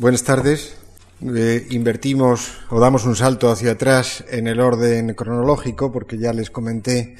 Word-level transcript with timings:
Buenas 0.00 0.24
tardes. 0.24 0.76
Eh, 1.20 1.66
invertimos 1.68 2.56
o 2.70 2.80
damos 2.80 3.04
un 3.04 3.16
salto 3.16 3.50
hacia 3.50 3.72
atrás 3.72 4.24
en 4.30 4.46
el 4.46 4.58
orden 4.58 5.12
cronológico 5.12 5.92
porque 5.92 6.16
ya 6.16 6.32
les 6.32 6.48
comenté 6.48 7.16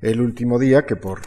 el 0.00 0.18
último 0.18 0.58
día 0.58 0.86
que 0.86 0.96
por 0.96 1.20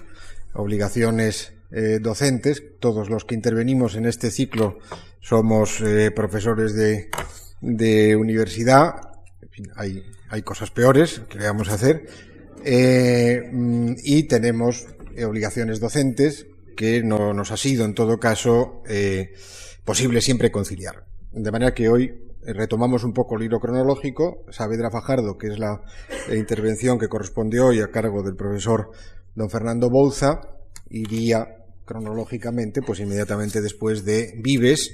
obligaciones 0.54 1.54
eh, 1.71 1.99
docentes, 2.02 2.63
todos 2.79 3.12
los 3.12 3.23
que 3.23 3.36
intervenimos 3.36 3.94
en 3.94 4.07
este 4.07 4.31
ciclo 4.31 4.79
somos 5.20 5.79
eh, 5.81 6.10
profesores 6.10 6.73
de, 6.73 8.15
universidad, 8.15 8.96
en 9.44 9.49
fin, 9.49 9.67
hay, 9.76 10.03
hay 10.29 10.42
cosas 10.42 10.72
peores 10.72 11.22
que 11.29 11.37
le 11.37 11.46
vamos 11.46 11.69
a 11.69 11.76
hacer, 11.76 12.10
mm, 13.53 13.94
y 14.03 14.24
tenemos 14.24 14.87
obligaciones 15.24 15.79
docentes 15.79 16.48
que 16.76 17.03
no 17.03 17.31
nos 17.35 17.52
ha 17.52 17.58
sido 17.58 17.85
en 17.85 17.94
todo 17.94 18.20
caso 18.20 18.81
posible 19.86 20.20
siempre 20.22 20.52
conciliar. 20.52 21.05
De 21.31 21.52
manera 21.52 21.73
que 21.73 21.90
hoy 21.90 22.13
retomamos 22.41 23.04
un 23.04 23.14
poco 23.14 23.38
el 23.38 23.44
hilo 23.44 23.59
cronológico. 23.59 24.44
Saavedra 24.50 24.92
Fajardo, 24.92 25.38
que 25.38 25.48
es 25.48 25.59
la 25.59 25.82
intervención 26.34 27.00
que 27.00 27.08
corresponde 27.08 27.59
hoy 27.59 27.82
a 27.82 27.92
cargo 27.92 28.23
del 28.23 28.36
profesor 28.36 28.92
don 29.36 29.50
Fernando 29.50 29.90
Bouza, 29.90 30.42
iría 30.90 31.66
cronológicamente, 31.86 32.82
pues 32.82 33.00
inmediatamente 33.00 33.62
después 33.62 34.06
de 34.06 34.34
Vives 34.38 34.92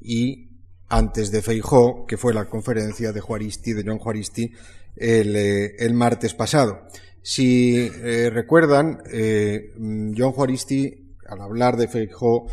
y 0.00 0.48
antes 0.88 1.30
de 1.30 1.42
Feijó, 1.42 2.06
que 2.06 2.16
fue 2.16 2.34
la 2.34 2.44
conferencia 2.46 3.12
de 3.12 3.20
Juaristi, 3.20 3.72
de 3.72 3.84
John 3.86 3.98
Juaristi, 3.98 4.52
el, 4.96 5.34
eh, 5.36 5.92
martes 5.92 6.34
pasado. 6.34 6.86
Si 7.22 7.90
eh, 8.02 8.30
recuerdan, 8.30 8.98
eh, 9.10 9.72
John 10.16 10.32
Juaristi, 10.32 11.16
al 11.26 11.40
hablar 11.40 11.76
de 11.76 11.88
Feijó, 11.88 12.46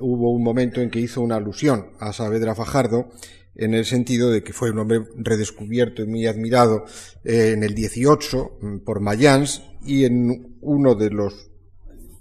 hubo 0.00 0.30
un 0.30 0.42
momento 0.42 0.80
en 0.80 0.90
que 0.90 1.00
hizo 1.00 1.20
una 1.20 1.36
alusión 1.36 1.92
a 1.98 2.12
Saavedra 2.12 2.54
Fajardo 2.54 3.10
en 3.58 3.74
el 3.74 3.84
sentido 3.84 4.30
de 4.30 4.42
que 4.42 4.52
fue 4.52 4.70
un 4.70 4.78
hombre 4.78 5.00
redescubierto 5.16 6.02
y 6.02 6.06
muy 6.06 6.26
admirado 6.26 6.84
eh, 7.24 7.52
en 7.54 7.62
el 7.64 7.74
18 7.74 8.58
mm, 8.60 8.78
por 8.78 9.00
Mayans 9.00 9.62
y 9.84 10.04
en 10.04 10.56
uno 10.60 10.94
de 10.94 11.10
los 11.10 11.50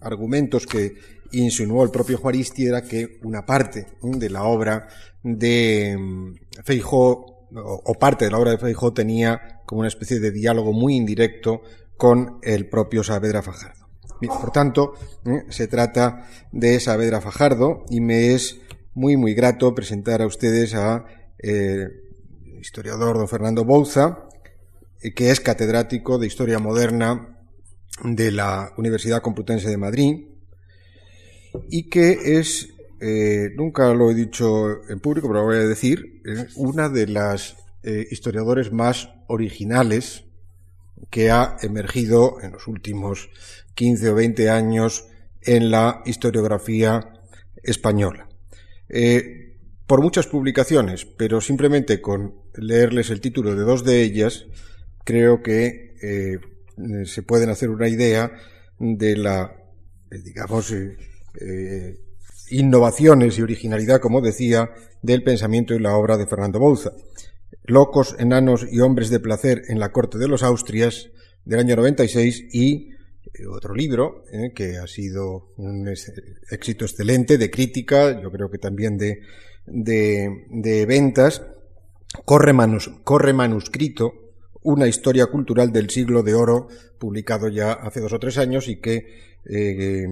argumentos 0.02 0.66
que 0.66 0.96
insinuó 1.32 1.84
el 1.84 1.92
propio 1.92 2.18
Juaristi 2.18 2.66
era 2.66 2.82
que 2.82 3.20
una 3.24 3.46
parte 3.46 3.88
mm, 4.02 4.18
de 4.18 4.30
la 4.30 4.44
obra 4.44 4.88
de 5.24 5.96
mm, 5.98 6.64
Feijó 6.64 7.38
o 7.54 7.94
parte 7.94 8.26
de 8.26 8.32
la 8.32 8.40
obra 8.40 8.52
de 8.52 8.58
Feijó 8.58 8.92
tenía 8.92 9.62
como 9.66 9.80
una 9.80 9.88
especie 9.88 10.20
de 10.20 10.32
diálogo 10.32 10.74
muy 10.74 10.96
indirecto 10.96 11.62
con 11.96 12.40
el 12.42 12.68
propio 12.68 13.04
Saavedra 13.04 13.42
Fajardo 13.42 13.87
por 14.26 14.52
tanto, 14.52 14.94
¿eh? 15.26 15.44
se 15.50 15.68
trata 15.68 16.28
de 16.52 16.80
Saavedra 16.80 17.22
Fajardo 17.22 17.86
y 17.90 18.02
me 18.02 18.34
es 18.34 18.60
muy, 18.96 19.16
muy 19.16 19.36
grato 19.36 19.76
presentar 19.76 20.22
a 20.22 20.26
ustedes 20.26 20.74
a 20.74 21.06
eh, 21.38 21.88
historiador 22.60 23.18
don 23.18 23.28
Fernando 23.28 23.64
Bouza, 23.64 24.28
eh, 25.02 25.14
que 25.14 25.30
es 25.30 25.40
catedrático 25.40 26.18
de 26.18 26.26
Historia 26.26 26.58
Moderna 26.58 27.38
de 28.04 28.32
la 28.32 28.74
Universidad 28.78 29.22
Complutense 29.22 29.70
de 29.70 29.78
Madrid 29.78 30.26
y 31.70 31.90
que 31.90 32.40
es, 32.40 32.70
nunca 33.56 33.94
lo 33.94 34.12
he 34.12 34.16
dicho 34.16 34.84
en 34.90 35.00
público, 35.00 35.28
pero 35.28 35.42
lo 35.42 35.46
voy 35.46 35.58
a 35.58 35.68
decir, 35.68 36.22
una 36.56 36.90
de 36.90 37.08
las 37.08 37.56
historiadores 38.12 38.72
más 38.72 39.10
originales 39.28 40.27
que 41.10 41.32
ha 41.32 41.58
emergido 41.62 42.38
en 42.42 42.52
los 42.52 42.68
últimos 42.68 43.30
15 43.76 44.10
o 44.10 44.16
20 44.16 44.50
años 44.50 45.08
en 45.42 45.72
la 45.72 46.02
historiografía 46.06 47.14
española. 47.64 48.28
Eh, 48.90 49.56
por 49.86 50.02
muchas 50.02 50.28
publicaciones, 50.28 51.06
pero 51.06 51.40
simplemente 51.40 52.02
con 52.02 52.36
leerles 52.56 53.10
el 53.10 53.22
título 53.22 53.56
de 53.56 53.64
dos 53.64 53.86
de 53.86 54.02
ellas, 54.02 54.46
creo 55.06 55.42
que 55.42 55.96
eh, 56.02 56.40
se 57.06 57.24
pueden 57.24 57.50
hacer 57.50 57.70
una 57.70 57.88
idea 57.88 58.32
de 58.80 59.16
la, 59.16 59.56
eh, 60.12 60.18
digamos, 60.24 60.74
innovaciones 62.50 63.38
y 63.38 63.42
originalidad, 63.42 64.02
como 64.02 64.22
decía, 64.22 64.72
del 65.02 65.24
pensamiento 65.24 65.74
y 65.74 65.80
la 65.80 65.96
obra 65.96 66.18
de 66.18 66.28
Fernando 66.28 66.60
Bouza. 66.60 66.92
Locos, 67.68 68.16
enanos 68.18 68.66
y 68.72 68.80
hombres 68.80 69.10
de 69.10 69.20
placer 69.20 69.64
en 69.68 69.80
la 69.80 69.92
corte 69.92 70.18
de 70.18 70.28
los 70.28 70.42
Austrias 70.42 71.10
del 71.44 71.60
año 71.60 71.76
96 71.76 72.46
y 72.54 72.92
eh, 72.92 73.46
otro 73.50 73.76
libro 73.76 74.24
eh, 74.32 74.54
que 74.56 74.78
ha 74.78 74.88
sido 74.88 75.54
un 75.58 75.88
éxito 76.50 76.86
excelente 76.86 77.38
de 77.38 77.52
crítica, 77.52 78.22
yo 78.22 78.32
creo 78.32 78.50
que 78.50 78.58
también 78.58 78.98
de, 78.98 79.22
de, 79.66 80.86
ventas, 80.86 81.44
Corre, 82.24 82.54
Corre 83.04 83.34
manuscrito, 83.34 84.14
una 84.64 84.88
historia 84.88 85.28
cultural 85.28 85.72
del 85.72 85.90
siglo 85.90 86.24
de 86.24 86.36
oro, 86.36 86.70
publicado 86.98 87.50
ya 87.50 87.74
hace 87.74 88.00
dos 88.00 88.14
o 88.14 88.20
tres 88.20 88.38
años 88.38 88.68
y 88.70 88.80
que 88.80 89.06
eh, 89.46 90.08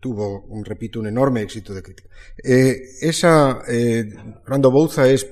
tuvo, 0.00 0.42
un, 0.48 0.64
repito, 0.64 1.00
un 1.00 1.06
enorme 1.06 1.42
éxito 1.42 1.74
de 1.74 1.82
crítica. 1.82 2.08
Eh, 2.42 2.82
esa, 3.00 3.62
eh, 3.68 4.12
Fernando 4.42 4.70
Bouza 4.70 5.08
es, 5.08 5.26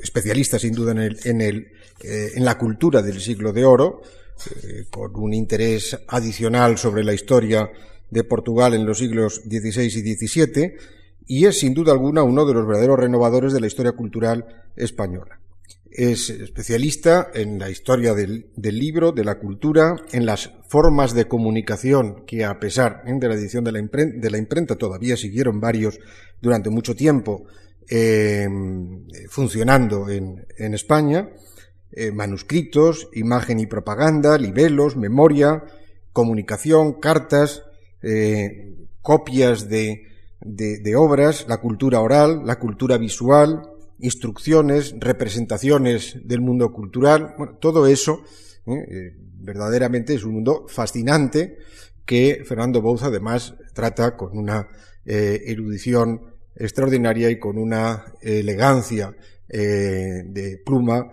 especialista 0.00 0.58
sin 0.58 0.74
duda 0.74 0.92
en, 0.92 0.98
el, 0.98 1.18
en, 1.24 1.40
el, 1.40 1.72
eh, 2.02 2.32
en 2.34 2.44
la 2.44 2.58
cultura 2.58 3.02
del 3.02 3.20
siglo 3.20 3.52
de 3.52 3.64
oro, 3.64 4.02
eh, 4.62 4.84
con 4.90 5.16
un 5.16 5.32
interés 5.32 5.98
adicional 6.08 6.76
sobre 6.78 7.02
la 7.02 7.14
historia 7.14 7.70
de 8.10 8.24
Portugal 8.24 8.74
en 8.74 8.84
los 8.84 8.98
siglos 8.98 9.42
XVI 9.44 9.84
y 9.84 10.14
XVII, 10.14 10.74
y 11.26 11.46
es 11.46 11.58
sin 11.58 11.74
duda 11.74 11.92
alguna 11.92 12.22
uno 12.22 12.44
de 12.44 12.54
los 12.54 12.66
verdaderos 12.66 12.98
renovadores 12.98 13.52
de 13.52 13.60
la 13.60 13.66
historia 13.66 13.92
cultural 13.92 14.44
española. 14.76 15.40
Es 15.96 16.28
especialista 16.28 17.30
en 17.32 17.58
la 17.58 17.70
historia 17.70 18.12
del, 18.12 18.50
libro, 18.54 19.12
de 19.12 19.24
la 19.24 19.38
cultura, 19.38 19.96
en 20.12 20.26
las 20.26 20.52
formas 20.68 21.14
de 21.14 21.26
comunicación 21.26 22.26
que, 22.26 22.44
a 22.44 22.60
pesar 22.60 23.02
¿eh? 23.06 23.14
de 23.18 23.26
la 23.26 23.34
edición 23.34 23.64
de 23.64 23.72
la, 23.72 24.36
imprenta, 24.36 24.76
todavía 24.76 25.16
siguieron 25.16 25.58
varios 25.58 25.98
durante 26.42 26.68
mucho 26.68 26.94
tiempo 26.94 27.46
eh, 27.88 28.46
funcionando 29.30 30.10
en, 30.10 30.44
España, 30.74 31.30
eh, 31.92 32.12
manuscritos, 32.12 33.08
imagen 33.14 33.58
y 33.58 33.64
propaganda, 33.64 34.36
libelos, 34.36 34.98
memoria, 34.98 35.64
comunicación, 36.12 37.00
cartas, 37.00 37.62
copias 39.00 39.70
de 39.70 40.94
obras, 40.94 41.46
la 41.48 41.56
cultura 41.56 42.02
oral, 42.02 42.42
la 42.44 42.58
cultura 42.58 42.98
visual, 42.98 43.62
instrucciones, 43.98 44.94
representaciones 44.98 46.18
del 46.24 46.40
mundo 46.40 46.72
cultural, 46.72 47.34
bueno, 47.38 47.56
todo 47.58 47.86
eso 47.86 48.22
¿eh? 48.66 48.86
Eh, 48.88 49.16
verdaderamente 49.38 50.14
es 50.14 50.24
un 50.24 50.34
mundo 50.34 50.66
fascinante 50.68 51.58
que 52.04 52.42
Fernando 52.44 52.80
Bouza 52.80 53.06
además 53.06 53.54
trata 53.74 54.16
con 54.16 54.36
una 54.36 54.68
eh, 55.04 55.42
erudición 55.46 56.34
extraordinaria 56.54 57.30
y 57.30 57.38
con 57.38 57.58
una 57.58 58.14
elegancia 58.22 59.14
de 59.48 60.60
pluma 60.64 61.12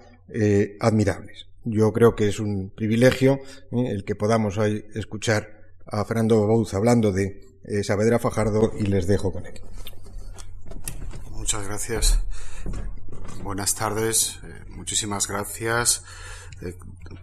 admirables. 0.79 1.45
Yo 1.65 1.93
creo 1.93 2.15
que 2.15 2.29
es 2.29 2.39
un 2.39 2.71
privilegio 2.71 3.39
el 3.71 4.05
que 4.05 4.15
podamos 4.15 4.57
hoy 4.57 4.85
escuchar 4.95 5.75
a 5.85 6.03
Fernando 6.05 6.47
Bouza 6.47 6.77
hablando 6.77 7.11
de 7.11 7.59
Saavedra 7.83 8.17
Fajardo 8.17 8.71
y 8.79 8.85
les 8.85 9.05
dejo 9.05 9.31
con 9.31 9.45
él. 9.45 9.53
Muchas 11.43 11.67
gracias. 11.67 12.19
Buenas 13.43 13.75
tardes, 13.75 14.39
eh, 14.43 14.63
muchísimas 14.69 15.27
gracias 15.27 16.05
eh, 16.61 16.73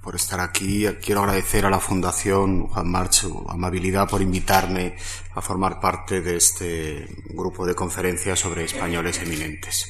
por 0.03 0.15
estar 0.15 0.41
aquí. 0.41 0.87
Quiero 1.03 1.23
agradecer 1.23 1.65
a 1.65 1.71
la 1.71 1.81
Fundación 1.81 2.67
Juan 2.67 2.91
March 2.91 3.15
su 3.15 3.47
amabilidad 3.49 4.11
por 4.11 4.21
invitarme 4.21 4.95
a 5.35 5.41
formar 5.41 5.81
parte 5.81 6.21
de 6.21 6.37
este 6.37 7.09
grupo 7.31 7.65
de 7.65 7.75
conferencias 7.75 8.39
sobre 8.39 8.65
españoles 8.65 9.21
eminentes. 9.21 9.89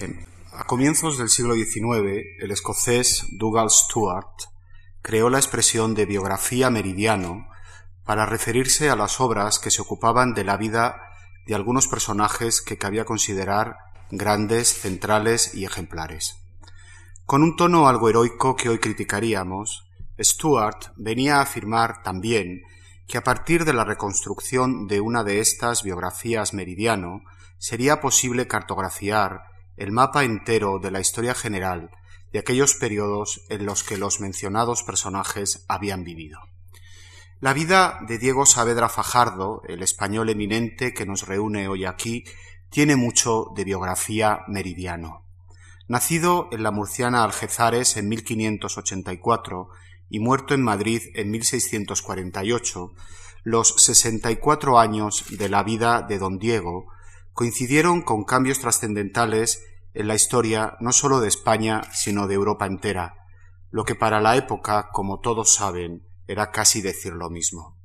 Eh, 0.00 0.26
a 0.50 0.64
comienzos 0.64 1.18
del 1.18 1.28
siglo 1.28 1.54
XIX, 1.54 2.26
el 2.40 2.50
escocés 2.50 3.26
Dougal 3.30 3.70
Stewart 3.70 4.42
creó 5.02 5.30
la 5.30 5.38
expresión 5.38 5.94
de 5.94 6.04
biografía 6.04 6.68
meridiano 6.68 7.46
para 8.04 8.26
referirse 8.26 8.90
a 8.90 8.96
las 8.96 9.20
obras 9.20 9.60
que 9.60 9.70
se 9.70 9.82
ocupaban 9.82 10.34
de 10.34 10.42
la 10.42 10.56
vida 10.56 11.07
de 11.48 11.54
algunos 11.54 11.88
personajes 11.88 12.60
que 12.60 12.76
cabía 12.76 13.06
considerar 13.06 13.78
grandes, 14.10 14.68
centrales 14.68 15.54
y 15.54 15.64
ejemplares. 15.64 16.36
Con 17.24 17.42
un 17.42 17.56
tono 17.56 17.88
algo 17.88 18.10
heroico 18.10 18.54
que 18.54 18.68
hoy 18.68 18.78
criticaríamos, 18.78 19.88
Stuart 20.20 20.92
venía 20.96 21.36
a 21.36 21.42
afirmar 21.42 22.02
también 22.02 22.64
que 23.06 23.16
a 23.16 23.24
partir 23.24 23.64
de 23.64 23.72
la 23.72 23.84
reconstrucción 23.84 24.86
de 24.88 25.00
una 25.00 25.24
de 25.24 25.40
estas 25.40 25.82
biografías 25.82 26.52
meridiano 26.52 27.22
sería 27.56 28.02
posible 28.02 28.46
cartografiar 28.46 29.44
el 29.78 29.90
mapa 29.90 30.24
entero 30.24 30.78
de 30.78 30.90
la 30.90 31.00
historia 31.00 31.34
general 31.34 31.90
de 32.30 32.40
aquellos 32.40 32.74
periodos 32.74 33.40
en 33.48 33.64
los 33.64 33.84
que 33.84 33.96
los 33.96 34.20
mencionados 34.20 34.82
personajes 34.82 35.64
habían 35.66 36.04
vivido. 36.04 36.40
La 37.40 37.52
vida 37.52 38.00
de 38.08 38.18
Diego 38.18 38.46
Saavedra 38.46 38.88
Fajardo, 38.88 39.62
el 39.68 39.84
español 39.84 40.28
eminente 40.28 40.92
que 40.92 41.06
nos 41.06 41.28
reúne 41.28 41.68
hoy 41.68 41.84
aquí, 41.84 42.24
tiene 42.68 42.96
mucho 42.96 43.52
de 43.54 43.62
biografía 43.62 44.40
meridiano. 44.48 45.24
Nacido 45.86 46.48
en 46.50 46.64
la 46.64 46.72
murciana 46.72 47.22
Algezares 47.22 47.96
en 47.96 48.08
1584 48.08 49.68
y 50.10 50.18
muerto 50.18 50.54
en 50.54 50.62
Madrid 50.62 51.00
en 51.14 51.30
1648, 51.30 52.90
los 53.44 53.72
64 53.84 54.80
años 54.80 55.24
de 55.30 55.48
la 55.48 55.62
vida 55.62 56.02
de 56.02 56.18
don 56.18 56.38
Diego 56.38 56.88
coincidieron 57.34 58.02
con 58.02 58.24
cambios 58.24 58.58
trascendentales 58.58 59.62
en 59.94 60.08
la 60.08 60.16
historia 60.16 60.76
no 60.80 60.90
sólo 60.90 61.20
de 61.20 61.28
España, 61.28 61.82
sino 61.92 62.26
de 62.26 62.34
Europa 62.34 62.66
entera, 62.66 63.14
lo 63.70 63.84
que 63.84 63.94
para 63.94 64.20
la 64.20 64.36
época, 64.36 64.88
como 64.92 65.20
todos 65.20 65.54
saben, 65.54 66.07
era 66.28 66.52
casi 66.52 66.80
decir 66.80 67.14
lo 67.14 67.30
mismo. 67.30 67.76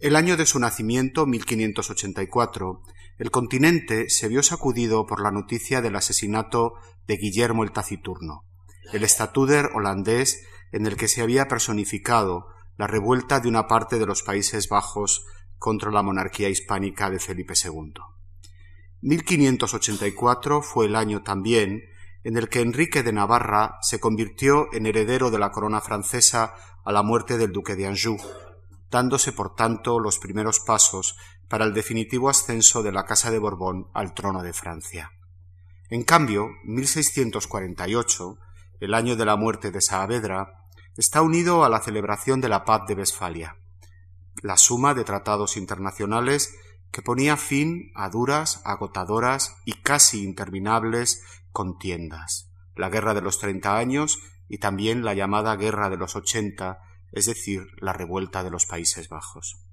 El 0.00 0.16
año 0.16 0.36
de 0.36 0.46
su 0.46 0.58
nacimiento, 0.58 1.26
1584, 1.26 2.82
el 3.18 3.30
continente 3.30 4.08
se 4.08 4.28
vio 4.28 4.42
sacudido 4.42 5.06
por 5.06 5.22
la 5.22 5.30
noticia 5.30 5.82
del 5.82 5.94
asesinato 5.94 6.72
de 7.06 7.18
Guillermo 7.18 7.62
el 7.62 7.70
Taciturno, 7.70 8.46
el 8.92 9.04
estatúder 9.04 9.70
holandés 9.74 10.42
en 10.72 10.86
el 10.86 10.96
que 10.96 11.06
se 11.06 11.20
había 11.20 11.48
personificado 11.48 12.46
la 12.78 12.86
revuelta 12.86 13.40
de 13.40 13.48
una 13.48 13.66
parte 13.66 13.98
de 13.98 14.06
los 14.06 14.22
Países 14.22 14.68
Bajos 14.68 15.26
contra 15.58 15.90
la 15.90 16.02
monarquía 16.02 16.48
hispánica 16.48 17.10
de 17.10 17.18
Felipe 17.18 17.52
II. 17.62 17.92
1584 19.02 20.62
fue 20.62 20.86
el 20.86 20.96
año 20.96 21.22
también 21.22 21.82
en 22.24 22.36
el 22.36 22.48
que 22.48 22.60
Enrique 22.60 23.02
de 23.02 23.12
Navarra 23.12 23.78
se 23.82 24.00
convirtió 24.00 24.72
en 24.72 24.86
heredero 24.86 25.30
de 25.30 25.38
la 25.38 25.50
corona 25.50 25.80
francesa 25.80 26.54
a 26.84 26.92
la 26.92 27.02
muerte 27.02 27.38
del 27.38 27.52
duque 27.52 27.76
de 27.76 27.86
Anjou, 27.86 28.18
dándose 28.90 29.32
por 29.32 29.54
tanto 29.54 30.00
los 30.00 30.18
primeros 30.18 30.60
pasos 30.60 31.16
para 31.48 31.64
el 31.64 31.72
definitivo 31.72 32.28
ascenso 32.28 32.82
de 32.82 32.92
la 32.92 33.04
Casa 33.04 33.30
de 33.30 33.38
Borbón 33.38 33.88
al 33.94 34.14
trono 34.14 34.42
de 34.42 34.52
Francia. 34.52 35.12
En 35.88 36.04
cambio, 36.04 36.50
1648, 36.64 38.38
el 38.80 38.94
año 38.94 39.16
de 39.16 39.24
la 39.24 39.36
muerte 39.36 39.70
de 39.70 39.80
Saavedra, 39.80 40.68
está 40.96 41.22
unido 41.22 41.64
a 41.64 41.68
la 41.68 41.80
celebración 41.80 42.40
de 42.40 42.48
la 42.48 42.64
paz 42.64 42.82
de 42.86 42.94
Westfalia, 42.94 43.56
la 44.42 44.56
suma 44.56 44.94
de 44.94 45.04
tratados 45.04 45.56
internacionales 45.56 46.54
que 46.90 47.02
ponía 47.02 47.36
fin 47.36 47.92
a 47.94 48.08
duras, 48.08 48.62
agotadoras 48.64 49.56
y 49.64 49.74
casi 49.74 50.22
interminables 50.22 51.22
contiendas, 51.52 52.52
la 52.76 52.88
Guerra 52.88 53.14
de 53.14 53.22
los 53.22 53.38
Treinta 53.38 53.78
Años 53.78 54.18
y 54.48 54.58
también 54.58 55.04
la 55.04 55.14
llamada 55.14 55.56
Guerra 55.56 55.90
de 55.90 55.96
los 55.96 56.16
Ochenta, 56.16 56.80
es 57.12 57.26
decir, 57.26 57.68
la 57.78 57.92
revuelta 57.92 58.42
de 58.42 58.50
los 58.50 58.66
Países 58.66 59.08
Bajos. 59.08 59.64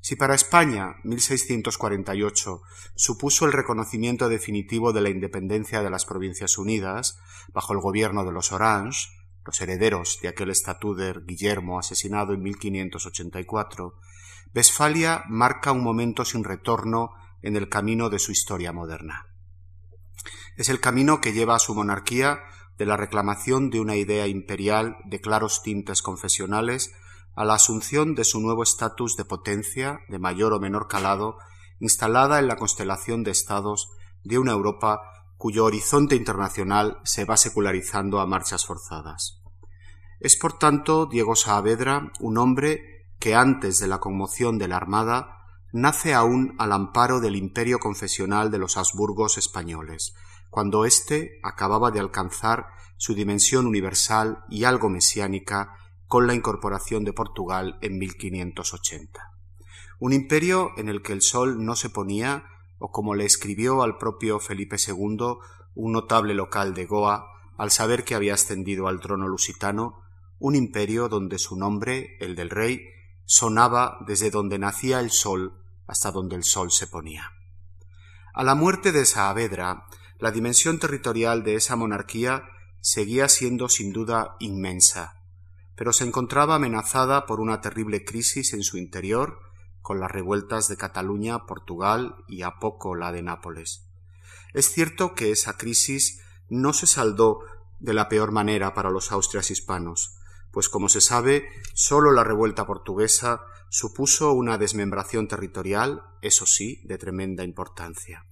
Si 0.00 0.16
para 0.16 0.34
España 0.34 0.96
1648 1.04 2.60
supuso 2.96 3.46
el 3.46 3.52
reconocimiento 3.52 4.28
definitivo 4.28 4.92
de 4.92 5.00
la 5.00 5.10
independencia 5.10 5.80
de 5.80 5.90
las 5.90 6.04
Provincias 6.04 6.58
Unidas, 6.58 7.20
bajo 7.54 7.72
el 7.72 7.78
gobierno 7.78 8.24
de 8.24 8.32
los 8.32 8.50
Orange, 8.50 9.08
los 9.46 9.60
herederos 9.60 10.18
de 10.20 10.28
aquel 10.28 10.50
estatúder 10.50 11.24
Guillermo 11.24 11.78
asesinado 11.78 12.34
en 12.34 12.42
1584, 12.42 13.94
Westfalia 14.54 15.24
marca 15.28 15.72
un 15.72 15.82
momento 15.82 16.24
sin 16.24 16.44
retorno 16.44 17.10
en 17.40 17.56
el 17.56 17.68
camino 17.68 18.10
de 18.10 18.18
su 18.18 18.32
historia 18.32 18.72
moderna. 18.72 19.31
Es 20.56 20.68
el 20.68 20.80
camino 20.80 21.20
que 21.20 21.32
lleva 21.32 21.56
a 21.56 21.60
su 21.60 21.74
monarquía 21.74 22.40
de 22.78 22.86
la 22.86 22.96
reclamación 22.96 23.70
de 23.70 23.80
una 23.80 23.96
idea 23.96 24.26
imperial 24.26 24.96
de 25.04 25.20
claros 25.20 25.62
tintes 25.62 26.02
confesionales 26.02 26.92
a 27.34 27.44
la 27.44 27.54
asunción 27.54 28.14
de 28.14 28.24
su 28.24 28.40
nuevo 28.40 28.62
estatus 28.62 29.16
de 29.16 29.24
potencia, 29.24 30.00
de 30.08 30.18
mayor 30.18 30.52
o 30.52 30.60
menor 30.60 30.88
calado, 30.88 31.38
instalada 31.80 32.38
en 32.38 32.48
la 32.48 32.56
constelación 32.56 33.22
de 33.22 33.30
estados 33.30 33.88
de 34.22 34.38
una 34.38 34.52
Europa 34.52 35.00
cuyo 35.36 35.64
horizonte 35.64 36.14
internacional 36.14 37.00
se 37.04 37.24
va 37.24 37.36
secularizando 37.36 38.20
a 38.20 38.26
marchas 38.26 38.66
forzadas. 38.66 39.42
Es 40.20 40.36
por 40.36 40.58
tanto 40.58 41.06
Diego 41.06 41.34
Saavedra 41.34 42.12
un 42.20 42.38
hombre 42.38 43.08
que 43.18 43.34
antes 43.34 43.78
de 43.78 43.88
la 43.88 43.98
conmoción 43.98 44.58
de 44.58 44.68
la 44.68 44.76
Armada 44.76 45.38
nace 45.72 46.14
aún 46.14 46.54
al 46.58 46.70
amparo 46.72 47.18
del 47.18 47.34
imperio 47.34 47.78
confesional 47.78 48.50
de 48.50 48.58
los 48.58 48.76
Habsburgos 48.76 49.38
españoles, 49.38 50.14
cuando 50.52 50.84
éste 50.84 51.40
acababa 51.42 51.90
de 51.90 51.98
alcanzar 51.98 52.66
su 52.98 53.14
dimensión 53.14 53.66
universal 53.66 54.44
y 54.50 54.64
algo 54.64 54.90
mesiánica 54.90 55.78
con 56.06 56.26
la 56.26 56.34
incorporación 56.34 57.04
de 57.04 57.14
Portugal 57.14 57.78
en 57.80 57.98
1580. 57.98 59.30
Un 59.98 60.12
imperio 60.12 60.72
en 60.76 60.90
el 60.90 61.00
que 61.00 61.14
el 61.14 61.22
sol 61.22 61.64
no 61.64 61.74
se 61.74 61.88
ponía, 61.88 62.44
o 62.78 62.90
como 62.90 63.14
le 63.14 63.24
escribió 63.24 63.82
al 63.82 63.96
propio 63.96 64.40
Felipe 64.40 64.76
II, 64.76 65.38
un 65.74 65.92
notable 65.92 66.34
local 66.34 66.74
de 66.74 66.84
Goa, 66.84 67.24
al 67.56 67.70
saber 67.70 68.04
que 68.04 68.14
había 68.14 68.34
ascendido 68.34 68.88
al 68.88 69.00
trono 69.00 69.28
lusitano, 69.28 70.02
un 70.38 70.54
imperio 70.54 71.08
donde 71.08 71.38
su 71.38 71.56
nombre, 71.56 72.18
el 72.20 72.36
del 72.36 72.50
rey, 72.50 72.90
sonaba 73.24 73.96
desde 74.06 74.30
donde 74.30 74.58
nacía 74.58 75.00
el 75.00 75.10
sol 75.10 75.64
hasta 75.86 76.10
donde 76.10 76.36
el 76.36 76.44
sol 76.44 76.70
se 76.70 76.88
ponía. 76.88 77.30
A 78.34 78.44
la 78.44 78.54
muerte 78.54 78.92
de 78.92 79.06
Saavedra, 79.06 79.86
la 80.22 80.30
dimensión 80.30 80.78
territorial 80.78 81.42
de 81.42 81.56
esa 81.56 81.74
monarquía 81.74 82.44
seguía 82.80 83.28
siendo 83.28 83.68
sin 83.68 83.92
duda 83.92 84.36
inmensa, 84.38 85.20
pero 85.74 85.92
se 85.92 86.04
encontraba 86.04 86.54
amenazada 86.54 87.26
por 87.26 87.40
una 87.40 87.60
terrible 87.60 88.04
crisis 88.04 88.52
en 88.52 88.62
su 88.62 88.78
interior, 88.78 89.40
con 89.80 89.98
las 89.98 90.12
revueltas 90.12 90.68
de 90.68 90.76
Cataluña, 90.76 91.44
Portugal 91.44 92.14
y 92.28 92.42
a 92.42 92.60
poco 92.60 92.94
la 92.94 93.10
de 93.10 93.22
Nápoles. 93.22 93.88
Es 94.54 94.70
cierto 94.70 95.16
que 95.16 95.32
esa 95.32 95.56
crisis 95.56 96.20
no 96.48 96.72
se 96.72 96.86
saldó 96.86 97.40
de 97.80 97.92
la 97.92 98.08
peor 98.08 98.30
manera 98.30 98.74
para 98.74 98.90
los 98.90 99.10
austrias 99.10 99.50
hispanos, 99.50 100.18
pues 100.52 100.68
como 100.68 100.88
se 100.88 101.00
sabe, 101.00 101.48
sólo 101.74 102.12
la 102.12 102.22
revuelta 102.22 102.64
portuguesa 102.64 103.40
supuso 103.70 104.32
una 104.34 104.56
desmembración 104.56 105.26
territorial, 105.26 106.04
eso 106.20 106.46
sí, 106.46 106.80
de 106.84 106.96
tremenda 106.96 107.42
importancia. 107.42 108.24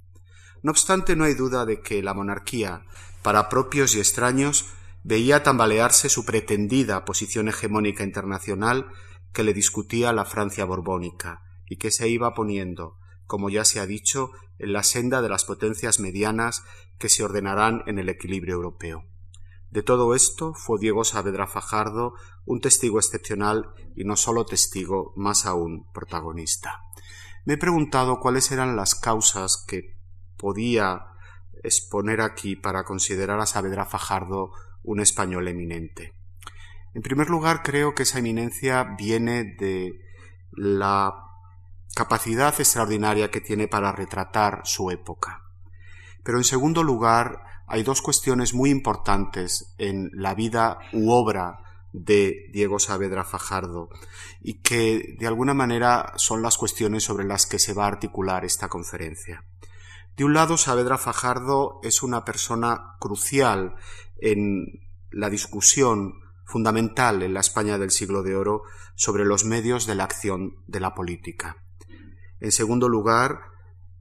No 0.62 0.72
obstante, 0.72 1.16
no 1.16 1.24
hay 1.24 1.34
duda 1.34 1.64
de 1.64 1.80
que 1.80 2.02
la 2.02 2.14
monarquía, 2.14 2.84
para 3.22 3.48
propios 3.48 3.94
y 3.94 3.98
extraños, 3.98 4.66
veía 5.02 5.42
tambalearse 5.42 6.08
su 6.08 6.24
pretendida 6.24 7.04
posición 7.04 7.48
hegemónica 7.48 8.04
internacional 8.04 8.86
que 9.32 9.44
le 9.44 9.54
discutía 9.54 10.12
la 10.12 10.24
Francia 10.24 10.64
borbónica 10.64 11.42
y 11.66 11.76
que 11.76 11.90
se 11.90 12.08
iba 12.08 12.34
poniendo, 12.34 12.98
como 13.26 13.48
ya 13.48 13.64
se 13.64 13.80
ha 13.80 13.86
dicho, 13.86 14.32
en 14.58 14.72
la 14.72 14.82
senda 14.82 15.22
de 15.22 15.28
las 15.28 15.44
potencias 15.44 16.00
medianas 16.00 16.64
que 16.98 17.08
se 17.08 17.24
ordenarán 17.24 17.82
en 17.86 17.98
el 17.98 18.08
equilibrio 18.08 18.56
europeo. 18.56 19.04
De 19.70 19.82
todo 19.82 20.14
esto 20.14 20.52
fue 20.52 20.78
Diego 20.80 21.04
Saavedra 21.04 21.46
Fajardo 21.46 22.14
un 22.44 22.60
testigo 22.60 22.98
excepcional 22.98 23.72
y 23.94 24.04
no 24.04 24.16
solo 24.16 24.44
testigo, 24.44 25.12
más 25.16 25.46
aún 25.46 25.86
protagonista. 25.94 26.80
Me 27.44 27.54
he 27.54 27.58
preguntado 27.58 28.18
cuáles 28.18 28.50
eran 28.50 28.74
las 28.74 28.96
causas 28.96 29.64
que 29.66 29.99
podía 30.40 31.06
exponer 31.62 32.22
aquí 32.22 32.56
para 32.56 32.84
considerar 32.84 33.38
a 33.40 33.46
Saavedra 33.46 33.84
Fajardo 33.84 34.52
un 34.82 35.00
español 35.00 35.46
eminente. 35.48 36.14
En 36.94 37.02
primer 37.02 37.28
lugar, 37.28 37.62
creo 37.62 37.94
que 37.94 38.04
esa 38.04 38.18
eminencia 38.18 38.96
viene 38.98 39.44
de 39.44 40.00
la 40.52 41.12
capacidad 41.94 42.54
extraordinaria 42.58 43.30
que 43.30 43.40
tiene 43.40 43.68
para 43.68 43.92
retratar 43.92 44.62
su 44.64 44.90
época. 44.90 45.42
Pero 46.24 46.38
en 46.38 46.44
segundo 46.44 46.82
lugar, 46.82 47.42
hay 47.66 47.82
dos 47.82 48.02
cuestiones 48.02 48.54
muy 48.54 48.70
importantes 48.70 49.74
en 49.78 50.10
la 50.14 50.34
vida 50.34 50.78
u 50.92 51.10
obra 51.10 51.58
de 51.92 52.46
Diego 52.52 52.78
Saavedra 52.78 53.24
Fajardo 53.24 53.88
y 54.40 54.60
que 54.60 55.16
de 55.18 55.26
alguna 55.26 55.54
manera 55.54 56.12
son 56.16 56.42
las 56.42 56.56
cuestiones 56.56 57.04
sobre 57.04 57.24
las 57.24 57.46
que 57.46 57.58
se 57.58 57.74
va 57.74 57.84
a 57.84 57.88
articular 57.88 58.44
esta 58.44 58.68
conferencia. 58.68 59.44
De 60.16 60.24
un 60.24 60.34
lado, 60.34 60.56
Saavedra 60.56 60.98
Fajardo 60.98 61.80
es 61.82 62.02
una 62.02 62.24
persona 62.24 62.96
crucial 62.98 63.74
en 64.18 64.88
la 65.10 65.30
discusión 65.30 66.14
fundamental 66.44 67.22
en 67.22 67.34
la 67.34 67.40
España 67.40 67.78
del 67.78 67.90
siglo 67.90 68.22
de 68.22 68.36
oro 68.36 68.62
sobre 68.94 69.24
los 69.24 69.44
medios 69.44 69.86
de 69.86 69.94
la 69.94 70.04
acción 70.04 70.56
de 70.66 70.80
la 70.80 70.94
política. 70.94 71.56
En 72.40 72.52
segundo 72.52 72.88
lugar, 72.88 73.40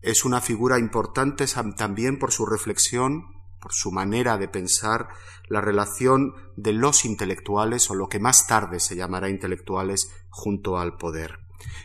es 0.01 0.25
una 0.25 0.41
figura 0.41 0.79
importante 0.79 1.45
también 1.77 2.19
por 2.19 2.31
su 2.31 2.45
reflexión 2.45 3.39
por 3.59 3.73
su 3.73 3.91
manera 3.91 4.37
de 4.37 4.47
pensar, 4.47 5.09
la 5.47 5.61
relación 5.61 6.33
de 6.55 6.73
los 6.73 7.05
intelectuales 7.05 7.89
o 7.89 7.95
lo 7.95 8.07
que 8.07 8.19
más 8.19 8.47
tarde 8.47 8.79
se 8.79 8.95
llamará 8.95 9.29
intelectuales 9.29 10.11
junto 10.29 10.79
al 10.79 10.97
poder. 10.97 11.39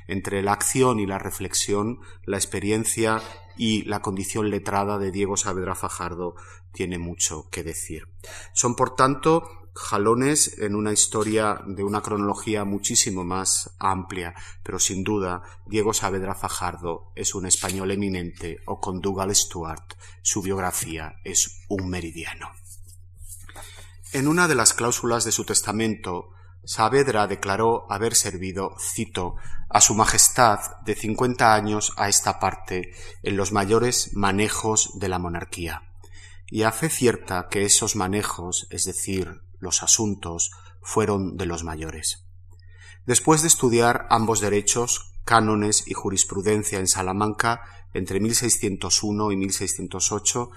Entre 0.06 0.42
la 0.42 0.52
acción 0.52 1.00
y 1.00 1.06
la 1.06 1.18
reflexión, 1.18 1.98
la 2.24 2.36
experiencia 2.36 3.20
y 3.56 3.82
la 3.82 4.00
condición 4.00 4.50
letrada 4.50 4.98
de 4.98 5.10
Diego 5.10 5.36
Saavedra 5.36 5.74
Fajardo 5.74 6.34
tiene 6.72 6.98
mucho 6.98 7.48
que 7.50 7.62
decir. 7.62 8.08
Son, 8.52 8.74
por 8.74 8.94
tanto, 8.94 9.44
jalones 9.74 10.58
en 10.58 10.76
una 10.76 10.92
historia 10.92 11.60
de 11.66 11.82
una 11.82 12.00
cronología 12.00 12.64
muchísimo 12.64 13.24
más 13.24 13.74
amplia, 13.78 14.34
pero 14.62 14.78
sin 14.78 15.02
duda 15.02 15.42
Diego 15.66 15.92
Saavedra 15.92 16.34
Fajardo 16.34 17.12
es 17.16 17.34
un 17.34 17.46
español 17.46 17.90
eminente 17.90 18.60
o 18.66 18.80
con 18.80 19.00
Dougal 19.00 19.34
Stuart 19.34 19.94
su 20.22 20.42
biografía 20.42 21.16
es 21.24 21.64
un 21.68 21.88
meridiano. 21.88 22.50
En 24.12 24.28
una 24.28 24.46
de 24.46 24.54
las 24.54 24.74
cláusulas 24.74 25.24
de 25.24 25.32
su 25.32 25.44
testamento, 25.44 26.30
Saavedra 26.66 27.26
declaró 27.26 27.86
haber 27.90 28.14
servido, 28.14 28.76
cito, 28.78 29.36
a 29.68 29.80
su 29.80 29.94
Majestad 29.94 30.58
de 30.84 30.94
cincuenta 30.94 31.54
años 31.54 31.92
a 31.96 32.08
esta 32.08 32.38
parte 32.38 32.92
en 33.22 33.36
los 33.36 33.52
mayores 33.52 34.10
manejos 34.14 34.98
de 34.98 35.08
la 35.08 35.18
monarquía. 35.18 35.82
Y 36.46 36.62
hace 36.62 36.88
cierta 36.88 37.48
que 37.50 37.64
esos 37.64 37.96
manejos, 37.96 38.66
es 38.70 38.84
decir, 38.84 39.42
los 39.58 39.82
asuntos, 39.82 40.50
fueron 40.82 41.36
de 41.36 41.46
los 41.46 41.64
mayores. 41.64 42.24
Después 43.06 43.42
de 43.42 43.48
estudiar 43.48 44.06
ambos 44.10 44.40
derechos, 44.40 45.14
cánones 45.24 45.84
y 45.86 45.94
jurisprudencia 45.94 46.78
en 46.78 46.86
Salamanca 46.86 47.62
entre 47.94 48.20
1601 48.20 49.32
y 49.32 49.36
1608, 49.36 50.50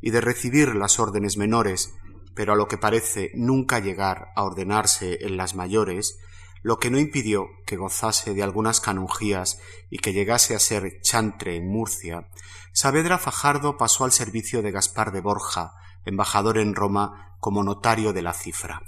y 0.00 0.10
de 0.10 0.20
recibir 0.20 0.74
las 0.74 0.98
órdenes 0.98 1.36
menores 1.36 1.92
pero 2.34 2.52
a 2.52 2.56
lo 2.56 2.68
que 2.68 2.78
parece 2.78 3.30
nunca 3.34 3.78
llegar 3.78 4.32
a 4.36 4.44
ordenarse 4.44 5.18
en 5.20 5.36
las 5.36 5.54
mayores, 5.54 6.18
lo 6.62 6.78
que 6.78 6.90
no 6.90 6.98
impidió 6.98 7.48
que 7.66 7.76
gozase 7.76 8.32
de 8.34 8.42
algunas 8.42 8.80
canonjías 8.80 9.60
y 9.90 9.98
que 9.98 10.12
llegase 10.12 10.54
a 10.54 10.58
ser 10.58 11.00
chantre 11.02 11.56
en 11.56 11.68
Murcia, 11.68 12.28
Saavedra 12.72 13.18
Fajardo 13.18 13.76
pasó 13.76 14.04
al 14.04 14.12
servicio 14.12 14.62
de 14.62 14.72
Gaspar 14.72 15.12
de 15.12 15.20
Borja, 15.20 15.74
embajador 16.04 16.58
en 16.58 16.74
Roma, 16.74 17.36
como 17.38 17.62
notario 17.62 18.12
de 18.12 18.22
la 18.22 18.32
cifra. 18.32 18.82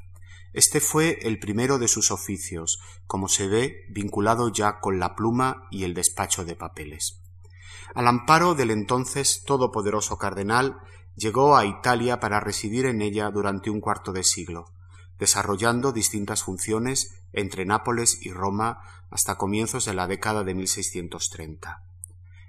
Este 0.54 0.80
fue 0.80 1.18
el 1.20 1.38
primero 1.38 1.78
de 1.78 1.86
sus 1.86 2.10
oficios, 2.10 2.80
como 3.06 3.28
se 3.28 3.46
ve, 3.46 3.84
vinculado 3.90 4.50
ya 4.50 4.80
con 4.80 4.98
la 4.98 5.14
pluma 5.14 5.68
y 5.70 5.84
el 5.84 5.92
despacho 5.92 6.46
de 6.46 6.56
papeles. 6.56 7.20
Al 7.94 8.08
amparo 8.08 8.54
del 8.54 8.70
entonces 8.70 9.44
todopoderoso 9.44 10.16
cardenal, 10.16 10.80
llegó 11.16 11.56
a 11.56 11.64
Italia 11.64 12.20
para 12.20 12.40
residir 12.40 12.86
en 12.86 13.02
ella 13.02 13.30
durante 13.30 13.70
un 13.70 13.80
cuarto 13.80 14.12
de 14.12 14.22
siglo, 14.22 14.66
desarrollando 15.18 15.92
distintas 15.92 16.42
funciones 16.42 17.22
entre 17.32 17.64
Nápoles 17.64 18.18
y 18.20 18.30
Roma 18.30 18.80
hasta 19.10 19.36
comienzos 19.36 19.84
de 19.86 19.94
la 19.94 20.06
década 20.06 20.44
de 20.44 20.54
1630. 20.54 21.82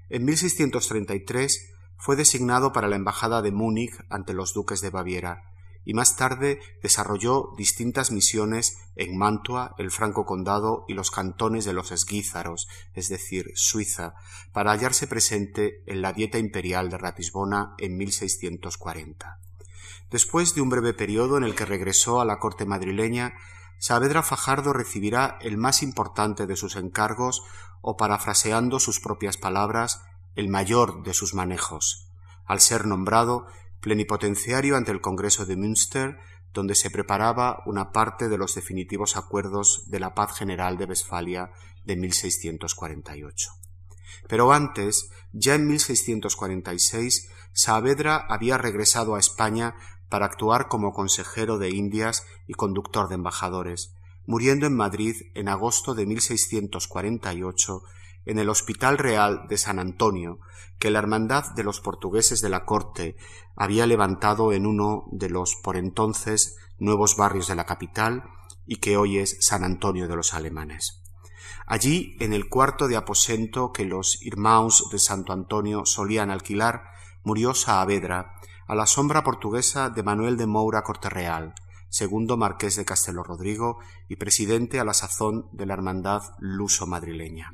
En 0.09 0.25
1633 0.25 1.73
fue 1.97 2.15
designado 2.15 2.73
para 2.73 2.87
la 2.87 2.95
Embajada 2.95 3.41
de 3.41 3.51
Múnich 3.51 3.93
ante 4.09 4.33
los 4.33 4.53
duques 4.53 4.81
de 4.81 4.89
Baviera, 4.89 5.43
y 5.87 5.93
más 5.93 6.17
tarde 6.17 6.59
desarrolló 6.83 7.53
distintas 7.55 8.11
misiones 8.11 8.77
en 8.97 9.17
Mantua, 9.17 9.73
el 9.77 9.89
Franco 9.89 10.25
Condado 10.25 10.83
y 10.89 10.93
los 10.93 11.11
cantones 11.11 11.63
de 11.63 11.71
los 11.71 11.93
Esguízaros, 11.93 12.67
es 12.93 13.07
decir, 13.07 13.53
Suiza, 13.55 14.15
para 14.51 14.71
hallarse 14.71 15.07
presente 15.07 15.83
en 15.85 16.01
la 16.01 16.11
Dieta 16.11 16.39
Imperial 16.39 16.89
de 16.89 16.97
Ratisbona 16.97 17.73
en 17.77 17.95
1640. 17.95 19.39
Después 20.11 20.55
de 20.55 20.59
un 20.59 20.67
breve 20.69 20.93
periodo 20.93 21.37
en 21.37 21.45
el 21.45 21.55
que 21.55 21.63
regresó 21.63 22.19
a 22.19 22.25
la 22.25 22.37
corte 22.37 22.65
madrileña, 22.65 23.35
Saavedra 23.79 24.23
Fajardo 24.23 24.73
recibirá 24.73 25.37
el 25.39 25.55
más 25.55 25.83
importante 25.83 26.47
de 26.47 26.57
sus 26.57 26.75
encargos 26.75 27.43
o, 27.79 27.95
parafraseando 27.95 28.81
sus 28.81 28.99
propias 28.99 29.37
palabras, 29.37 30.01
el 30.35 30.49
mayor 30.49 31.03
de 31.03 31.13
sus 31.13 31.33
manejos, 31.33 32.09
al 32.45 32.59
ser 32.59 32.85
nombrado 32.85 33.47
plenipotenciario 33.81 34.75
ante 34.75 34.91
el 34.91 35.01
Congreso 35.01 35.45
de 35.45 35.55
Münster, 35.55 36.17
donde 36.53 36.75
se 36.75 36.89
preparaba 36.89 37.61
una 37.65 37.91
parte 37.91 38.29
de 38.29 38.37
los 38.37 38.55
definitivos 38.55 39.15
acuerdos 39.17 39.83
de 39.87 39.99
la 39.99 40.13
paz 40.13 40.37
general 40.37 40.77
de 40.77 40.85
Westfalia 40.85 41.51
de 41.83 41.95
1648. 41.95 43.49
Pero 44.27 44.51
antes, 44.51 45.09
ya 45.31 45.55
en 45.55 45.67
1646, 45.67 47.29
Saavedra 47.53 48.25
había 48.29 48.57
regresado 48.57 49.15
a 49.15 49.19
España 49.19 49.75
para 50.09 50.25
actuar 50.25 50.67
como 50.67 50.93
consejero 50.93 51.57
de 51.57 51.69
Indias 51.69 52.25
y 52.47 52.53
conductor 52.53 53.09
de 53.09 53.15
embajadores, 53.15 53.93
muriendo 54.25 54.65
en 54.65 54.75
Madrid 54.75 55.15
en 55.35 55.49
agosto 55.49 55.93
de 55.93 56.05
1648 56.05 57.81
en 58.27 58.39
el 58.39 58.49
Hospital 58.49 58.97
Real 58.97 59.47
de 59.47 59.57
San 59.57 59.79
Antonio, 59.79 60.39
que 60.79 60.91
la 60.91 60.99
Hermandad 60.99 61.55
de 61.55 61.63
los 61.63 61.79
Portugueses 61.79 62.41
de 62.41 62.49
la 62.49 62.65
Corte 62.65 63.15
había 63.55 63.87
levantado 63.87 64.51
en 64.51 64.65
uno 64.65 65.05
de 65.11 65.29
los 65.29 65.55
por 65.55 65.77
entonces 65.77 66.57
nuevos 66.77 67.15
barrios 67.15 67.47
de 67.47 67.55
la 67.55 67.65
capital 67.65 68.25
y 68.65 68.75
que 68.75 68.97
hoy 68.97 69.17
es 69.17 69.37
San 69.39 69.63
Antonio 69.63 70.09
de 70.09 70.15
los 70.17 70.33
Alemanes. 70.33 71.01
Allí, 71.65 72.17
en 72.19 72.33
el 72.33 72.49
cuarto 72.49 72.87
de 72.87 72.97
aposento 72.97 73.71
que 73.71 73.85
los 73.85 74.21
Irmãos 74.21 74.89
de 74.91 74.99
Santo 74.99 75.31
Antonio 75.31 75.85
solían 75.85 76.29
alquilar, 76.29 76.83
murió 77.23 77.53
Saavedra, 77.53 78.35
a 78.67 78.75
la 78.75 78.85
sombra 78.85 79.23
portuguesa 79.23 79.89
de 79.89 80.03
Manuel 80.03 80.35
de 80.35 80.47
Moura 80.47 80.83
Corterreal, 80.83 81.55
segundo 81.87 82.35
marqués 82.35 82.75
de 82.75 82.83
Castelo 82.83 83.23
Rodrigo 83.23 83.79
y 84.09 84.17
presidente 84.17 84.81
a 84.81 84.83
la 84.83 84.93
sazón 84.93 85.47
de 85.53 85.65
la 85.65 85.73
Hermandad 85.73 86.23
Luso 86.39 86.85
madrileña. 86.85 87.51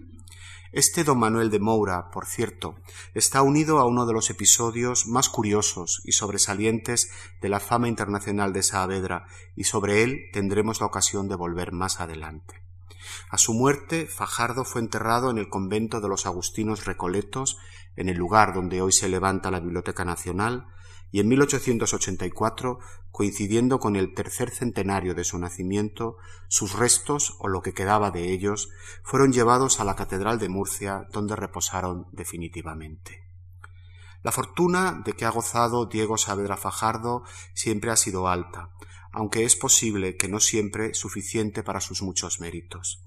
Este 0.73 1.03
don 1.03 1.19
Manuel 1.19 1.51
de 1.51 1.59
Moura, 1.59 2.09
por 2.09 2.25
cierto, 2.25 2.73
está 3.13 3.43
unido 3.43 3.77
a 3.77 3.85
uno 3.85 4.07
de 4.07 4.13
los 4.13 4.31
episodios 4.31 5.05
más 5.05 5.29
curiosos 5.29 6.01
y 6.03 6.13
sobresalientes 6.13 7.11
de 7.41 7.49
la 7.49 7.59
fama 7.59 7.87
internacional 7.87 8.53
de 8.53 8.63
Saavedra, 8.63 9.27
y 9.55 9.65
sobre 9.65 10.01
él 10.01 10.31
tendremos 10.33 10.79
la 10.79 10.87
ocasión 10.87 11.27
de 11.27 11.35
volver 11.35 11.73
más 11.73 12.01
adelante. 12.01 12.63
A 13.29 13.37
su 13.37 13.53
muerte, 13.53 14.07
Fajardo 14.07 14.65
fue 14.65 14.81
enterrado 14.81 15.29
en 15.29 15.37
el 15.37 15.47
convento 15.47 16.01
de 16.01 16.09
los 16.09 16.25
Agustinos 16.25 16.85
Recoletos, 16.85 17.59
en 17.95 18.09
el 18.09 18.17
lugar 18.17 18.55
donde 18.55 18.81
hoy 18.81 18.93
se 18.93 19.09
levanta 19.09 19.51
la 19.51 19.59
Biblioteca 19.59 20.05
Nacional, 20.05 20.65
y 21.13 21.19
en 21.19 21.27
1884, 21.27 22.79
coincidiendo 23.11 23.79
con 23.79 23.95
el 23.95 24.15
tercer 24.15 24.49
centenario 24.49 25.13
de 25.13 25.23
su 25.23 25.37
nacimiento, 25.37 26.17
sus 26.47 26.73
restos, 26.73 27.35
o 27.37 27.47
lo 27.47 27.61
que 27.61 27.75
quedaba 27.75 28.09
de 28.09 28.33
ellos, 28.33 28.69
fueron 29.03 29.31
llevados 29.31 29.79
a 29.79 29.83
la 29.83 29.95
Catedral 29.95 30.39
de 30.39 30.49
Murcia, 30.49 31.05
donde 31.11 31.35
reposaron 31.35 32.07
definitivamente. 32.13 33.21
La 34.23 34.31
fortuna 34.31 35.03
de 35.05 35.13
que 35.13 35.25
ha 35.25 35.29
gozado 35.29 35.85
Diego 35.85 36.17
Saavedra 36.17 36.57
Fajardo 36.57 37.21
siempre 37.53 37.91
ha 37.91 37.95
sido 37.95 38.27
alta, 38.27 38.71
aunque 39.11 39.43
es 39.45 39.55
posible 39.55 40.17
que 40.17 40.27
no 40.27 40.39
siempre 40.39 40.95
suficiente 40.95 41.61
para 41.61 41.79
sus 41.79 42.01
muchos 42.01 42.39
méritos. 42.39 43.03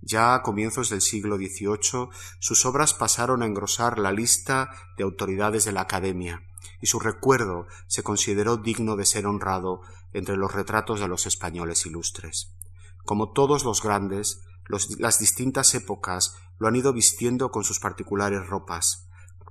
Ya 0.00 0.34
a 0.34 0.42
comienzos 0.42 0.90
del 0.90 1.00
siglo 1.00 1.36
XVIII 1.36 2.08
sus 2.40 2.66
obras 2.66 2.92
pasaron 2.92 3.44
a 3.44 3.46
engrosar 3.46 4.00
la 4.00 4.10
lista 4.10 4.68
de 4.98 5.04
autoridades 5.04 5.64
de 5.64 5.70
la 5.70 5.82
Academia, 5.82 6.42
y 6.80 6.86
su 6.86 6.98
recuerdo 6.98 7.66
se 7.86 8.02
consideró 8.02 8.56
digno 8.56 8.96
de 8.96 9.06
ser 9.06 9.26
honrado 9.26 9.80
entre 10.12 10.36
los 10.36 10.52
retratos 10.52 11.00
de 11.00 11.08
los 11.08 11.26
españoles 11.26 11.86
ilustres. 11.86 12.54
Como 13.04 13.32
todos 13.32 13.64
los 13.64 13.82
grandes, 13.82 14.42
las 14.98 15.18
distintas 15.18 15.74
épocas 15.74 16.36
lo 16.58 16.68
han 16.68 16.76
ido 16.76 16.92
vistiendo 16.92 17.50
con 17.50 17.64
sus 17.64 17.78
particulares 17.78 18.46
ropas, 18.46 19.08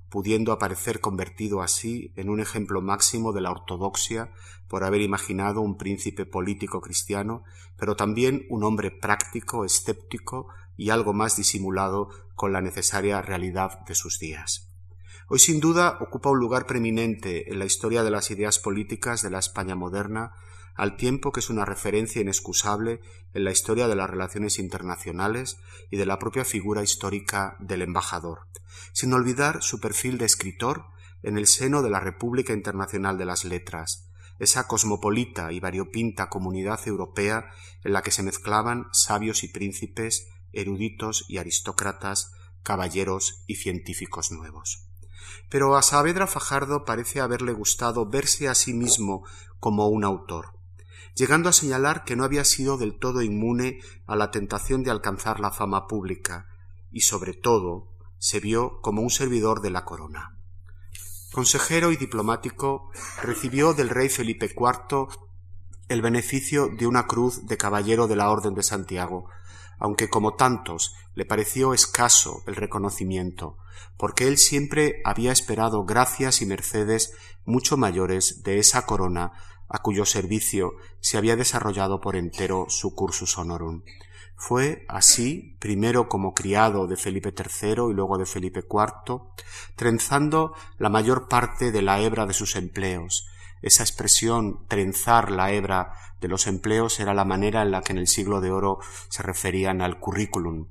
pudiendo 0.10 0.52
aparecer 0.52 1.00
convertido 1.02 1.62
así 1.62 2.14
en 2.16 2.30
un 2.30 2.40
ejemplo 2.40 2.82
máximo 2.82 3.34
de 3.34 3.42
la 3.42 3.52
ortodoxia 3.52 4.32
por 4.68 4.84
haber 4.84 5.02
imaginado 5.02 5.62
un 5.62 5.78
príncipe 5.78 6.26
político 6.26 6.82
cristiano, 6.82 7.44
pero 7.78 7.96
también 7.96 8.46
un 8.50 8.64
hombre 8.64 8.92
práctico, 8.92 9.66
escéptico 9.66 10.48
y 10.78 10.90
algo 10.90 11.14
más 11.14 11.38
disimulado 11.38 12.10
con 12.36 12.52
la 12.52 12.62
necesaria 12.62 13.22
realidad 13.22 13.80
de 13.88 13.96
sus 13.96 14.20
días. 14.20 14.75
Hoy 15.28 15.40
sin 15.40 15.60
duda 15.60 15.98
ocupa 16.02 16.30
un 16.30 16.38
lugar 16.38 16.68
preeminente 16.68 17.52
en 17.52 17.58
la 17.58 17.66
historia 17.66 18.04
de 18.04 18.12
las 18.12 18.30
ideas 18.30 18.60
políticas 18.60 19.24
de 19.24 19.32
la 19.32 19.40
España 19.40 19.74
moderna, 19.74 20.34
al 20.76 20.98
tiempo 20.98 21.32
que 21.32 21.40
es 21.40 21.50
una 21.50 21.66
referencia 21.66 22.22
inexcusable 22.22 23.00
en 23.34 23.44
la 23.44 23.50
historia 23.50 23.88
de 23.88 23.96
las 23.96 24.08
relaciones 24.08 24.60
internacionales 24.60 25.58
y 25.90 25.98
de 25.98 26.06
la 26.06 26.20
propia 26.20 26.46
figura 26.46 26.84
histórica 26.84 27.58
del 27.60 27.82
embajador, 27.82 28.42
sin 28.94 29.14
olvidar 29.14 29.64
su 29.64 29.80
perfil 29.80 30.20
de 30.20 30.26
escritor 30.26 30.86
en 31.24 31.40
el 31.40 31.48
seno 31.48 31.82
de 31.82 31.90
la 31.90 32.00
República 32.00 32.54
Internacional 32.54 33.18
de 33.18 33.26
las 33.26 33.46
Letras, 33.46 34.12
esa 34.38 34.68
cosmopolita 34.68 35.52
y 35.52 35.60
variopinta 35.60 36.30
comunidad 36.30 36.88
europea 36.88 37.50
en 37.84 37.94
la 37.94 38.04
que 38.04 38.12
se 38.12 38.22
mezclaban 38.22 38.90
sabios 38.92 39.44
y 39.44 39.48
príncipes, 39.48 40.28
eruditos 40.52 41.26
y 41.28 41.40
aristócratas, 41.40 42.32
caballeros 42.62 43.44
y 43.48 43.56
científicos 43.56 44.32
nuevos. 44.32 44.85
Pero 45.50 45.76
a 45.76 45.82
Saavedra 45.82 46.28
Fajardo 46.28 46.86
parece 46.86 47.22
haberle 47.22 47.54
gustado 47.54 48.08
verse 48.08 48.48
a 48.48 48.56
sí 48.56 48.74
mismo 48.74 49.26
como 49.60 49.88
un 49.88 50.04
autor, 50.04 50.60
llegando 51.16 51.50
a 51.50 51.54
señalar 51.54 52.04
que 52.04 52.16
no 52.16 52.24
había 52.24 52.46
sido 52.46 52.78
del 52.78 52.98
todo 53.00 53.22
inmune 53.22 53.80
a 54.06 54.16
la 54.16 54.32
tentación 54.32 54.84
de 54.84 54.92
alcanzar 54.92 55.40
la 55.40 55.52
fama 55.52 55.88
pública, 55.88 56.48
y 56.92 57.02
sobre 57.02 57.34
todo 57.34 57.90
se 58.18 58.40
vio 58.40 58.80
como 58.82 59.02
un 59.02 59.10
servidor 59.10 59.62
de 59.62 59.70
la 59.70 59.86
corona. 59.86 60.38
Consejero 61.32 61.92
y 61.92 61.98
diplomático, 61.98 62.90
recibió 63.22 63.74
del 63.74 63.90
rey 63.90 64.10
Felipe 64.10 64.46
IV 64.46 65.08
el 65.88 66.02
beneficio 66.02 66.68
de 66.68 66.88
una 66.88 67.08
cruz 67.08 67.46
de 67.46 67.58
caballero 67.58 68.08
de 68.08 68.16
la 68.16 68.30
Orden 68.30 68.56
de 68.56 68.64
Santiago, 68.64 69.30
aunque 69.78 70.10
como 70.10 70.36
tantos 70.36 70.96
le 71.14 71.26
pareció 71.26 71.74
escaso 71.74 72.42
el 72.48 72.56
reconocimiento, 72.56 73.58
porque 73.98 74.28
él 74.28 74.38
siempre 74.38 75.02
había 75.04 75.32
esperado 75.32 75.86
gracias 75.86 76.42
y 76.42 76.46
mercedes 76.46 77.14
mucho 77.46 77.78
mayores 77.78 78.44
de 78.44 78.60
esa 78.60 78.86
corona 78.86 79.34
a 79.68 79.82
cuyo 79.82 80.06
servicio 80.06 80.74
se 81.00 81.18
había 81.18 81.36
desarrollado 81.36 82.00
por 82.02 82.16
entero 82.16 82.66
su 82.70 82.94
cursus 82.94 83.38
honorum. 83.38 83.84
Fue 84.38 84.86
así, 84.90 85.56
primero 85.60 86.10
como 86.10 86.34
criado 86.34 86.88
de 86.88 86.98
Felipe 86.98 87.34
III 87.36 87.90
y 87.90 87.94
luego 87.94 88.18
de 88.18 88.26
Felipe 88.26 88.60
IV, 88.70 89.22
trenzando 89.76 90.54
la 90.78 90.90
mayor 90.90 91.28
parte 91.30 91.72
de 91.72 91.82
la 91.82 92.02
hebra 92.02 92.26
de 92.26 92.34
sus 92.34 92.56
empleos. 92.56 93.28
Esa 93.66 93.82
expresión 93.82 94.60
trenzar 94.68 95.32
la 95.32 95.52
hebra 95.52 95.94
de 96.22 96.28
los 96.28 96.46
empleos 96.46 97.00
era 97.00 97.16
la 97.16 97.26
manera 97.26 97.64
en 97.64 97.72
la 97.72 97.82
que 97.82 97.94
en 97.94 97.98
el 97.98 98.08
siglo 98.08 98.40
de 98.40 98.52
oro 98.52 98.78
se 99.10 99.24
referían 99.24 99.82
al 99.82 100.00
currículum. 100.00 100.68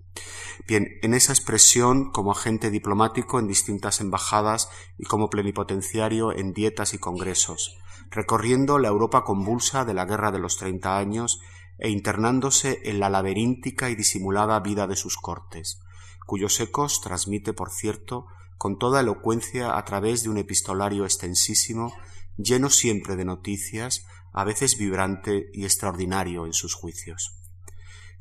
Bien, 0.69 0.87
en 1.03 1.13
esa 1.13 1.33
expresión, 1.33 2.13
como 2.13 2.31
agente 2.31 2.71
diplomático 2.71 3.41
en 3.41 3.49
distintas 3.49 4.01
embajadas 4.01 4.69
y 4.97 5.07
como 5.07 5.29
plenipotenciario 5.29 6.31
en 6.31 6.53
dietas 6.53 6.95
y 6.95 6.99
congresos, 6.99 7.77
recorriendo 8.13 8.79
la 8.79 8.91
Europa 8.91 9.25
convulsa 9.25 9.85
de 9.85 9.95
la 9.95 10.05
Guerra 10.05 10.31
de 10.31 10.39
los 10.39 10.57
Treinta 10.57 10.97
Años 10.97 11.41
e 11.79 11.91
internándose 11.91 12.79
en 12.85 13.01
la 13.01 13.11
laberíntica 13.11 13.91
y 13.91 13.97
disimulada 13.97 14.61
vida 14.61 14.87
de 14.87 14.95
sus 14.95 15.17
cortes, 15.17 15.81
cuyos 16.27 16.61
ecos 16.61 17.01
transmite, 17.01 17.55
por 17.55 17.73
cierto, 17.73 18.27
con 18.57 18.79
toda 18.79 19.01
elocuencia 19.01 19.77
a 19.77 19.85
través 19.85 20.23
de 20.23 20.29
un 20.29 20.39
epistolario 20.39 21.05
extensísimo, 21.05 21.93
lleno 22.37 22.71
siempre 22.71 23.17
de 23.17 23.25
noticias, 23.25 24.05
a 24.33 24.45
veces 24.45 24.77
vibrante 24.79 25.51
y 25.53 25.65
extraordinario 25.65 26.47
en 26.47 26.53
sus 26.53 26.75
juicios. 26.75 27.41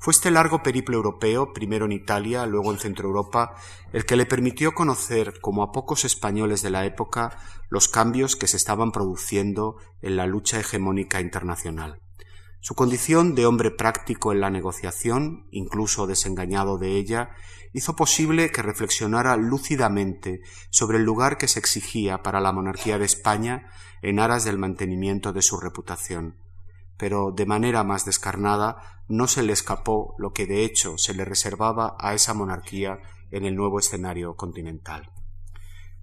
Fue 0.03 0.11
este 0.11 0.31
largo 0.31 0.61
periplo 0.61 0.97
europeo, 0.97 1.53
primero 1.53 1.85
en 1.85 1.93
Italia, 1.93 2.45
luego 2.45 2.73
en 2.73 2.77
Centro 2.77 3.07
Europa, 3.07 3.55
el 3.93 4.05
que 4.05 4.17
le 4.17 4.25
permitió 4.25 4.73
conocer, 4.73 5.39
como 5.39 5.63
a 5.63 5.71
pocos 5.71 6.03
españoles 6.03 6.61
de 6.61 6.71
la 6.71 6.85
época, 6.85 7.37
los 7.69 7.87
cambios 7.87 8.35
que 8.35 8.47
se 8.47 8.57
estaban 8.57 8.91
produciendo 8.91 9.77
en 10.01 10.17
la 10.17 10.27
lucha 10.27 10.59
hegemónica 10.59 11.21
internacional. 11.21 12.02
Su 12.63 12.75
condición 12.75 13.35
de 13.35 13.45
hombre 13.45 13.71
práctico 13.71 14.31
en 14.31 14.39
la 14.39 14.49
negociación, 14.49 15.47
incluso 15.51 16.07
desengañado 16.07 16.77
de 16.77 16.95
ella, 16.95 17.31
hizo 17.73 17.97
posible 17.97 18.51
que 18.51 18.61
reflexionara 18.61 19.35
lúcidamente 19.35 20.39
sobre 20.69 20.97
el 20.97 21.03
lugar 21.03 21.37
que 21.37 21.49
se 21.49 21.59
exigía 21.59 22.23
para 22.23 22.39
la 22.39 22.53
monarquía 22.53 22.97
de 22.97 23.03
España 23.03 23.69
en 24.01 24.17
aras 24.17 24.45
del 24.45 24.57
mantenimiento 24.57 25.33
de 25.33 25.41
su 25.41 25.59
reputación. 25.59 26.37
Pero 26.95 27.33
de 27.35 27.45
manera 27.45 27.83
más 27.83 28.05
descarnada 28.05 29.03
no 29.09 29.27
se 29.27 29.43
le 29.43 29.51
escapó 29.51 30.15
lo 30.17 30.31
que 30.31 30.45
de 30.45 30.63
hecho 30.63 30.97
se 30.97 31.13
le 31.13 31.25
reservaba 31.25 31.97
a 31.99 32.13
esa 32.13 32.33
monarquía 32.33 33.01
en 33.31 33.43
el 33.43 33.57
nuevo 33.57 33.77
escenario 33.77 34.37
continental. 34.37 35.11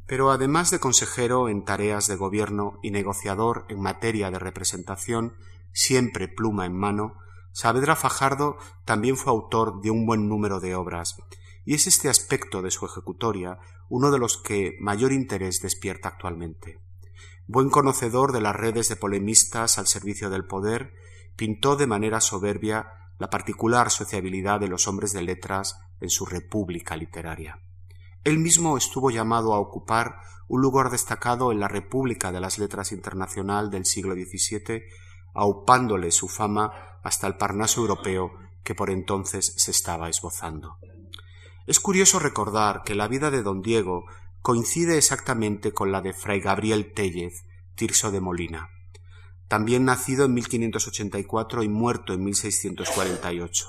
Pero 0.04 0.30
además 0.30 0.70
de 0.70 0.78
consejero 0.78 1.48
en 1.48 1.64
tareas 1.64 2.06
de 2.06 2.16
gobierno 2.16 2.78
y 2.82 2.90
negociador 2.90 3.64
en 3.70 3.80
materia 3.80 4.30
de 4.30 4.38
representación, 4.38 5.36
siempre 5.72 6.28
pluma 6.28 6.66
en 6.66 6.76
mano, 6.76 7.16
Saavedra 7.52 7.96
Fajardo 7.96 8.56
también 8.84 9.16
fue 9.16 9.32
autor 9.32 9.80
de 9.82 9.90
un 9.90 10.06
buen 10.06 10.28
número 10.28 10.60
de 10.60 10.74
obras, 10.74 11.16
y 11.64 11.74
es 11.74 11.86
este 11.86 12.08
aspecto 12.08 12.62
de 12.62 12.70
su 12.70 12.86
ejecutoria 12.86 13.58
uno 13.88 14.10
de 14.10 14.18
los 14.18 14.38
que 14.38 14.76
mayor 14.80 15.12
interés 15.12 15.60
despierta 15.60 16.08
actualmente. 16.08 16.78
Buen 17.46 17.70
conocedor 17.70 18.32
de 18.32 18.40
las 18.40 18.54
redes 18.54 18.88
de 18.88 18.96
polemistas 18.96 19.78
al 19.78 19.88
servicio 19.88 20.30
del 20.30 20.46
poder, 20.46 20.94
pintó 21.36 21.74
de 21.74 21.88
manera 21.88 22.20
soberbia 22.20 22.86
la 23.18 23.28
particular 23.28 23.90
sociabilidad 23.90 24.60
de 24.60 24.68
los 24.68 24.86
hombres 24.86 25.12
de 25.12 25.22
letras 25.22 25.78
en 26.00 26.08
su 26.08 26.24
república 26.24 26.96
literaria. 26.96 27.58
Él 28.22 28.38
mismo 28.38 28.76
estuvo 28.76 29.10
llamado 29.10 29.52
a 29.52 29.58
ocupar 29.58 30.16
un 30.46 30.62
lugar 30.62 30.90
destacado 30.90 31.52
en 31.52 31.60
la 31.60 31.68
República 31.68 32.32
de 32.32 32.40
las 32.40 32.58
Letras 32.58 32.92
Internacional 32.92 33.70
del 33.70 33.86
siglo 33.86 34.14
XVII 34.14 34.82
aupándole 35.34 36.10
su 36.10 36.28
fama 36.28 36.72
hasta 37.02 37.26
el 37.26 37.36
Parnaso 37.36 37.80
europeo 37.80 38.32
que 38.62 38.74
por 38.74 38.90
entonces 38.90 39.54
se 39.56 39.70
estaba 39.70 40.08
esbozando. 40.08 40.76
Es 41.66 41.80
curioso 41.80 42.18
recordar 42.18 42.82
que 42.84 42.94
la 42.94 43.08
vida 43.08 43.30
de 43.30 43.42
don 43.42 43.62
Diego 43.62 44.04
coincide 44.42 44.98
exactamente 44.98 45.72
con 45.72 45.92
la 45.92 46.00
de 46.00 46.12
fray 46.12 46.40
Gabriel 46.40 46.92
Tellez, 46.92 47.44
Tirso 47.74 48.10
de 48.10 48.20
Molina, 48.20 48.70
también 49.48 49.84
nacido 49.84 50.24
en 50.24 50.34
1584 50.34 51.62
y 51.62 51.68
muerto 51.68 52.12
en 52.12 52.24
1648. 52.24 53.66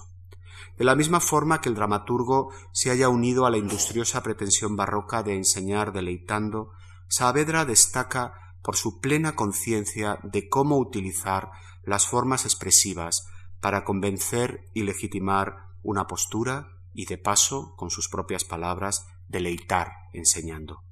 De 0.78 0.86
la 0.86 0.96
misma 0.96 1.20
forma 1.20 1.62
que 1.62 1.70
el 1.70 1.76
dramaturgo 1.76 2.52
se 2.72 2.92
haya 2.92 3.10
unido 3.10 3.46
a 3.46 3.52
la 3.52 3.58
industriosa 3.58 4.24
pretensión 4.24 4.76
barroca 4.76 5.24
de 5.24 5.36
enseñar 5.36 5.92
deleitando, 5.92 6.72
Saavedra 7.08 7.66
destaca 7.66 8.51
por 8.62 8.76
su 8.76 9.00
plena 9.00 9.36
conciencia 9.36 10.20
de 10.24 10.50
cómo 10.50 10.78
utilizar 10.78 11.52
las 11.84 12.08
formas 12.08 12.46
expresivas 12.46 13.28
para 13.60 13.84
convencer 13.84 14.70
y 14.74 14.84
legitimar 14.84 15.68
una 15.84 16.08
postura 16.08 16.78
y 16.94 17.06
de 17.06 17.18
paso, 17.18 17.76
con 17.78 17.90
sus 17.90 18.10
propias 18.10 18.44
palabras, 18.44 19.06
deleitar 19.28 19.92
enseñando. 20.14 20.84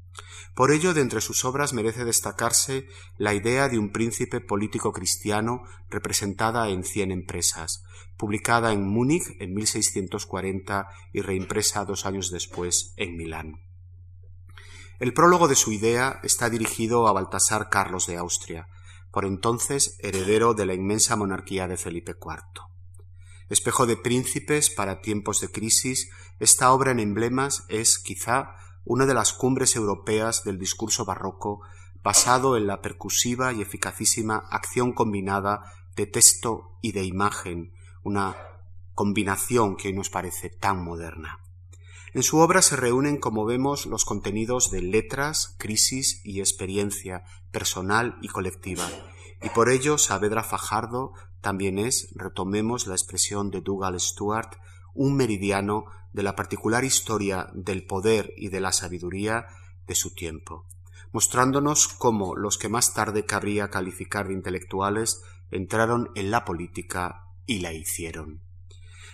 Por 0.55 0.71
ello, 0.71 0.93
de 0.93 1.01
entre 1.01 1.21
sus 1.21 1.45
obras 1.45 1.73
merece 1.73 2.03
destacarse 2.03 2.87
la 3.17 3.33
idea 3.33 3.69
de 3.69 3.79
un 3.79 3.91
príncipe 3.91 4.41
político 4.41 4.91
cristiano 4.91 5.63
representada 5.89 6.69
en 6.69 6.83
cien 6.83 7.11
empresas, 7.11 7.83
publicada 8.17 8.73
en 8.73 8.87
Múnich 8.87 9.23
en 9.39 9.53
1640 9.53 10.87
y 11.13 11.21
reimpresa 11.21 11.85
dos 11.85 12.05
años 12.05 12.31
después 12.31 12.93
en 12.97 13.15
Milán. 13.15 13.68
El 14.99 15.13
prólogo 15.13 15.47
de 15.47 15.55
su 15.55 15.71
idea 15.71 16.19
está 16.23 16.49
dirigido 16.49 17.07
a 17.07 17.13
Baltasar 17.13 17.69
Carlos 17.69 18.05
de 18.05 18.17
Austria, 18.17 18.67
por 19.11 19.23
entonces 19.23 19.97
heredero 19.99 20.53
de 20.53 20.65
la 20.65 20.73
inmensa 20.73 21.15
monarquía 21.15 21.69
de 21.69 21.77
Felipe 21.77 22.15
IV. 22.19 22.65
Espejo 23.47 23.85
de 23.85 23.95
príncipes 23.95 24.69
para 24.69 24.99
tiempos 24.99 25.39
de 25.39 25.49
crisis, 25.49 26.09
esta 26.39 26.73
obra 26.73 26.91
en 26.91 26.99
emblemas 26.99 27.63
es, 27.69 27.97
quizá, 27.97 28.57
una 28.83 29.05
de 29.05 29.13
las 29.13 29.31
cumbres 29.31 29.77
europeas 29.77 30.43
del 30.43 30.59
discurso 30.59 31.05
barroco 31.05 31.61
basado 32.03 32.57
en 32.57 32.67
la 32.67 32.81
percusiva 32.81 33.53
y 33.53 33.61
eficacísima 33.61 34.47
acción 34.51 34.91
combinada 34.91 35.61
de 35.95 36.07
texto 36.07 36.77
y 36.81 36.91
de 36.91 37.05
imagen, 37.05 37.71
una 38.03 38.35
combinación 38.95 39.77
que 39.77 39.87
hoy 39.87 39.93
nos 39.93 40.09
parece 40.09 40.49
tan 40.49 40.83
moderna. 40.83 41.39
En 42.13 42.23
su 42.23 42.37
obra 42.39 42.61
se 42.61 42.75
reúnen, 42.75 43.17
como 43.17 43.45
vemos, 43.45 43.85
los 43.85 44.05
contenidos 44.05 44.71
de 44.71 44.81
letras, 44.81 45.55
crisis 45.59 46.21
y 46.23 46.39
experiencia 46.39 47.23
personal 47.51 48.17
y 48.21 48.29
colectiva. 48.29 48.87
Y 49.41 49.49
por 49.49 49.69
ello 49.69 49.97
Saavedra 49.97 50.43
Fajardo 50.43 51.13
también 51.41 51.77
es, 51.79 52.09
retomemos 52.15 52.87
la 52.87 52.95
expresión 52.95 53.51
de 53.51 53.61
Dougal 53.61 53.99
Stewart, 53.99 54.57
un 54.93 55.15
meridiano 55.15 55.85
de 56.11 56.23
la 56.23 56.35
particular 56.35 56.83
historia 56.83 57.49
del 57.53 57.85
poder 57.85 58.33
y 58.35 58.49
de 58.49 58.59
la 58.59 58.71
sabiduría 58.71 59.45
de 59.87 59.95
su 59.95 60.13
tiempo, 60.13 60.65
mostrándonos 61.11 61.87
cómo 61.87 62.35
los 62.35 62.57
que 62.57 62.69
más 62.69 62.93
tarde 62.93 63.25
cabría 63.25 63.69
calificar 63.69 64.27
de 64.27 64.33
intelectuales 64.33 65.21
entraron 65.51 66.09
en 66.15 66.31
la 66.31 66.43
política 66.43 67.25
y 67.45 67.59
la 67.59 67.73
hicieron. 67.73 68.41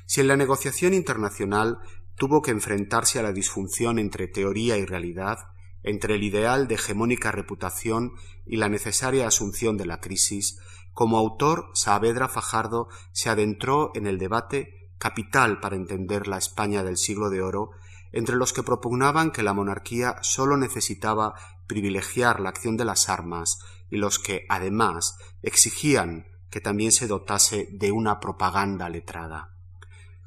Si 0.06 0.22
en 0.22 0.28
la 0.28 0.38
negociación 0.38 0.94
internacional 0.94 1.80
tuvo 2.18 2.42
que 2.42 2.52
enfrentarse 2.52 3.20
a 3.20 3.24
la 3.24 3.32
disfunción 3.32 4.00
entre 4.00 4.28
teoría 4.28 4.78
y 4.78 4.86
realidad, 4.86 5.40
entre 5.84 6.16
el 6.16 6.24
ideal 6.24 6.68
de 6.68 6.76
hegemónica 6.76 7.32
reputación 7.32 8.14
y 8.46 8.58
la 8.58 8.70
necesaria 8.70 9.28
asunción 9.28 9.78
de 9.78 9.86
la 9.86 10.00
crisis, 10.00 10.60
como 10.94 11.18
autor, 11.18 11.72
Saavedra 11.74 12.30
Fajardo 12.30 12.88
se 13.12 13.30
adentró 13.30 13.92
en 13.96 14.08
el 14.08 14.18
debate 14.18 14.90
capital 14.98 15.60
para 15.60 15.76
entender 15.76 16.26
la 16.26 16.38
España 16.38 16.84
del 16.84 16.96
siglo 16.96 17.30
de 17.30 17.42
oro, 17.42 17.72
entre 18.14 18.38
los 18.38 18.54
que 18.54 18.64
propugnaban 18.64 19.32
que 19.32 19.44
la 19.44 19.54
monarquía 19.54 20.16
sólo 20.22 20.56
necesitaba 20.56 21.36
privilegiar 21.68 22.40
la 22.40 22.48
acción 22.48 22.78
de 22.78 22.86
las 22.86 23.10
armas 23.10 23.60
y 23.90 23.98
los 23.98 24.20
que, 24.20 24.46
además, 24.48 25.18
exigían 25.42 26.28
que 26.50 26.62
también 26.62 26.94
se 26.94 27.08
dotase 27.08 27.68
de 27.74 27.92
una 27.92 28.22
propaganda 28.22 28.88
letrada. 28.88 29.55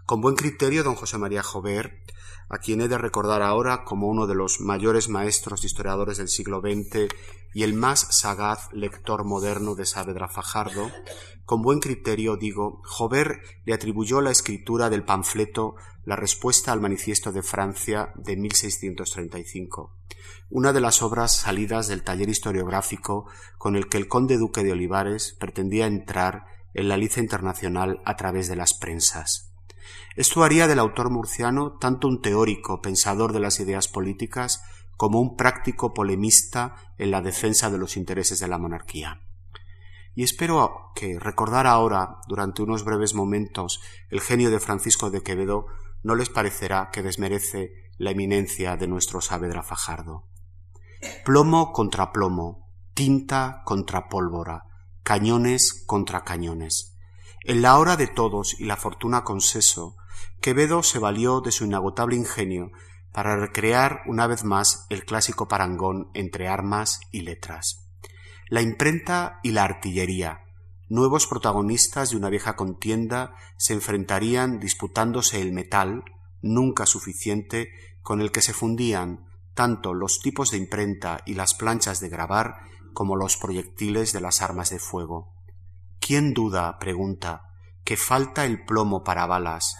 Con 0.09 0.23
buen 0.23 0.37
criterio, 0.37 0.85
don 0.85 0.94
José 0.94 1.18
María 1.18 1.42
Jover, 1.42 2.03
a 2.49 2.57
quien 2.57 2.81
he 2.81 2.88
de 2.88 2.97
recordar 2.97 3.42
ahora 3.42 3.85
como 3.85 4.09
uno 4.09 4.27
de 4.27 4.35
los 4.35 4.59
mayores 4.59 5.11
maestros 5.11 5.66
historiadores 5.66 6.16
del 6.16 6.31
siglo 6.31 6.62
XX 6.62 7.14
y 7.53 7.62
el 7.62 7.75
más 7.75 8.07
sagaz 8.16 8.73
lector 8.73 9.27
moderno 9.27 9.75
de 9.75 9.85
Saavedra 9.85 10.27
Fajardo, 10.27 10.90
con 11.44 11.61
buen 11.61 11.81
criterio 11.81 12.38
digo, 12.38 12.81
Jover 12.87 13.42
le 13.66 13.75
atribuyó 13.75 14.23
la 14.23 14.31
escritura 14.31 14.88
del 14.88 15.05
panfleto 15.05 15.75
La 16.07 16.16
respuesta 16.16 16.73
al 16.73 16.81
manifiesto 16.81 17.31
de 17.31 17.42
Francia 17.42 18.14
de 18.14 18.38
1635, 18.38 19.94
una 20.49 20.73
de 20.73 20.81
las 20.81 21.03
obras 21.03 21.37
salidas 21.37 21.87
del 21.87 22.03
taller 22.03 22.31
historiográfico 22.31 23.27
con 23.59 23.77
el 23.77 23.90
que 23.90 23.99
el 23.99 24.09
conde 24.09 24.38
duque 24.38 24.64
de 24.64 24.73
Olivares 24.73 25.37
pretendía 25.38 25.87
entrar 25.87 26.47
en 26.73 26.88
la 26.88 26.97
liza 26.97 27.21
internacional 27.21 28.01
a 28.07 28.16
través 28.16 28.49
de 28.49 28.57
las 28.57 28.73
prensas. 28.73 29.47
Esto 30.18 30.42
haría 30.42 30.66
del 30.66 30.81
autor 30.81 31.11
murciano 31.11 31.78
tanto 31.78 32.09
un 32.09 32.20
teórico 32.20 32.83
pensador 32.83 33.33
de 33.33 33.38
las 33.38 33.61
ideas 33.61 33.87
políticas 33.87 34.64
como 34.96 35.20
un 35.20 35.37
práctico 35.37 35.94
polemista 35.94 36.74
en 36.96 37.12
la 37.12 37.22
defensa 37.22 37.70
de 37.70 37.78
los 37.78 37.96
intereses 37.96 38.40
de 38.40 38.48
la 38.48 38.59
monarquía. 38.59 39.20
Y 40.16 40.24
espero 40.24 40.90
que 40.96 41.20
recordar 41.20 41.68
ahora, 41.68 42.16
durante 42.26 42.62
unos 42.62 42.83
breves 42.83 43.14
momentos, 43.14 43.81
el 44.11 44.20
genio 44.20 44.50
de 44.50 44.59
Francisco 44.59 45.09
de 45.11 45.22
Quevedo 45.22 45.66
no 46.02 46.16
les 46.16 46.31
parecerá 46.31 46.90
que 46.92 47.04
desmerece 47.04 47.70
la 47.96 48.11
eminencia 48.11 48.76
de 48.76 48.88
nuestro 48.88 49.20
Saavedra 49.20 49.62
Fajardo. 49.62 50.24
Plomo 51.24 51.70
contra 51.70 52.11
plomo, 52.11 52.68
tinta 52.92 53.62
contra 53.64 54.09
pólvora, 54.09 54.64
cañones 55.04 55.85
contra 55.87 56.24
cañones. 56.24 56.96
En 57.44 57.62
la 57.62 57.78
hora 57.78 57.96
de 57.96 58.09
todos 58.09 58.59
y 58.59 58.64
la 58.64 58.76
fortuna 58.76 59.22
con 59.22 59.40
seso, 59.40 59.94
Quevedo 60.40 60.83
se 60.83 60.98
valió 60.98 61.40
de 61.40 61.51
su 61.51 61.64
inagotable 61.64 62.16
ingenio 62.16 62.70
para 63.12 63.37
recrear 63.37 64.03
una 64.07 64.27
vez 64.27 64.44
más 64.44 64.87
el 64.90 65.05
clásico 65.05 65.48
parangón 65.48 66.11
entre 66.14 66.48
armas 66.48 67.01
y 67.11 67.22
letras. 67.22 67.88
La 68.48 68.62
imprenta 68.62 69.40
y 69.42 69.51
la 69.51 69.64
artillería, 69.64 70.40
nuevos 70.88 71.27
protagonistas 71.27 72.11
de 72.11 72.16
una 72.16 72.31
vieja 72.31 72.57
contienda, 72.57 73.35
se 73.57 73.74
enfrentarían 73.74 74.61
disputándose 74.61 75.40
el 75.42 75.53
metal, 75.53 76.05
nunca 76.40 76.87
suficiente, 76.87 77.70
con 78.03 78.20
el 78.20 78.31
que 78.31 78.40
se 78.40 78.53
fundían 78.55 79.27
tanto 79.55 79.92
los 79.92 80.20
tipos 80.20 80.53
de 80.53 80.59
imprenta 80.59 81.20
y 81.27 81.35
las 81.35 81.55
planchas 81.55 81.98
de 81.98 82.09
grabar 82.09 82.61
como 82.94 83.16
los 83.16 83.37
proyectiles 83.37 84.12
de 84.12 84.20
las 84.20 84.40
armas 84.40 84.70
de 84.70 84.79
fuego. 84.79 85.35
¿Quién 85.98 86.33
duda, 86.33 86.79
pregunta, 86.79 87.51
que 87.85 87.96
falta 87.96 88.46
el 88.46 88.64
plomo 88.64 89.03
para 89.03 89.27
balas, 89.27 89.77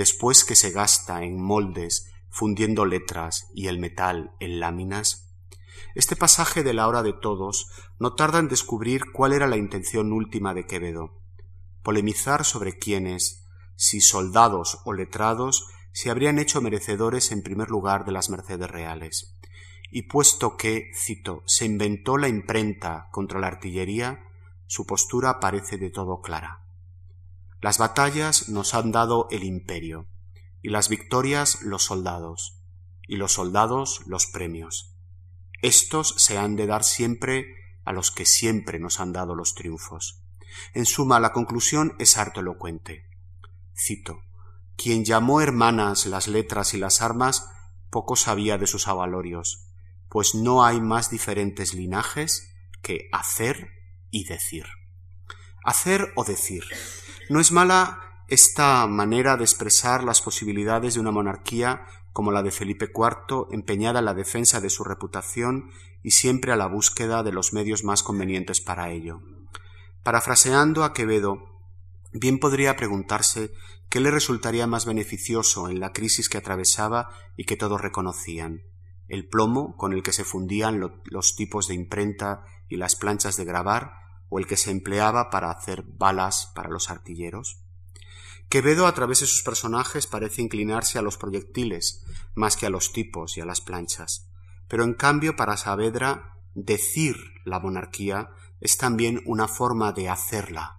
después 0.00 0.44
que 0.44 0.56
se 0.56 0.70
gasta 0.70 1.22
en 1.22 1.40
moldes, 1.40 2.10
fundiendo 2.30 2.86
letras 2.86 3.48
y 3.54 3.68
el 3.68 3.78
metal 3.78 4.32
en 4.40 4.58
láminas? 4.58 5.28
Este 5.94 6.16
pasaje 6.16 6.62
de 6.62 6.72
la 6.74 6.88
hora 6.88 7.02
de 7.02 7.12
todos 7.12 7.68
no 7.98 8.14
tarda 8.14 8.38
en 8.38 8.48
descubrir 8.48 9.12
cuál 9.12 9.32
era 9.32 9.46
la 9.46 9.56
intención 9.56 10.12
última 10.12 10.54
de 10.54 10.66
Quevedo 10.66 11.20
polemizar 11.82 12.44
sobre 12.44 12.78
quiénes, 12.78 13.46
si 13.76 14.00
soldados 14.00 14.80
o 14.84 14.92
letrados, 14.92 15.66
se 15.92 16.10
habrían 16.10 16.38
hecho 16.38 16.60
merecedores 16.60 17.32
en 17.32 17.42
primer 17.42 17.70
lugar 17.70 18.04
de 18.04 18.12
las 18.12 18.30
mercedes 18.30 18.70
reales. 18.70 19.36
Y 19.90 20.02
puesto 20.02 20.56
que, 20.56 20.90
cito, 20.94 21.42
se 21.46 21.64
inventó 21.64 22.16
la 22.16 22.28
imprenta 22.28 23.08
contra 23.10 23.40
la 23.40 23.48
artillería, 23.48 24.20
su 24.66 24.86
postura 24.86 25.40
parece 25.40 25.78
de 25.78 25.90
todo 25.90 26.20
clara. 26.20 26.62
Las 27.60 27.78
batallas 27.78 28.48
nos 28.48 28.74
han 28.74 28.90
dado 28.90 29.28
el 29.30 29.44
imperio, 29.44 30.08
y 30.62 30.70
las 30.70 30.88
victorias 30.88 31.62
los 31.62 31.84
soldados, 31.84 32.62
y 33.06 33.16
los 33.16 33.32
soldados 33.32 34.00
los 34.06 34.26
premios. 34.26 34.96
Estos 35.62 36.14
se 36.16 36.38
han 36.38 36.56
de 36.56 36.66
dar 36.66 36.84
siempre 36.84 37.54
a 37.84 37.92
los 37.92 38.10
que 38.10 38.24
siempre 38.24 38.78
nos 38.78 39.00
han 39.00 39.12
dado 39.12 39.34
los 39.34 39.54
triunfos. 39.54 40.22
En 40.74 40.86
suma, 40.86 41.20
la 41.20 41.32
conclusión 41.32 41.94
es 41.98 42.16
harto 42.16 42.40
elocuente. 42.40 43.06
Cito, 43.76 44.22
quien 44.76 45.04
llamó 45.04 45.40
hermanas 45.40 46.06
las 46.06 46.28
letras 46.28 46.72
y 46.72 46.78
las 46.78 47.02
armas, 47.02 47.46
poco 47.90 48.16
sabía 48.16 48.56
de 48.56 48.66
sus 48.66 48.88
avalorios, 48.88 49.66
pues 50.08 50.34
no 50.34 50.64
hay 50.64 50.80
más 50.80 51.10
diferentes 51.10 51.74
linajes 51.74 52.54
que 52.80 53.08
hacer 53.12 53.68
y 54.10 54.24
decir. 54.24 54.66
Hacer 55.62 56.12
o 56.16 56.24
decir. 56.24 56.64
No 57.30 57.38
es 57.38 57.52
mala 57.52 58.24
esta 58.26 58.84
manera 58.88 59.36
de 59.36 59.44
expresar 59.44 60.02
las 60.02 60.20
posibilidades 60.20 60.94
de 60.94 61.00
una 61.00 61.12
monarquía 61.12 61.86
como 62.12 62.32
la 62.32 62.42
de 62.42 62.50
Felipe 62.50 62.86
IV, 62.92 63.46
empeñada 63.52 64.00
en 64.00 64.06
la 64.06 64.14
defensa 64.14 64.60
de 64.60 64.68
su 64.68 64.82
reputación 64.82 65.70
y 66.02 66.10
siempre 66.10 66.50
a 66.50 66.56
la 66.56 66.66
búsqueda 66.66 67.22
de 67.22 67.30
los 67.30 67.52
medios 67.52 67.84
más 67.84 68.02
convenientes 68.02 68.60
para 68.60 68.90
ello. 68.90 69.20
Parafraseando 70.02 70.82
a 70.82 70.92
Quevedo, 70.92 71.38
bien 72.12 72.40
podría 72.40 72.74
preguntarse 72.74 73.52
qué 73.88 74.00
le 74.00 74.10
resultaría 74.10 74.66
más 74.66 74.84
beneficioso 74.84 75.68
en 75.68 75.78
la 75.78 75.92
crisis 75.92 76.28
que 76.28 76.38
atravesaba 76.38 77.10
y 77.36 77.44
que 77.44 77.56
todos 77.56 77.80
reconocían 77.80 78.62
el 79.06 79.28
plomo 79.28 79.76
con 79.76 79.92
el 79.92 80.02
que 80.02 80.12
se 80.12 80.24
fundían 80.24 80.80
los 81.04 81.36
tipos 81.36 81.68
de 81.68 81.74
imprenta 81.74 82.42
y 82.68 82.76
las 82.76 82.96
planchas 82.96 83.36
de 83.36 83.44
grabar, 83.44 83.99
o 84.30 84.38
el 84.38 84.46
que 84.46 84.56
se 84.56 84.70
empleaba 84.70 85.28
para 85.28 85.50
hacer 85.50 85.82
balas 85.82 86.50
para 86.54 86.70
los 86.70 86.88
artilleros. 86.88 87.60
Quevedo 88.48 88.86
a 88.86 88.94
través 88.94 89.20
de 89.20 89.26
sus 89.26 89.42
personajes 89.42 90.06
parece 90.06 90.42
inclinarse 90.42 90.98
a 90.98 91.02
los 91.02 91.18
proyectiles 91.18 92.04
más 92.34 92.56
que 92.56 92.66
a 92.66 92.70
los 92.70 92.92
tipos 92.92 93.36
y 93.36 93.40
a 93.40 93.44
las 93.44 93.60
planchas. 93.60 94.28
Pero 94.66 94.84
en 94.84 94.94
cambio 94.94 95.36
para 95.36 95.56
Saavedra 95.56 96.34
decir 96.54 97.16
la 97.44 97.60
monarquía 97.60 98.30
es 98.60 98.76
también 98.76 99.22
una 99.26 99.46
forma 99.46 99.92
de 99.92 100.08
hacerla. 100.08 100.78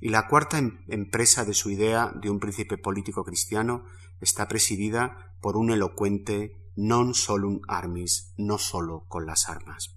Y 0.00 0.10
la 0.10 0.26
cuarta 0.28 0.58
em-, 0.58 0.84
empresa 0.88 1.44
de 1.44 1.54
su 1.54 1.70
idea 1.70 2.12
de 2.14 2.28
un 2.28 2.38
príncipe 2.38 2.76
político 2.76 3.24
cristiano 3.24 3.84
está 4.20 4.46
presidida 4.48 5.34
por 5.40 5.56
un 5.56 5.70
elocuente 5.70 6.66
non 6.76 7.16
solum 7.16 7.64
armis, 7.64 8.36
no 8.36 8.60
solo 8.60 9.08
con 9.08 9.24
las 9.24 9.48
armas. 9.48 9.95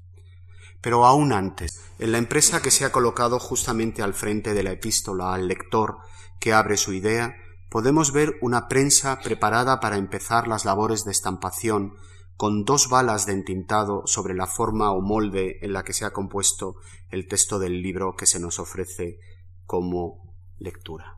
Pero 0.81 1.05
aún 1.05 1.33
antes, 1.33 1.81
en 1.99 2.11
la 2.11 2.17
empresa 2.17 2.61
que 2.61 2.71
se 2.71 2.85
ha 2.85 2.91
colocado 2.91 3.39
justamente 3.39 4.01
al 4.01 4.13
frente 4.13 4.53
de 4.53 4.63
la 4.63 4.71
epístola 4.71 5.33
al 5.33 5.47
lector 5.47 5.97
que 6.39 6.53
abre 6.53 6.77
su 6.77 6.93
idea, 6.93 7.35
podemos 7.69 8.13
ver 8.13 8.35
una 8.41 8.67
prensa 8.67 9.19
preparada 9.19 9.79
para 9.79 9.97
empezar 9.97 10.47
las 10.47 10.65
labores 10.65 11.03
de 11.05 11.11
estampación 11.11 11.95
con 12.37 12.63
dos 12.63 12.87
balas 12.87 13.25
de 13.25 13.33
entintado 13.33 14.03
sobre 14.05 14.33
la 14.33 14.47
forma 14.47 14.91
o 14.91 15.01
molde 15.01 15.59
en 15.61 15.73
la 15.73 15.83
que 15.83 15.91
se 15.91 16.05
ha 16.05 16.11
compuesto 16.11 16.75
el 17.09 17.27
texto 17.27 17.59
del 17.59 17.81
libro 17.81 18.15
que 18.15 18.25
se 18.25 18.39
nos 18.39 18.59
ofrece 18.59 19.19
como 19.65 20.37
lectura. 20.57 21.17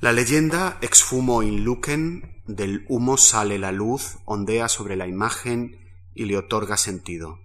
La 0.00 0.12
leyenda 0.12 0.78
ex 0.80 1.02
fumo 1.02 1.42
in 1.42 1.64
lucen, 1.64 2.42
del 2.46 2.86
humo 2.88 3.18
sale 3.18 3.58
la 3.58 3.72
luz, 3.72 4.18
ondea 4.24 4.68
sobre 4.68 4.96
la 4.96 5.06
imagen 5.06 5.76
y 6.14 6.24
le 6.24 6.38
otorga 6.38 6.76
sentido. 6.76 7.40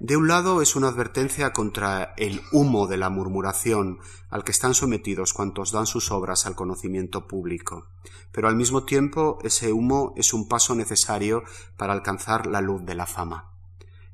De 0.00 0.16
un 0.16 0.28
lado 0.28 0.62
es 0.62 0.76
una 0.76 0.88
advertencia 0.88 1.52
contra 1.52 2.14
el 2.16 2.40
humo 2.52 2.86
de 2.86 2.96
la 2.96 3.10
murmuración 3.10 3.98
al 4.30 4.44
que 4.44 4.50
están 4.50 4.72
sometidos 4.72 5.34
cuantos 5.34 5.72
dan 5.72 5.84
sus 5.84 6.10
obras 6.10 6.46
al 6.46 6.54
conocimiento 6.54 7.28
público, 7.28 7.86
pero 8.32 8.48
al 8.48 8.56
mismo 8.56 8.84
tiempo 8.84 9.38
ese 9.42 9.74
humo 9.74 10.14
es 10.16 10.32
un 10.32 10.48
paso 10.48 10.74
necesario 10.74 11.42
para 11.76 11.92
alcanzar 11.92 12.46
la 12.46 12.62
luz 12.62 12.82
de 12.86 12.94
la 12.94 13.04
fama. 13.04 13.52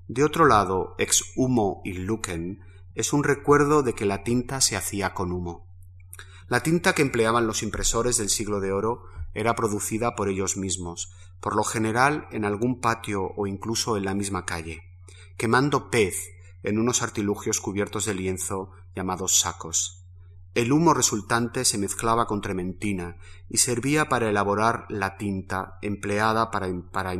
De 0.08 0.24
otro 0.24 0.46
lado, 0.46 0.96
ex 0.98 1.22
humo 1.36 1.82
y 1.84 1.92
lucen 1.92 2.64
es 2.96 3.12
un 3.12 3.22
recuerdo 3.22 3.84
de 3.84 3.94
que 3.94 4.06
la 4.06 4.24
tinta 4.24 4.60
se 4.60 4.76
hacía 4.76 5.14
con 5.14 5.30
humo. 5.30 5.68
La 6.48 6.64
tinta 6.64 6.94
que 6.94 7.02
empleaban 7.02 7.46
los 7.46 7.62
impresores 7.62 8.16
del 8.16 8.28
siglo 8.28 8.58
de 8.58 8.72
oro 8.72 9.04
era 9.34 9.54
producida 9.54 10.16
por 10.16 10.28
ellos 10.28 10.56
mismos, 10.56 11.12
por 11.38 11.54
lo 11.54 11.62
general 11.62 12.26
en 12.32 12.44
algún 12.44 12.80
patio 12.80 13.22
o 13.36 13.46
incluso 13.46 13.96
en 13.96 14.04
la 14.04 14.14
misma 14.14 14.44
calle 14.44 14.85
quemando 15.36 15.90
pez 15.90 16.30
en 16.62 16.78
unos 16.78 17.02
artilugios 17.02 17.60
cubiertos 17.60 18.06
de 18.06 18.14
lienzo 18.14 18.70
llamados 18.94 19.40
sacos. 19.40 20.06
El 20.54 20.72
humo 20.72 20.94
resultante 20.94 21.66
se 21.66 21.76
mezclaba 21.76 22.26
con 22.26 22.40
trementina 22.40 23.18
y 23.48 23.58
servía 23.58 24.08
para 24.08 24.30
elaborar 24.30 24.86
la 24.88 25.18
tinta 25.18 25.78
empleada 25.82 26.50
para, 26.50 26.68
para 26.90 27.14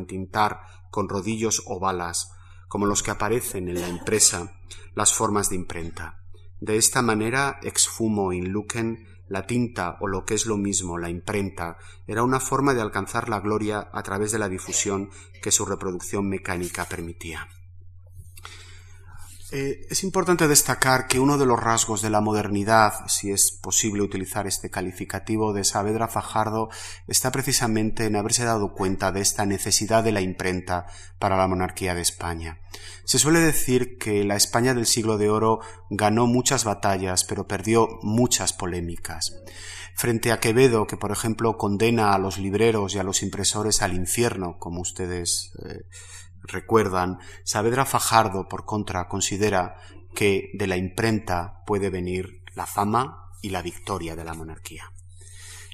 con 0.91 1.09
rodillos 1.09 1.63
o 1.67 1.79
balas, 1.79 2.33
como 2.69 2.87
los 2.87 3.03
que 3.03 3.11
aparecen 3.11 3.69
en 3.69 3.81
la 3.81 3.89
impresa, 3.89 4.59
las 4.95 5.13
formas 5.13 5.51
de 5.51 5.57
imprenta. 5.57 6.23
De 6.61 6.79
esta 6.79 7.03
manera, 7.03 7.61
ex 7.63 7.87
fumo 7.87 8.33
in 8.33 8.51
lucen, 8.53 9.07
la 9.29 9.47
tinta 9.47 9.99
o 10.01 10.07
lo 10.07 10.25
que 10.25 10.33
es 10.33 10.47
lo 10.47 10.57
mismo, 10.57 10.97
la 10.97 11.11
imprenta, 11.11 11.77
era 12.07 12.23
una 12.23 12.41
forma 12.41 12.73
de 12.73 12.81
alcanzar 12.81 13.29
la 13.29 13.41
gloria 13.41 13.91
a 13.93 14.03
través 14.03 14.33
de 14.33 14.39
la 14.39 14.49
difusión 14.49 15.11
que 15.43 15.53
su 15.53 15.67
reproducción 15.67 16.29
mecánica 16.29 16.87
permitía. 16.87 17.49
Eh, 19.53 19.87
es 19.91 20.03
importante 20.03 20.49
destacar 20.49 21.07
que 21.07 21.21
uno 21.21 21.39
de 21.39 21.47
los 21.47 21.61
rasgos 21.61 22.03
de 22.03 22.11
la 22.11 22.21
modernidad, 22.21 22.93
si 23.07 23.31
es 23.31 23.53
posible 23.53 24.03
utilizar 24.03 24.49
este 24.49 24.71
calificativo 24.71 25.53
de 25.53 25.63
Saavedra 25.63 26.09
Fajardo, 26.09 26.69
está 27.07 27.31
precisamente 27.31 28.07
en 28.07 28.17
haberse 28.17 28.45
dado 28.45 28.73
cuenta 28.73 29.13
de 29.13 29.21
esta 29.21 29.47
necesidad 29.47 30.03
de 30.03 30.11
la 30.11 30.21
imprenta 30.21 30.87
para 31.21 31.37
la 31.37 31.47
monarquía 31.47 31.95
de 31.95 32.03
España. 32.03 32.59
Se 33.05 33.21
suele 33.21 33.39
decir 33.39 33.99
que 33.99 34.25
la 34.25 34.35
España 34.35 34.75
del 34.75 34.87
siglo 34.87 35.17
de 35.17 35.31
oro 35.31 35.61
ganó 35.91 36.27
muchas 36.27 36.65
batallas, 36.65 37.23
pero 37.23 37.47
perdió 37.47 37.89
muchas 38.03 38.53
polémicas. 38.53 39.33
Frente 39.95 40.33
a 40.33 40.41
Quevedo, 40.41 40.89
que 40.89 40.97
por 40.97 41.13
ejemplo 41.13 41.57
condena 41.57 42.13
a 42.13 42.19
los 42.19 42.37
libreros 42.37 42.95
y 42.95 42.99
a 42.99 43.05
los 43.05 43.23
impresores 43.23 43.81
al 43.81 43.95
infierno, 43.95 44.59
como 44.59 44.81
ustedes 44.81 45.53
eh, 45.65 45.85
recuerdan, 46.47 47.19
Saavedra 47.45 47.85
Fajardo, 47.85 48.49
por 48.49 48.65
contra, 48.65 49.09
considera 49.09 49.77
que 50.15 50.51
de 50.55 50.67
la 50.67 50.77
imprenta 50.77 51.63
puede 51.67 51.91
venir 51.91 52.43
la 52.55 52.67
fama 52.67 53.31
y 53.43 53.51
la 53.51 53.63
victoria 53.63 54.17
de 54.17 54.25
la 54.25 54.35
monarquía. 54.35 54.93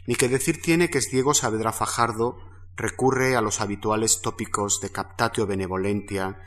Ni 0.06 0.16
que 0.16 0.28
decir 0.28 0.60
tiene 0.60 0.90
que 0.90 0.98
es 0.98 1.10
Diego 1.10 1.32
Saavedra 1.32 1.72
Fajardo 1.72 2.36
recurre 2.76 3.36
a 3.36 3.40
los 3.40 3.60
habituales 3.60 4.20
tópicos 4.20 4.80
de 4.80 4.90
captatio 4.90 5.46
benevolentia 5.46 6.40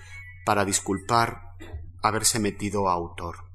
para 0.45 0.65
disculpar 0.65 1.55
haberse 2.01 2.39
metido 2.39 2.89
a 2.89 2.93
autor. 2.93 3.45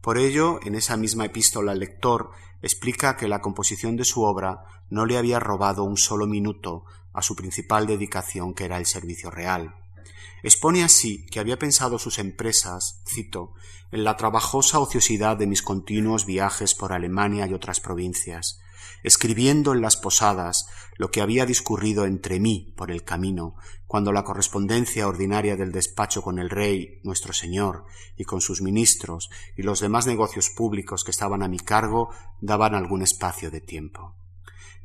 Por 0.00 0.18
ello, 0.18 0.60
en 0.62 0.74
esa 0.74 0.96
misma 0.96 1.24
epístola 1.24 1.72
al 1.72 1.80
lector 1.80 2.30
explica 2.62 3.16
que 3.16 3.28
la 3.28 3.40
composición 3.40 3.96
de 3.96 4.04
su 4.04 4.22
obra 4.22 4.64
no 4.88 5.06
le 5.06 5.18
había 5.18 5.40
robado 5.40 5.84
un 5.84 5.96
solo 5.96 6.26
minuto 6.26 6.84
a 7.12 7.22
su 7.22 7.34
principal 7.34 7.86
dedicación, 7.86 8.54
que 8.54 8.64
era 8.64 8.76
el 8.76 8.86
servicio 8.86 9.30
real. 9.30 9.74
Expone 10.44 10.84
así 10.84 11.24
que 11.24 11.40
había 11.40 11.58
pensado 11.58 11.98
sus 11.98 12.18
empresas, 12.18 13.00
cito, 13.06 13.54
en 13.90 14.04
la 14.04 14.18
trabajosa 14.18 14.78
ociosidad 14.78 15.38
de 15.38 15.46
mis 15.46 15.62
continuos 15.62 16.26
viajes 16.26 16.74
por 16.74 16.92
Alemania 16.92 17.46
y 17.46 17.54
otras 17.54 17.80
provincias, 17.80 18.60
escribiendo 19.02 19.72
en 19.72 19.80
las 19.80 19.96
posadas 19.96 20.66
lo 20.98 21.10
que 21.10 21.22
había 21.22 21.46
discurrido 21.46 22.04
entre 22.04 22.40
mí 22.40 22.74
por 22.76 22.90
el 22.90 23.04
camino, 23.04 23.56
cuando 23.86 24.12
la 24.12 24.22
correspondencia 24.22 25.08
ordinaria 25.08 25.56
del 25.56 25.72
despacho 25.72 26.20
con 26.20 26.38
el 26.38 26.50
rey, 26.50 27.00
nuestro 27.04 27.32
señor, 27.32 27.86
y 28.18 28.24
con 28.24 28.42
sus 28.42 28.60
ministros, 28.60 29.30
y 29.56 29.62
los 29.62 29.80
demás 29.80 30.06
negocios 30.06 30.50
públicos 30.50 31.04
que 31.04 31.10
estaban 31.10 31.42
a 31.42 31.48
mi 31.48 31.58
cargo, 31.58 32.10
daban 32.42 32.74
algún 32.74 33.00
espacio 33.00 33.50
de 33.50 33.62
tiempo. 33.62 34.14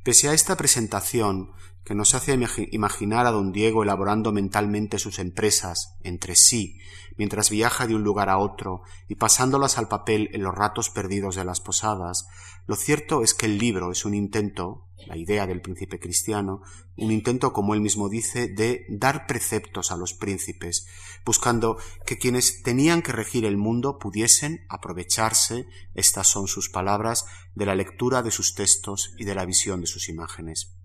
Pese 0.03 0.29
a 0.29 0.33
esta 0.33 0.55
presentación, 0.55 1.51
que 1.83 1.95
nos 1.95 2.13
hace 2.13 2.37
imaginar 2.71 3.25
a 3.25 3.31
don 3.31 3.51
Diego 3.51 3.83
elaborando 3.83 4.31
mentalmente 4.31 4.99
sus 4.99 5.19
empresas 5.19 5.95
entre 6.03 6.35
sí, 6.35 6.77
mientras 7.17 7.49
viaja 7.49 7.87
de 7.87 7.95
un 7.95 8.03
lugar 8.03 8.29
a 8.29 8.37
otro 8.37 8.81
y 9.07 9.15
pasándolas 9.15 9.77
al 9.77 9.87
papel 9.87 10.29
en 10.33 10.43
los 10.43 10.55
ratos 10.55 10.89
perdidos 10.89 11.35
de 11.35 11.45
las 11.45 11.61
posadas, 11.61 12.27
lo 12.69 12.75
cierto 12.75 13.23
es 13.23 13.33
que 13.33 13.47
el 13.47 13.57
libro 13.57 13.91
es 13.91 14.05
un 14.05 14.13
intento, 14.13 14.85
la 15.07 15.17
idea 15.17 15.47
del 15.47 15.61
príncipe 15.61 15.99
cristiano, 15.99 16.61
un 16.97 17.11
intento, 17.11 17.51
como 17.51 17.73
él 17.73 17.81
mismo 17.81 18.09
dice, 18.09 18.47
de 18.47 18.85
dar 18.89 19.25
preceptos 19.25 19.91
a 19.91 19.97
los 19.97 20.13
príncipes, 20.13 20.85
buscando 21.25 21.77
que 22.05 22.17
quienes 22.17 22.61
tenían 22.61 23.01
que 23.01 23.11
regir 23.11 23.45
el 23.45 23.57
mundo 23.57 23.97
pudiesen 23.97 24.65
aprovecharse, 24.69 25.65
estas 25.95 26.27
son 26.27 26.47
sus 26.47 26.69
palabras, 26.69 27.25
de 27.55 27.65
la 27.65 27.75
lectura 27.75 28.21
de 28.21 28.31
sus 28.31 28.53
textos 28.53 29.13
y 29.17 29.25
de 29.25 29.33
la 29.33 29.45
visión 29.45 29.81
de 29.81 29.87
sus 29.87 30.07
imágenes. 30.07 30.78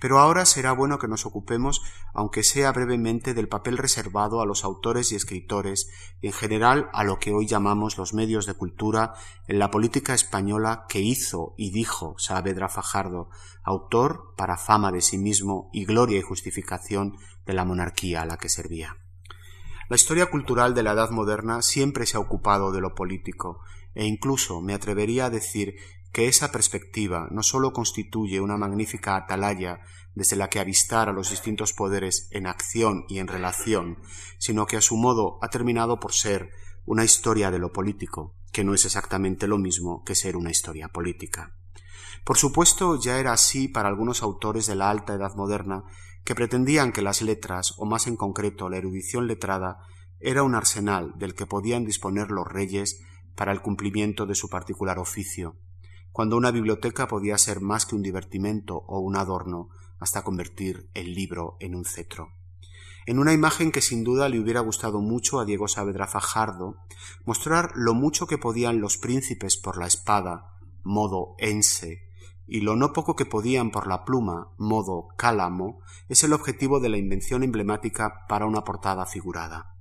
Pero 0.00 0.18
ahora 0.18 0.46
será 0.46 0.72
bueno 0.72 0.98
que 0.98 1.08
nos 1.08 1.26
ocupemos, 1.26 1.82
aunque 2.14 2.42
sea 2.42 2.72
brevemente, 2.72 3.34
del 3.34 3.48
papel 3.48 3.78
reservado 3.78 4.40
a 4.40 4.46
los 4.46 4.64
autores 4.64 5.12
y 5.12 5.16
escritores, 5.16 5.88
y 6.20 6.28
en 6.28 6.32
general 6.32 6.90
a 6.92 7.04
lo 7.04 7.18
que 7.18 7.32
hoy 7.32 7.46
llamamos 7.46 7.98
los 7.98 8.14
medios 8.14 8.46
de 8.46 8.54
cultura, 8.54 9.14
en 9.46 9.58
la 9.58 9.70
política 9.70 10.14
española 10.14 10.86
que 10.88 11.00
hizo 11.00 11.54
y 11.56 11.70
dijo 11.70 12.14
Saavedra 12.18 12.68
Fajardo, 12.68 13.30
autor 13.62 14.34
para 14.36 14.56
fama 14.56 14.92
de 14.92 15.00
sí 15.00 15.18
mismo 15.18 15.70
y 15.72 15.84
gloria 15.84 16.18
y 16.18 16.22
justificación 16.22 17.16
de 17.46 17.54
la 17.54 17.64
monarquía 17.64 18.22
a 18.22 18.26
la 18.26 18.36
que 18.36 18.48
servía. 18.48 18.96
La 19.88 19.96
historia 19.96 20.26
cultural 20.26 20.72
de 20.72 20.84
la 20.84 20.92
Edad 20.92 21.10
moderna 21.10 21.62
siempre 21.62 22.06
se 22.06 22.16
ha 22.16 22.20
ocupado 22.20 22.70
de 22.70 22.80
lo 22.80 22.94
político, 22.94 23.60
e 23.94 24.06
incluso 24.06 24.60
me 24.60 24.72
atrevería 24.72 25.26
a 25.26 25.30
decir 25.30 25.74
que 26.12 26.28
esa 26.28 26.50
perspectiva 26.50 27.28
no 27.30 27.42
sólo 27.42 27.72
constituye 27.72 28.40
una 28.40 28.56
magnífica 28.56 29.16
atalaya 29.16 29.80
desde 30.14 30.36
la 30.36 30.48
que 30.48 30.58
avistar 30.58 31.08
a 31.08 31.12
los 31.12 31.30
distintos 31.30 31.72
poderes 31.72 32.28
en 32.32 32.46
acción 32.46 33.04
y 33.08 33.18
en 33.18 33.28
relación, 33.28 33.98
sino 34.38 34.66
que 34.66 34.76
a 34.76 34.80
su 34.80 34.96
modo 34.96 35.38
ha 35.42 35.48
terminado 35.48 36.00
por 36.00 36.12
ser 36.12 36.50
una 36.84 37.04
historia 37.04 37.50
de 37.50 37.58
lo 37.58 37.72
político, 37.72 38.34
que 38.52 38.64
no 38.64 38.74
es 38.74 38.84
exactamente 38.84 39.46
lo 39.46 39.58
mismo 39.58 40.02
que 40.04 40.16
ser 40.16 40.36
una 40.36 40.50
historia 40.50 40.88
política. 40.88 41.54
Por 42.24 42.36
supuesto, 42.36 42.98
ya 43.00 43.18
era 43.18 43.32
así 43.32 43.68
para 43.68 43.88
algunos 43.88 44.22
autores 44.22 44.66
de 44.66 44.74
la 44.74 44.90
alta 44.90 45.14
edad 45.14 45.34
moderna 45.36 45.84
que 46.24 46.34
pretendían 46.34 46.92
que 46.92 47.02
las 47.02 47.22
letras, 47.22 47.74
o 47.78 47.86
más 47.86 48.06
en 48.06 48.16
concreto 48.16 48.68
la 48.68 48.76
erudición 48.76 49.26
letrada, 49.26 49.78
era 50.18 50.42
un 50.42 50.54
arsenal 50.54 51.14
del 51.16 51.34
que 51.34 51.46
podían 51.46 51.84
disponer 51.84 52.30
los 52.30 52.46
reyes 52.46 53.00
para 53.36 53.52
el 53.52 53.62
cumplimiento 53.62 54.26
de 54.26 54.34
su 54.34 54.48
particular 54.48 54.98
oficio, 54.98 55.56
cuando 56.12 56.36
una 56.36 56.50
biblioteca 56.50 57.08
podía 57.08 57.38
ser 57.38 57.60
más 57.60 57.86
que 57.86 57.94
un 57.94 58.02
divertimento 58.02 58.76
o 58.86 59.00
un 59.00 59.16
adorno, 59.16 59.68
hasta 59.98 60.22
convertir 60.22 60.90
el 60.94 61.14
libro 61.14 61.56
en 61.60 61.74
un 61.74 61.84
cetro. 61.84 62.32
En 63.06 63.18
una 63.18 63.32
imagen 63.32 63.72
que 63.72 63.80
sin 63.80 64.04
duda 64.04 64.28
le 64.28 64.38
hubiera 64.38 64.60
gustado 64.60 65.00
mucho 65.00 65.40
a 65.40 65.44
Diego 65.44 65.68
Saavedra 65.68 66.06
Fajardo, 66.06 66.76
mostrar 67.24 67.72
lo 67.74 67.94
mucho 67.94 68.26
que 68.26 68.38
podían 68.38 68.80
los 68.80 68.98
príncipes 68.98 69.56
por 69.56 69.78
la 69.78 69.86
espada, 69.86 70.58
modo 70.82 71.34
ense, 71.38 72.08
y 72.46 72.60
lo 72.60 72.76
no 72.76 72.92
poco 72.92 73.14
que 73.14 73.26
podían 73.26 73.70
por 73.70 73.86
la 73.86 74.04
pluma, 74.04 74.52
modo 74.58 75.08
cálamo, 75.16 75.80
es 76.08 76.24
el 76.24 76.32
objetivo 76.32 76.80
de 76.80 76.88
la 76.88 76.98
invención 76.98 77.42
emblemática 77.42 78.26
para 78.28 78.46
una 78.46 78.64
portada 78.64 79.06
figurada. 79.06 79.76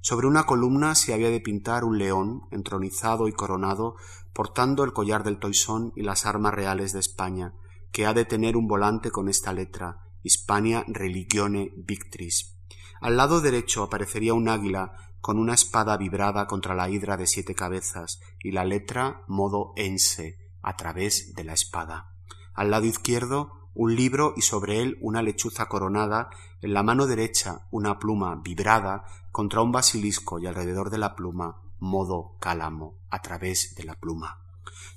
Sobre 0.00 0.26
una 0.26 0.44
columna 0.44 0.94
se 0.94 1.14
había 1.14 1.30
de 1.30 1.40
pintar 1.40 1.84
un 1.84 1.98
león 1.98 2.42
entronizado 2.50 3.28
y 3.28 3.32
coronado 3.32 3.96
portando 4.34 4.84
el 4.84 4.92
collar 4.92 5.24
del 5.24 5.38
toisón 5.38 5.92
y 5.96 6.02
las 6.02 6.26
armas 6.26 6.52
reales 6.52 6.92
de 6.92 7.00
España, 7.00 7.54
que 7.92 8.06
ha 8.06 8.12
de 8.12 8.24
tener 8.24 8.56
un 8.56 8.66
volante 8.66 9.10
con 9.10 9.28
esta 9.28 9.52
letra 9.52 10.04
Hispania 10.22 10.84
Religione 10.88 11.72
Victris. 11.76 12.58
Al 13.00 13.16
lado 13.16 13.40
derecho 13.40 13.82
aparecería 13.82 14.34
un 14.34 14.48
águila 14.48 14.92
con 15.20 15.38
una 15.38 15.54
espada 15.54 15.96
vibrada 15.96 16.46
contra 16.46 16.74
la 16.74 16.90
hidra 16.90 17.16
de 17.16 17.26
siete 17.26 17.54
cabezas 17.54 18.20
y 18.40 18.50
la 18.52 18.64
letra 18.64 19.22
modo 19.26 19.72
ense 19.76 20.38
a 20.62 20.76
través 20.76 21.34
de 21.34 21.44
la 21.44 21.54
espada. 21.54 22.14
Al 22.52 22.70
lado 22.70 22.86
izquierdo 22.86 23.63
un 23.74 23.94
libro 23.94 24.34
y 24.36 24.42
sobre 24.42 24.80
él 24.80 24.98
una 25.00 25.22
lechuza 25.22 25.66
coronada, 25.66 26.30
en 26.60 26.74
la 26.74 26.82
mano 26.82 27.06
derecha 27.06 27.66
una 27.70 27.98
pluma 27.98 28.40
vibrada 28.42 29.04
contra 29.32 29.62
un 29.62 29.72
basilisco 29.72 30.38
y 30.38 30.46
alrededor 30.46 30.90
de 30.90 30.98
la 30.98 31.14
pluma 31.14 31.60
modo 31.78 32.36
cálamo 32.40 32.98
a 33.10 33.20
través 33.20 33.74
de 33.74 33.84
la 33.84 33.94
pluma. 33.94 34.40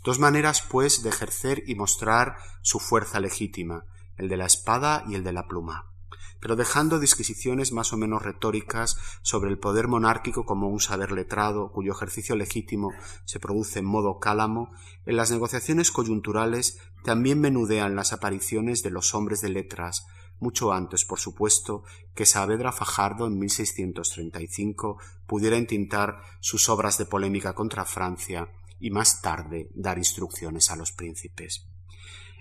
Dos 0.03 0.19
maneras, 0.19 0.63
pues, 0.69 1.03
de 1.03 1.09
ejercer 1.09 1.63
y 1.67 1.75
mostrar 1.75 2.37
su 2.61 2.79
fuerza 2.79 3.19
legítima, 3.19 3.85
el 4.15 4.29
de 4.29 4.37
la 4.37 4.45
espada 4.45 5.03
y 5.07 5.15
el 5.15 5.23
de 5.23 5.33
la 5.33 5.47
pluma 5.47 5.91
pero 6.39 6.55
dejando 6.55 6.99
disquisiciones 6.99 7.71
más 7.71 7.93
o 7.93 7.97
menos 7.97 8.21
retóricas 8.21 8.97
sobre 9.21 9.49
el 9.49 9.59
poder 9.59 9.87
monárquico 9.87 10.45
como 10.45 10.67
un 10.67 10.79
saber 10.79 11.11
letrado 11.11 11.71
cuyo 11.71 11.91
ejercicio 11.91 12.35
legítimo 12.35 12.91
se 13.25 13.39
produce 13.39 13.79
en 13.79 13.85
modo 13.85 14.19
cálamo, 14.19 14.71
en 15.05 15.17
las 15.17 15.31
negociaciones 15.31 15.91
coyunturales 15.91 16.79
también 17.03 17.39
menudean 17.39 17.95
las 17.95 18.13
apariciones 18.13 18.83
de 18.83 18.91
los 18.91 19.13
hombres 19.15 19.41
de 19.41 19.49
letras, 19.49 20.05
mucho 20.39 20.71
antes, 20.71 21.05
por 21.05 21.19
supuesto, 21.19 21.83
que 22.13 22.25
Saavedra 22.25 22.71
Fajardo 22.71 23.25
en 23.25 23.39
1635 23.39 24.99
pudiera 25.25 25.57
entintar 25.57 26.21
sus 26.39 26.69
obras 26.69 26.97
de 26.97 27.05
polémica 27.05 27.53
contra 27.53 27.85
Francia 27.85 28.49
y 28.79 28.91
más 28.91 29.21
tarde 29.21 29.69
dar 29.73 29.97
instrucciones 29.97 30.69
a 30.69 30.75
los 30.75 30.91
príncipes. 30.91 31.65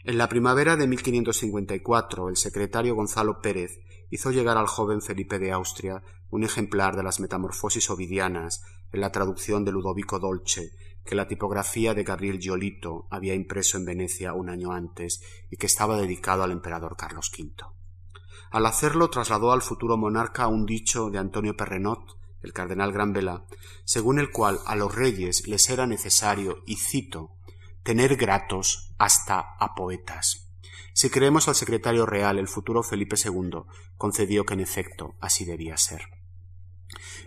En 0.04 0.18
la 0.18 0.28
primavera 0.28 0.76
de 0.76 0.87
1554, 0.87 2.28
el 2.28 2.37
secretario 2.37 2.94
Gonzalo 2.94 3.40
Pérez 3.40 3.80
hizo 4.11 4.31
llegar 4.31 4.57
al 4.57 4.66
joven 4.66 5.03
Felipe 5.03 5.38
de 5.38 5.53
Austria 5.53 6.03
un 6.31 6.45
ejemplar 6.45 6.97
de 6.97 7.03
las 7.03 7.21
Metamorfosis 7.21 7.90
Ovidianas 7.90 8.62
en 8.92 9.01
la 9.01 9.12
traducción 9.12 9.64
de 9.64 9.73
Ludovico 9.73 10.19
Dolce, 10.19 10.71
que 11.05 11.14
la 11.14 11.29
tipografía 11.29 11.95
de 11.95 12.03
Gabriel 12.03 12.38
Giolito 12.38 13.07
había 13.11 13.35
impreso 13.35 13.79
en 13.79 13.85
Venecia 13.85 14.33
un 14.33 14.51
año 14.51 14.73
antes 14.73 15.23
y 15.51 15.57
que 15.57 15.66
estaba 15.66 15.97
dedicado 15.97 16.42
al 16.42 16.53
emperador 16.53 16.97
Carlos 16.97 17.31
V. 17.37 17.55
Al 18.51 18.66
hacerlo 18.66 19.11
trasladó 19.11 19.53
al 19.53 19.62
futuro 19.62 19.97
monarca 19.97 20.49
un 20.49 20.66
dicho 20.66 21.11
de 21.11 21.19
Antonio 21.19 21.57
Perrenot, 21.57 22.16
el 22.42 22.53
cardenal 22.53 22.92
Gran 22.92 23.12
Vela, 23.12 23.45
según 23.85 24.19
el 24.19 24.31
cual 24.31 24.61
a 24.66 24.77
los 24.77 24.95
reyes 24.95 25.47
les 25.47 25.69
era 25.69 25.87
necesario, 25.87 26.62
y 26.66 26.77
cito, 26.77 27.37
tener 27.83 28.16
gratos 28.16 28.95
hasta 28.99 29.57
a 29.59 29.75
poetas. 29.75 30.45
Si 30.96 31.11
creemos 31.11 31.46
al 31.46 31.54
secretario 31.54 32.06
real, 32.06 32.38
el 32.38 32.48
futuro 32.48 32.82
Felipe 32.82 33.16
II 33.22 33.64
concedió 33.98 34.46
que 34.46 34.54
en 34.54 34.61
efecto 34.61 35.14
así 35.20 35.44
debía 35.44 35.76
ser. 35.76 36.00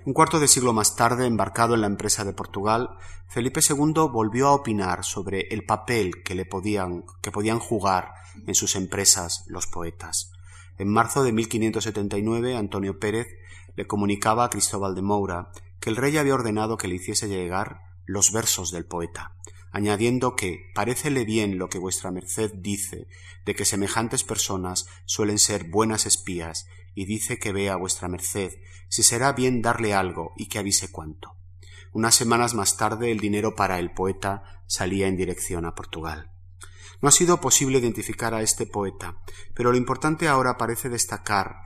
Un 0.05 0.13
cuarto 0.13 0.39
de 0.39 0.47
siglo 0.47 0.73
más 0.73 0.95
tarde, 0.95 1.27
embarcado 1.27 1.75
en 1.75 1.81
la 1.81 1.87
empresa 1.87 2.25
de 2.25 2.33
Portugal, 2.33 2.89
Felipe 3.27 3.59
II 3.61 4.07
volvió 4.11 4.47
a 4.47 4.55
opinar 4.55 5.05
sobre 5.05 5.41
el 5.51 5.65
papel 5.65 6.23
que 6.23 6.33
le 6.33 6.45
podían, 6.45 7.03
que 7.21 7.31
podían 7.31 7.59
jugar 7.59 8.13
en 8.47 8.55
sus 8.55 8.75
empresas 8.75 9.43
los 9.45 9.67
poetas. 9.67 10.31
En 10.79 10.87
marzo 10.91 11.21
de 11.21 11.31
1579, 11.31 12.57
Antonio 12.57 12.97
Pérez 12.97 13.27
le 13.75 13.85
comunicaba 13.85 14.45
a 14.45 14.49
Cristóbal 14.49 14.95
de 14.95 15.03
Moura 15.03 15.51
que 15.79 15.91
el 15.91 15.95
rey 15.95 16.17
había 16.17 16.33
ordenado 16.33 16.75
que 16.75 16.87
le 16.87 16.95
hiciese 16.95 17.27
llegar 17.27 17.81
los 18.07 18.31
versos 18.31 18.71
del 18.71 18.87
poeta, 18.87 19.35
añadiendo 19.71 20.35
que 20.35 20.71
parécele 20.73 21.25
bien 21.25 21.57
lo 21.57 21.69
que 21.69 21.79
vuestra 21.79 22.11
merced 22.11 22.51
dice 22.55 23.07
de 23.45 23.55
que 23.55 23.65
semejantes 23.65 24.23
personas 24.23 24.87
suelen 25.05 25.39
ser 25.39 25.65
buenas 25.65 26.05
espías, 26.05 26.67
y 26.95 27.05
dice 27.05 27.39
que 27.39 27.53
vea 27.53 27.77
vuestra 27.77 28.09
merced 28.09 28.51
si 28.89 29.03
será 29.03 29.31
bien 29.33 29.61
darle 29.61 29.93
algo 29.93 30.33
y 30.35 30.47
que 30.47 30.59
avise 30.59 30.91
cuánto. 30.91 31.35
Unas 31.93 32.15
semanas 32.15 32.53
más 32.53 32.77
tarde 32.77 33.11
el 33.11 33.19
dinero 33.19 33.55
para 33.55 33.79
el 33.79 33.91
poeta 33.93 34.63
salía 34.67 35.07
en 35.07 35.15
dirección 35.15 35.65
a 35.65 35.75
Portugal. 35.75 36.31
No 37.01 37.07
ha 37.07 37.11
sido 37.11 37.39
posible 37.39 37.79
identificar 37.79 38.33
a 38.33 38.41
este 38.41 38.65
poeta, 38.65 39.17
pero 39.55 39.71
lo 39.71 39.77
importante 39.77 40.27
ahora 40.27 40.57
parece 40.57 40.89
destacar 40.89 41.61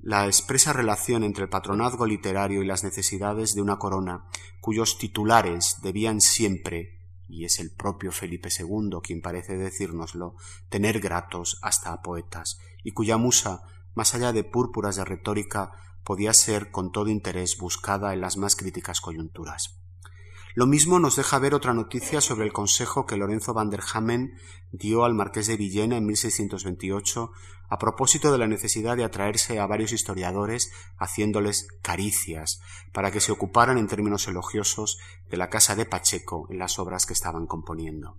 la 0.00 0.26
expresa 0.26 0.72
relación 0.72 1.24
entre 1.24 1.44
el 1.44 1.50
patronazgo 1.50 2.06
literario 2.06 2.62
y 2.62 2.66
las 2.66 2.82
necesidades 2.82 3.54
de 3.54 3.60
una 3.60 3.78
corona 3.78 4.24
cuyos 4.60 4.96
titulares 4.96 5.76
debían 5.82 6.22
siempre, 6.22 6.99
y 7.30 7.44
es 7.44 7.58
el 7.60 7.70
propio 7.70 8.12
Felipe 8.12 8.48
II 8.56 8.98
quien 9.02 9.22
parece 9.22 9.56
decírnoslo, 9.56 10.34
tener 10.68 11.00
gratos 11.00 11.58
hasta 11.62 11.92
a 11.92 12.02
poetas, 12.02 12.58
y 12.82 12.92
cuya 12.92 13.16
musa, 13.16 13.62
más 13.94 14.14
allá 14.14 14.32
de 14.32 14.44
púrpuras 14.44 14.96
de 14.96 15.04
retórica, 15.04 15.72
podía 16.04 16.32
ser 16.32 16.70
con 16.70 16.92
todo 16.92 17.08
interés 17.08 17.56
buscada 17.58 18.12
en 18.12 18.20
las 18.20 18.36
más 18.36 18.56
críticas 18.56 19.00
coyunturas. 19.00 19.79
Lo 20.54 20.66
mismo 20.66 20.98
nos 20.98 21.14
deja 21.14 21.38
ver 21.38 21.54
otra 21.54 21.74
noticia 21.74 22.20
sobre 22.20 22.44
el 22.44 22.52
consejo 22.52 23.06
que 23.06 23.16
Lorenzo 23.16 23.54
van 23.54 23.70
der 23.70 23.82
Hamen 23.92 24.34
dio 24.72 25.04
al 25.04 25.14
marqués 25.14 25.46
de 25.46 25.56
Villena 25.56 25.96
en 25.96 26.06
1628 26.06 27.30
a 27.68 27.78
propósito 27.78 28.32
de 28.32 28.38
la 28.38 28.48
necesidad 28.48 28.96
de 28.96 29.04
atraerse 29.04 29.60
a 29.60 29.66
varios 29.66 29.92
historiadores 29.92 30.72
haciéndoles 30.98 31.68
caricias 31.82 32.60
para 32.92 33.12
que 33.12 33.20
se 33.20 33.30
ocuparan 33.30 33.78
en 33.78 33.86
términos 33.86 34.26
elogiosos 34.26 34.98
de 35.30 35.36
la 35.36 35.50
casa 35.50 35.76
de 35.76 35.86
Pacheco 35.86 36.48
en 36.50 36.58
las 36.58 36.80
obras 36.80 37.06
que 37.06 37.12
estaban 37.12 37.46
componiendo. 37.46 38.18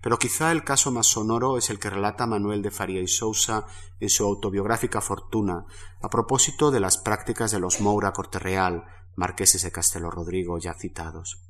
Pero 0.00 0.18
quizá 0.18 0.52
el 0.52 0.64
caso 0.64 0.90
más 0.90 1.08
sonoro 1.08 1.58
es 1.58 1.68
el 1.68 1.78
que 1.78 1.90
relata 1.90 2.26
Manuel 2.26 2.62
de 2.62 2.70
Faría 2.70 3.02
y 3.02 3.08
Sousa 3.08 3.66
en 4.00 4.08
su 4.08 4.24
autobiográfica 4.24 5.02
Fortuna, 5.02 5.66
a 6.00 6.08
propósito 6.08 6.70
de 6.70 6.80
las 6.80 6.96
prácticas 6.98 7.50
de 7.50 7.58
los 7.58 7.80
Moura 7.80 8.12
Corte 8.12 8.38
Real, 8.38 8.84
marqueses 9.18 9.62
de 9.62 9.72
Castelo 9.72 10.10
Rodrigo 10.10 10.58
ya 10.58 10.74
citados. 10.74 11.42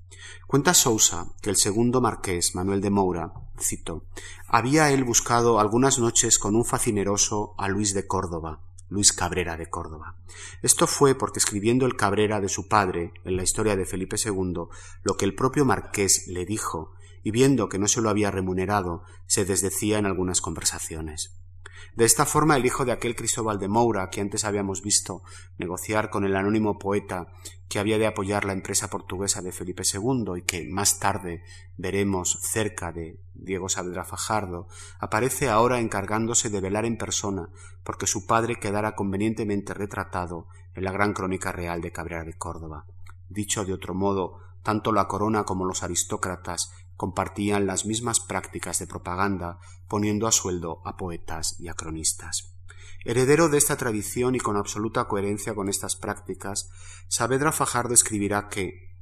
Cuenta 0.46 0.72
Sousa 0.72 1.26
que 1.42 1.50
el 1.50 1.56
segundo 1.56 2.00
marqués, 2.00 2.54
Manuel 2.54 2.80
de 2.80 2.88
Moura, 2.88 3.34
cito, 3.60 4.04
había 4.46 4.90
él 4.90 5.04
buscado 5.04 5.60
algunas 5.60 5.98
noches 5.98 6.38
con 6.38 6.56
un 6.56 6.64
facineroso 6.64 7.54
a 7.58 7.68
Luis 7.68 7.92
de 7.92 8.06
Córdoba, 8.06 8.62
Luis 8.88 9.12
Cabrera 9.12 9.58
de 9.58 9.68
Córdoba. 9.68 10.16
Esto 10.62 10.86
fue 10.86 11.14
porque 11.14 11.40
escribiendo 11.40 11.84
el 11.84 11.94
Cabrera 11.94 12.40
de 12.40 12.48
su 12.48 12.68
padre 12.68 13.12
en 13.24 13.36
la 13.36 13.42
historia 13.42 13.76
de 13.76 13.84
Felipe 13.84 14.16
II, 14.16 14.68
lo 15.02 15.16
que 15.18 15.26
el 15.26 15.34
propio 15.34 15.66
marqués 15.66 16.26
le 16.26 16.46
dijo, 16.46 16.94
y 17.22 17.32
viendo 17.32 17.68
que 17.68 17.78
no 17.78 17.86
se 17.86 18.00
lo 18.00 18.08
había 18.08 18.30
remunerado, 18.30 19.02
se 19.26 19.44
desdecía 19.44 19.98
en 19.98 20.06
algunas 20.06 20.40
conversaciones. 20.40 21.38
De 21.98 22.04
esta 22.04 22.26
forma, 22.26 22.54
el 22.54 22.64
hijo 22.64 22.84
de 22.84 22.92
aquel 22.92 23.16
Cristóbal 23.16 23.58
de 23.58 23.66
Moura, 23.66 24.08
que 24.08 24.20
antes 24.20 24.44
habíamos 24.44 24.82
visto 24.82 25.24
negociar 25.56 26.10
con 26.10 26.24
el 26.24 26.36
anónimo 26.36 26.78
poeta 26.78 27.26
que 27.68 27.80
había 27.80 27.98
de 27.98 28.06
apoyar 28.06 28.44
la 28.44 28.52
empresa 28.52 28.88
portuguesa 28.88 29.42
de 29.42 29.50
Felipe 29.50 29.82
II 29.82 30.36
y 30.36 30.42
que 30.42 30.64
más 30.70 31.00
tarde 31.00 31.42
veremos 31.76 32.38
cerca 32.40 32.92
de 32.92 33.18
Diego 33.34 33.68
Saavedra 33.68 34.04
Fajardo, 34.04 34.68
aparece 35.00 35.48
ahora 35.48 35.80
encargándose 35.80 36.50
de 36.50 36.60
velar 36.60 36.84
en 36.84 36.98
persona 36.98 37.48
porque 37.82 38.06
su 38.06 38.26
padre 38.26 38.60
quedara 38.60 38.94
convenientemente 38.94 39.74
retratado 39.74 40.46
en 40.76 40.84
la 40.84 40.92
gran 40.92 41.12
crónica 41.12 41.50
real 41.50 41.80
de 41.80 41.90
Cabrera 41.90 42.22
de 42.22 42.38
Córdoba. 42.38 42.86
Dicho 43.28 43.64
de 43.64 43.72
otro 43.72 43.94
modo, 43.94 44.38
tanto 44.62 44.92
la 44.92 45.08
corona 45.08 45.42
como 45.42 45.64
los 45.64 45.82
aristócratas 45.82 46.70
compartían 46.98 47.64
las 47.64 47.86
mismas 47.86 48.18
prácticas 48.18 48.80
de 48.80 48.88
propaganda, 48.88 49.60
poniendo 49.86 50.26
a 50.26 50.32
sueldo 50.32 50.82
a 50.84 50.96
poetas 50.96 51.54
y 51.60 51.68
a 51.68 51.74
cronistas. 51.74 52.56
Heredero 53.04 53.48
de 53.48 53.56
esta 53.56 53.76
tradición 53.76 54.34
y 54.34 54.40
con 54.40 54.56
absoluta 54.56 55.06
coherencia 55.06 55.54
con 55.54 55.68
estas 55.68 55.94
prácticas, 55.94 56.70
Saavedra 57.06 57.52
Fajardo 57.52 57.94
escribirá 57.94 58.48
que, 58.48 58.96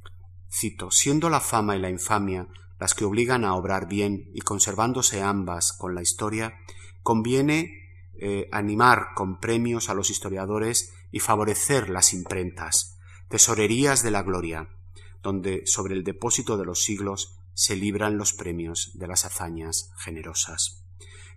cito, 0.53 0.91
siendo 0.91 1.31
la 1.31 1.41
fama 1.41 1.75
y 1.75 1.81
la 1.81 1.89
infamia 1.89 2.49
las 2.79 2.93
que 2.93 3.07
obligan 3.07 3.47
a 3.47 3.55
obrar 3.55 3.89
bien 3.89 4.31
y 4.35 4.43
conservándose 4.43 5.23
ambas 5.23 5.73
con 5.73 5.95
la 5.95 6.03
historia, 6.03 6.61
conviene 7.03 7.73
eh, 8.19 8.51
animar 8.53 9.15
con 9.15 9.41
premios 9.41 9.89
a 9.89 9.95
los 9.95 10.11
historiadores 10.11 10.93
y 11.11 11.21
favorecer 11.21 11.89
las 11.89 12.13
imprentas, 12.13 12.99
tesorerías 13.31 14.03
de 14.03 14.11
la 14.11 14.23
gloria, 14.23 14.69
donde 15.23 15.63
sobre 15.65 15.95
el 15.95 16.05
depósito 16.05 16.59
de 16.59 16.67
los 16.67 16.83
siglos 16.83 17.36
se 17.57 17.75
libran 17.75 18.19
los 18.19 18.35
premios 18.35 18.91
de 18.95 19.09
las 19.09 19.25
hazañas 19.25 19.91
generosas. 19.97 20.85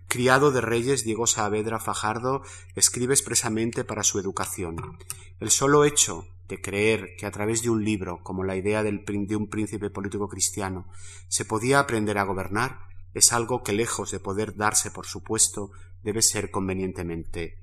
Criado 0.06 0.52
de 0.52 0.60
reyes, 0.60 1.02
Diego 1.02 1.26
Saavedra 1.26 1.80
Fajardo 1.80 2.42
escribe 2.74 3.14
expresamente 3.14 3.84
para 3.84 4.02
su 4.02 4.18
educación. 4.18 4.98
El 5.38 5.50
solo 5.50 5.84
hecho 5.84 6.26
de 6.46 6.60
creer 6.60 7.14
que 7.16 7.24
a 7.24 7.30
través 7.30 7.62
de 7.62 7.70
un 7.70 7.84
libro, 7.84 8.22
como 8.22 8.44
la 8.44 8.56
idea 8.56 8.82
de 8.82 9.36
un 9.36 9.48
príncipe 9.48 9.88
político 9.88 10.28
cristiano, 10.28 10.86
se 11.28 11.46
podía 11.46 11.78
aprender 11.78 12.18
a 12.18 12.24
gobernar, 12.24 12.80
es 13.14 13.32
algo 13.32 13.62
que, 13.62 13.72
lejos 13.72 14.10
de 14.10 14.20
poder 14.20 14.56
darse 14.56 14.90
por 14.90 15.06
supuesto, 15.06 15.70
debe 16.02 16.20
ser 16.20 16.50
convenientemente 16.50 17.62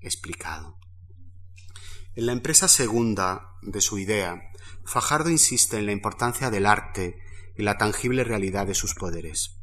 explicado. 0.00 0.76
En 2.14 2.26
la 2.26 2.32
empresa 2.32 2.68
segunda 2.68 3.54
de 3.62 3.80
su 3.80 3.98
idea, 3.98 4.50
Fajardo 4.84 5.30
insiste 5.30 5.78
en 5.78 5.86
la 5.86 5.92
importancia 5.92 6.50
del 6.50 6.66
arte 6.66 7.18
y 7.56 7.62
la 7.62 7.78
tangible 7.78 8.24
realidad 8.24 8.66
de 8.66 8.74
sus 8.74 8.94
poderes. 8.94 9.60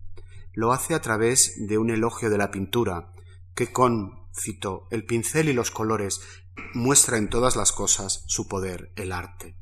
Lo 0.53 0.71
hace 0.71 0.93
a 0.93 1.01
través 1.01 1.53
de 1.58 1.77
un 1.77 1.89
elogio 1.89 2.29
de 2.29 2.38
la 2.38 2.51
pintura, 2.51 3.13
que 3.56 3.71
con, 3.71 4.27
cito, 4.34 4.88
el 4.91 5.06
pincel 5.06 5.49
y 5.49 5.53
los 5.53 5.71
colores 5.71 6.21
muestra 6.73 7.17
en 7.17 7.29
todas 7.29 7.56
las 7.56 7.71
cosas 7.71 8.23
su 8.27 8.47
poder, 8.47 8.91
el 8.95 9.12
arte. 9.12 9.56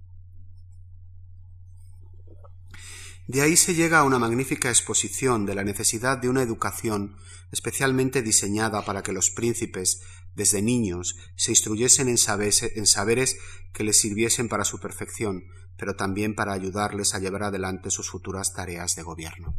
De 3.27 3.41
ahí 3.41 3.55
se 3.55 3.75
llega 3.75 3.99
a 3.99 4.03
una 4.03 4.19
magnífica 4.19 4.69
exposición 4.69 5.45
de 5.45 5.55
la 5.55 5.63
necesidad 5.63 6.17
de 6.17 6.27
una 6.27 6.41
educación 6.41 7.15
especialmente 7.51 8.21
diseñada 8.21 8.83
para 8.83 9.03
que 9.03 9.13
los 9.13 9.29
príncipes, 9.29 10.01
desde 10.35 10.61
niños, 10.61 11.17
se 11.35 11.51
instruyesen 11.51 12.07
en, 12.07 12.17
saberes 12.17 13.37
que 13.73 13.83
les 13.83 13.99
sirviesen 13.99 14.47
para 14.49 14.65
su 14.65 14.79
perfección, 14.79 15.45
pero 15.81 15.95
también 15.95 16.35
para 16.35 16.53
ayudarles 16.53 17.15
a 17.15 17.19
llevar 17.19 17.41
adelante 17.41 17.89
sus 17.89 18.11
futuras 18.11 18.53
tareas 18.53 18.93
de 18.93 19.01
gobierno. 19.01 19.55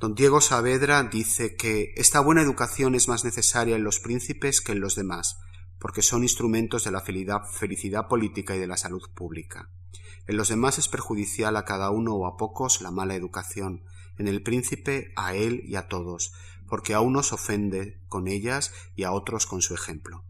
Don 0.00 0.16
Diego 0.16 0.40
Saavedra 0.40 1.00
dice 1.04 1.54
que 1.54 1.92
esta 1.94 2.18
buena 2.18 2.42
educación 2.42 2.96
es 2.96 3.06
más 3.06 3.24
necesaria 3.24 3.76
en 3.76 3.84
los 3.84 4.00
príncipes 4.00 4.60
que 4.60 4.72
en 4.72 4.80
los 4.80 4.96
demás, 4.96 5.38
porque 5.78 6.02
son 6.02 6.24
instrumentos 6.24 6.82
de 6.82 6.90
la 6.90 7.02
felicidad 7.02 8.08
política 8.08 8.56
y 8.56 8.58
de 8.58 8.66
la 8.66 8.76
salud 8.76 9.08
pública. 9.14 9.70
En 10.26 10.36
los 10.36 10.48
demás 10.48 10.76
es 10.78 10.88
perjudicial 10.88 11.56
a 11.56 11.64
cada 11.64 11.90
uno 11.90 12.16
o 12.16 12.26
a 12.26 12.36
pocos 12.36 12.82
la 12.82 12.90
mala 12.90 13.14
educación, 13.14 13.84
en 14.18 14.26
el 14.26 14.42
príncipe 14.42 15.12
a 15.14 15.36
él 15.36 15.62
y 15.68 15.76
a 15.76 15.86
todos, 15.86 16.32
porque 16.68 16.94
a 16.94 17.00
unos 17.00 17.32
ofende 17.32 18.00
con 18.08 18.26
ellas 18.26 18.72
y 18.96 19.04
a 19.04 19.12
otros 19.12 19.46
con 19.46 19.62
su 19.62 19.72
ejemplo. 19.72 20.24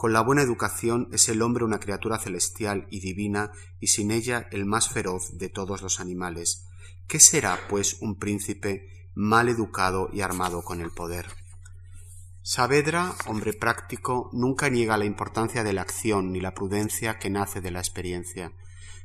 Con 0.00 0.14
la 0.14 0.22
buena 0.22 0.40
educación 0.40 1.10
es 1.12 1.28
el 1.28 1.42
hombre 1.42 1.62
una 1.62 1.78
criatura 1.78 2.18
celestial 2.18 2.86
y 2.88 3.00
divina 3.00 3.52
y 3.80 3.88
sin 3.88 4.10
ella 4.10 4.48
el 4.50 4.64
más 4.64 4.88
feroz 4.88 5.36
de 5.36 5.50
todos 5.50 5.82
los 5.82 6.00
animales. 6.00 6.64
¿Qué 7.06 7.20
será, 7.20 7.58
pues, 7.68 7.98
un 8.00 8.16
príncipe 8.16 9.10
mal 9.14 9.50
educado 9.50 10.08
y 10.10 10.22
armado 10.22 10.62
con 10.62 10.80
el 10.80 10.90
poder? 10.90 11.26
Saavedra, 12.40 13.14
hombre 13.26 13.52
práctico, 13.52 14.30
nunca 14.32 14.70
niega 14.70 14.96
la 14.96 15.04
importancia 15.04 15.64
de 15.64 15.74
la 15.74 15.82
acción 15.82 16.32
ni 16.32 16.40
la 16.40 16.54
prudencia 16.54 17.18
que 17.18 17.28
nace 17.28 17.60
de 17.60 17.70
la 17.70 17.80
experiencia, 17.80 18.54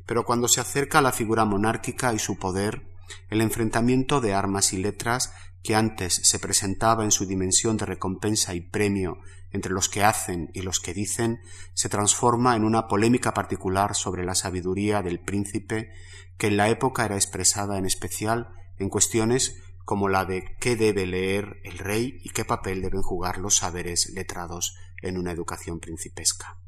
pero 0.06 0.24
cuando 0.24 0.48
se 0.48 0.62
acerca 0.62 1.00
a 1.00 1.02
la 1.02 1.12
figura 1.12 1.44
monárquica 1.44 2.14
y 2.14 2.20
su 2.20 2.38
poder, 2.38 2.88
el 3.30 3.42
enfrentamiento 3.42 4.22
de 4.22 4.34
armas 4.34 4.72
y 4.72 4.78
letras 4.78 5.34
que 5.62 5.76
antes 5.76 6.22
se 6.24 6.40
presentaba 6.40 7.04
en 7.04 7.12
su 7.12 7.26
dimensión 7.26 7.76
de 7.76 7.86
recompensa 7.86 8.54
y 8.54 8.62
premio 8.62 9.18
entre 9.56 9.72
los 9.72 9.88
que 9.88 10.04
hacen 10.04 10.52
y 10.54 10.62
los 10.62 10.82
que 10.82 10.94
dicen, 10.94 11.40
se 11.74 11.88
transforma 11.88 12.58
en 12.58 12.66
una 12.66 12.88
polémica 12.88 13.34
particular 13.34 13.96
sobre 13.96 14.26
la 14.26 14.36
sabiduría 14.36 15.02
del 15.02 15.22
príncipe 15.22 15.92
que 16.38 16.48
en 16.48 16.58
la 16.58 16.70
época 16.70 17.06
era 17.06 17.16
expresada 17.16 17.78
en 17.78 17.86
especial 17.86 18.50
en 18.78 18.90
cuestiones 18.90 19.62
como 19.86 20.10
la 20.10 20.26
de 20.26 20.58
qué 20.60 20.76
debe 20.76 21.06
leer 21.06 21.62
el 21.64 21.78
rey 21.78 22.20
y 22.22 22.32
qué 22.32 22.44
papel 22.44 22.82
deben 22.82 23.02
jugar 23.02 23.38
los 23.38 23.56
saberes 23.56 24.10
letrados 24.10 24.76
en 25.02 25.18
una 25.18 25.32
educación 25.32 25.80
principesca. 25.80 26.60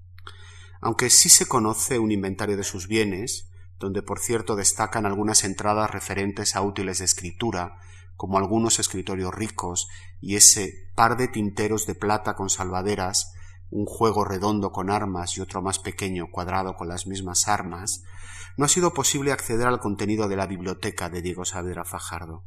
Aunque 0.80 1.10
sí 1.10 1.28
se 1.28 1.46
conoce 1.46 2.00
un 2.00 2.12
inventario 2.12 2.56
de 2.56 2.64
sus 2.64 2.88
bienes, 2.88 3.50
donde 3.80 4.02
por 4.02 4.20
cierto 4.20 4.56
destacan 4.56 5.06
algunas 5.06 5.44
entradas 5.44 5.92
referentes 5.92 6.56
a 6.56 6.62
útiles 6.62 7.00
de 7.00 7.06
escritura, 7.06 7.80
como 8.18 8.38
algunos 8.38 8.80
escritorios 8.80 9.34
ricos 9.34 9.88
y 10.20 10.36
ese 10.36 10.90
par 10.96 11.16
de 11.16 11.28
tinteros 11.28 11.86
de 11.86 11.96
plata 11.96 12.36
con 12.36 12.50
salvaderas, 12.50 13.34
un 13.70 13.86
juego 13.86 14.26
redondo 14.26 14.72
con 14.72 14.90
armas 14.90 15.38
y 15.38 15.42
otro 15.42 15.62
más 15.62 15.80
pequeño 15.80 16.30
cuadrado 16.32 16.76
con 16.76 16.88
las 16.88 17.08
mismas 17.08 17.48
armas, 17.48 18.04
no 18.58 18.66
ha 18.66 18.70
sido 18.70 18.94
posible 18.94 19.32
acceder 19.32 19.68
al 19.68 19.80
contenido 19.80 20.28
de 20.28 20.36
la 20.36 20.48
biblioteca 20.48 21.10
de 21.10 21.22
Diego 21.22 21.46
Saavedra 21.46 21.86
Fajardo. 21.86 22.44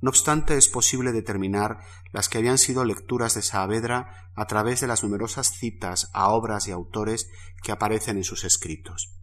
No 0.00 0.10
obstante, 0.10 0.56
es 0.56 0.68
posible 0.68 1.12
determinar 1.12 1.80
las 2.12 2.28
que 2.28 2.38
habían 2.38 2.58
sido 2.58 2.84
lecturas 2.84 3.34
de 3.34 3.42
Saavedra 3.42 4.30
a 4.34 4.46
través 4.46 4.80
de 4.80 4.86
las 4.86 5.02
numerosas 5.02 5.52
citas 5.52 6.10
a 6.12 6.28
obras 6.28 6.68
y 6.68 6.72
autores 6.72 7.30
que 7.62 7.72
aparecen 7.72 8.18
en 8.18 8.24
sus 8.24 8.44
escritos. 8.44 9.15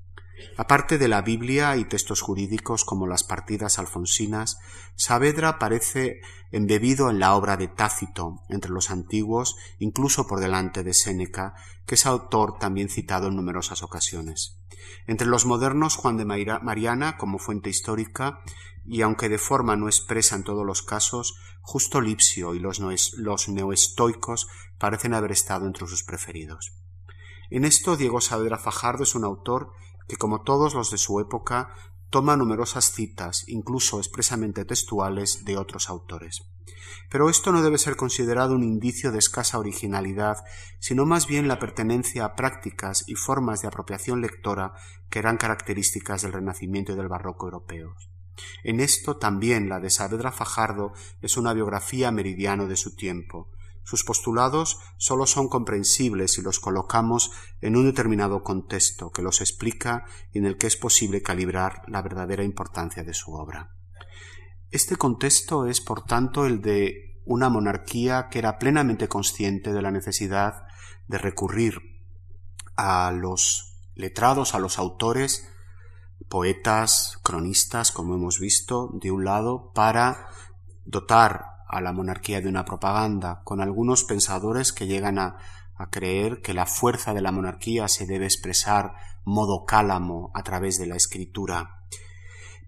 Aparte 0.58 0.98
de 0.98 1.08
la 1.08 1.22
Biblia 1.22 1.76
y 1.78 1.86
textos 1.86 2.22
jurídicos 2.22 2.86
como 2.86 3.08
las 3.08 3.24
partidas 3.24 3.80
alfonsinas, 3.80 4.58
Saavedra 4.96 5.60
parece 5.60 6.22
embebido 6.52 7.10
en 7.10 7.20
la 7.20 7.36
obra 7.36 7.58
de 7.58 7.68
Tácito, 7.68 8.42
entre 8.50 8.72
los 8.72 8.92
antiguos, 8.92 9.56
incluso 9.80 10.28
por 10.28 10.40
delante 10.40 10.84
de 10.84 10.94
Séneca, 10.94 11.56
que 11.86 11.96
es 11.96 12.06
autor 12.06 12.58
también 12.60 12.90
citado 12.90 13.28
en 13.28 13.36
numerosas 13.36 13.84
ocasiones. 13.84 14.60
Entre 15.08 15.28
los 15.28 15.46
modernos, 15.46 15.96
Juan 15.96 16.18
de 16.18 16.26
Mariana, 16.26 17.18
como 17.18 17.40
fuente 17.40 17.70
histórica, 17.70 18.40
y 18.86 19.02
aunque 19.02 19.30
de 19.30 19.38
forma 19.38 19.76
no 19.76 19.88
expresa 19.88 20.36
en 20.36 20.44
todos 20.44 20.66
los 20.66 20.82
casos, 20.82 21.36
justo 21.62 22.02
Lipsio 22.02 22.54
y 22.54 22.60
los, 22.60 22.80
los 23.18 23.50
neoestoicos 23.50 24.48
parecen 24.78 25.14
haber 25.14 25.32
estado 25.32 25.66
entre 25.66 25.88
sus 25.88 26.04
preferidos. 26.04 26.74
En 27.50 27.66
esto 27.66 27.96
Diego 27.96 28.20
Saavedra 28.20 28.58
Fajardo 28.58 29.04
es 29.04 29.16
un 29.16 29.24
autor 29.24 29.74
que, 30.08 30.18
como 30.18 30.42
todos 30.42 30.74
los 30.74 30.92
de 30.92 30.98
su 30.98 31.20
época, 31.20 31.74
toma 32.10 32.38
numerosas 32.38 32.92
citas, 32.92 33.44
incluso 33.48 33.98
expresamente 33.98 34.66
textuales, 34.66 35.46
de 35.46 35.58
otros 35.58 35.90
autores. 35.90 36.42
Pero 37.10 37.30
esto 37.30 37.52
no 37.52 37.62
debe 37.62 37.78
ser 37.78 37.96
considerado 37.96 38.56
un 38.56 38.64
indicio 38.64 39.12
de 39.12 39.20
escasa 39.20 39.60
originalidad, 39.60 40.38
sino 40.80 41.06
más 41.06 41.28
bien 41.28 41.48
la 41.48 41.60
pertenencia 41.60 42.26
a 42.26 42.36
prácticas 42.36 43.04
y 43.08 43.16
formas 43.16 43.62
de 43.62 43.68
apropiación 43.68 44.22
lectora 44.22 44.74
que 45.10 45.20
eran 45.20 45.38
características 45.38 46.22
del 46.22 46.34
Renacimiento 46.34 46.94
y 46.94 46.96
del 46.96 47.08
Barroco 47.08 47.46
europeos. 47.48 48.10
En 48.64 48.80
esto 48.80 49.18
también 49.18 49.70
la 49.70 49.80
de 49.80 49.90
Saavedra 49.90 50.32
Fajardo 50.32 50.94
es 51.22 51.38
una 51.38 51.54
biografía 51.54 52.12
meridiano 52.12 52.68
de 52.68 52.78
su 52.78 52.96
tiempo, 52.96 53.50
sus 53.84 54.04
postulados 54.04 54.80
sólo 54.98 55.26
son 55.26 55.50
comprensibles 55.50 56.34
si 56.34 56.42
los 56.42 56.60
colocamos 56.60 57.32
en 57.62 57.76
un 57.76 57.86
determinado 57.86 58.44
contexto 58.44 59.12
que 59.12 59.22
los 59.22 59.42
explica 59.42 60.06
y 60.32 60.40
en 60.40 60.46
el 60.46 60.58
que 60.58 60.68
es 60.68 60.78
posible 60.78 61.22
calibrar 61.22 61.82
la 61.88 62.02
verdadera 62.02 62.44
importancia 62.44 63.04
de 63.04 63.14
su 63.14 63.34
obra. 63.34 63.72
Este 64.72 64.96
contexto 64.96 65.68
es, 65.68 65.82
por 65.82 66.04
tanto, 66.04 66.46
el 66.46 66.62
de 66.62 67.22
una 67.26 67.50
monarquía 67.50 68.28
que 68.30 68.40
era 68.40 68.58
plenamente 68.58 69.08
consciente 69.08 69.72
de 69.72 69.82
la 69.82 69.92
necesidad 69.92 70.64
de 71.08 71.18
recurrir 71.18 71.80
a 72.76 73.12
los 73.12 73.78
letrados, 73.96 74.56
a 74.56 74.60
los 74.60 74.80
autores, 74.80 75.48
poetas, 76.28 77.20
cronistas, 77.24 77.92
como 77.92 78.16
hemos 78.16 78.40
visto, 78.40 78.90
de 78.94 79.12
un 79.12 79.26
lado, 79.26 79.72
para 79.74 80.28
dotar 80.86 81.53
a 81.74 81.82
la 81.82 81.94
monarquía 81.94 82.42
de 82.42 82.50
una 82.50 82.66
propaganda, 82.66 83.42
con 83.44 83.62
algunos 83.62 84.04
pensadores 84.04 84.72
que 84.72 84.88
llegan 84.88 85.20
a, 85.20 85.38
creer 85.92 86.40
que 86.42 86.54
la 86.54 86.66
fuerza 86.66 87.14
de 87.14 87.20
la 87.20 87.34
monarquía 87.34 87.90
se 87.90 88.06
debe 88.06 88.24
expresar 88.24 88.94
modo 89.26 89.66
cálamo 89.66 90.32
a 90.34 90.42
través 90.42 90.78
de 90.78 90.86
la 90.86 90.96
escritura, 90.96 91.84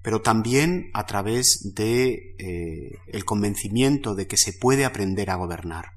pero 0.01 0.21
también 0.21 0.89
a 0.93 1.05
través 1.05 1.71
de 1.75 2.35
eh, 2.37 2.99
el 3.07 3.23
convencimiento 3.23 4.15
de 4.15 4.27
que 4.27 4.35
se 4.35 4.51
puede 4.51 4.83
aprender 4.83 5.29
a 5.29 5.35
gobernar. 5.35 5.91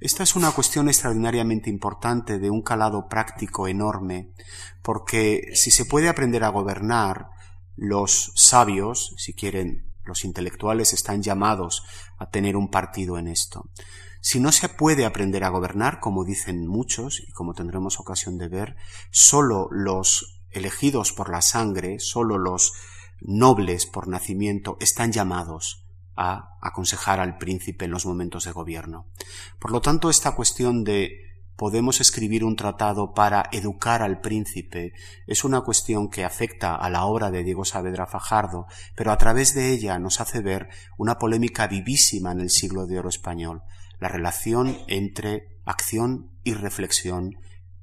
Esta 0.00 0.22
es 0.22 0.36
una 0.36 0.52
cuestión 0.52 0.88
extraordinariamente 0.88 1.68
importante 1.68 2.38
de 2.38 2.50
un 2.50 2.62
calado 2.62 3.08
práctico 3.08 3.66
enorme, 3.66 4.30
porque 4.82 5.50
si 5.54 5.72
se 5.72 5.84
puede 5.84 6.08
aprender 6.08 6.44
a 6.44 6.50
gobernar, 6.50 7.30
los 7.76 8.32
sabios, 8.36 9.14
si 9.16 9.32
quieren 9.32 9.91
los 10.04 10.24
intelectuales 10.24 10.92
están 10.92 11.22
llamados 11.22 11.84
a 12.18 12.30
tener 12.30 12.56
un 12.56 12.70
partido 12.70 13.18
en 13.18 13.28
esto. 13.28 13.68
Si 14.20 14.38
no 14.38 14.52
se 14.52 14.68
puede 14.68 15.04
aprender 15.04 15.42
a 15.44 15.48
gobernar, 15.48 15.98
como 15.98 16.24
dicen 16.24 16.66
muchos 16.66 17.20
y 17.20 17.32
como 17.32 17.54
tendremos 17.54 17.98
ocasión 17.98 18.38
de 18.38 18.48
ver, 18.48 18.76
solo 19.10 19.68
los 19.70 20.40
elegidos 20.50 21.12
por 21.12 21.30
la 21.30 21.42
sangre, 21.42 21.98
solo 21.98 22.38
los 22.38 22.72
nobles 23.20 23.86
por 23.86 24.08
nacimiento 24.08 24.76
están 24.80 25.12
llamados 25.12 25.86
a 26.16 26.56
aconsejar 26.60 27.20
al 27.20 27.38
príncipe 27.38 27.86
en 27.86 27.90
los 27.90 28.06
momentos 28.06 28.44
de 28.44 28.52
gobierno. 28.52 29.06
Por 29.58 29.72
lo 29.72 29.80
tanto, 29.80 30.10
esta 30.10 30.32
cuestión 30.32 30.84
de 30.84 31.31
podemos 31.62 32.00
escribir 32.00 32.42
un 32.42 32.56
tratado 32.56 33.14
para 33.14 33.44
educar 33.52 34.02
al 34.02 34.20
príncipe 34.20 34.94
es 35.28 35.44
una 35.44 35.60
cuestión 35.60 36.10
que 36.10 36.24
afecta 36.24 36.74
a 36.74 36.90
la 36.90 37.04
obra 37.04 37.30
de 37.30 37.44
Diego 37.44 37.64
Saavedra 37.64 38.08
Fajardo, 38.08 38.66
pero 38.96 39.12
a 39.12 39.16
través 39.16 39.54
de 39.54 39.70
ella 39.70 40.00
nos 40.00 40.20
hace 40.20 40.40
ver 40.40 40.70
una 40.98 41.18
polémica 41.18 41.68
vivísima 41.68 42.32
en 42.32 42.40
el 42.40 42.50
siglo 42.50 42.86
de 42.86 42.98
oro 42.98 43.10
español, 43.10 43.62
la 44.00 44.08
relación 44.08 44.76
entre 44.88 45.60
acción 45.64 46.32
y 46.42 46.54
reflexión, 46.54 47.36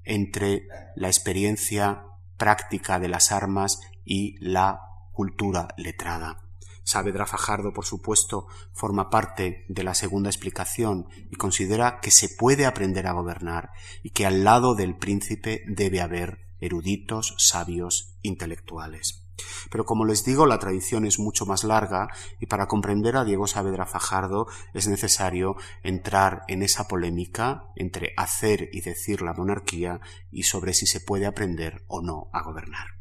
entre 0.04 0.68
la 0.98 1.08
experiencia 1.08 2.04
práctica 2.36 3.00
de 3.00 3.08
las 3.08 3.32
armas 3.32 3.80
y 4.04 4.36
la 4.46 4.82
cultura 5.14 5.70
letrada. 5.78 6.49
Saavedra 6.90 7.28
Fajardo, 7.28 7.72
por 7.72 7.86
supuesto, 7.86 8.48
forma 8.74 9.12
parte 9.12 9.64
de 9.68 9.84
la 9.84 9.94
segunda 9.94 10.32
explicación 10.32 11.08
y 11.30 11.36
considera 11.36 12.00
que 12.02 12.10
se 12.10 12.30
puede 12.30 12.66
aprender 12.66 13.06
a 13.06 13.12
gobernar 13.12 13.70
y 14.02 14.10
que 14.10 14.26
al 14.26 14.44
lado 14.44 14.74
del 14.74 14.98
príncipe 14.98 15.64
debe 15.68 16.02
haber 16.02 16.48
eruditos, 16.60 17.36
sabios, 17.38 18.18
intelectuales. 18.24 19.24
Pero 19.70 19.86
como 19.86 20.04
les 20.04 20.26
digo, 20.26 20.48
la 20.48 20.58
tradición 20.58 21.06
es 21.06 21.20
mucho 21.20 21.46
más 21.46 21.64
larga 21.64 22.08
y 22.40 22.48
para 22.48 22.68
comprender 22.68 23.18
a 23.18 23.24
Diego 23.24 23.46
Saavedra 23.46 23.86
Fajardo 23.86 24.48
es 24.74 24.88
necesario 24.88 25.58
entrar 25.84 26.42
en 26.48 26.64
esa 26.64 26.88
polémica 26.88 27.66
entre 27.76 28.14
hacer 28.18 28.68
y 28.74 28.82
decir 28.82 29.22
la 29.22 29.34
monarquía 29.34 30.02
y 30.32 30.44
sobre 30.44 30.74
si 30.74 30.88
se 30.88 31.02
puede 31.02 31.28
aprender 31.28 31.84
o 31.88 32.02
no 32.02 32.30
a 32.34 32.42
gobernar. 32.42 32.99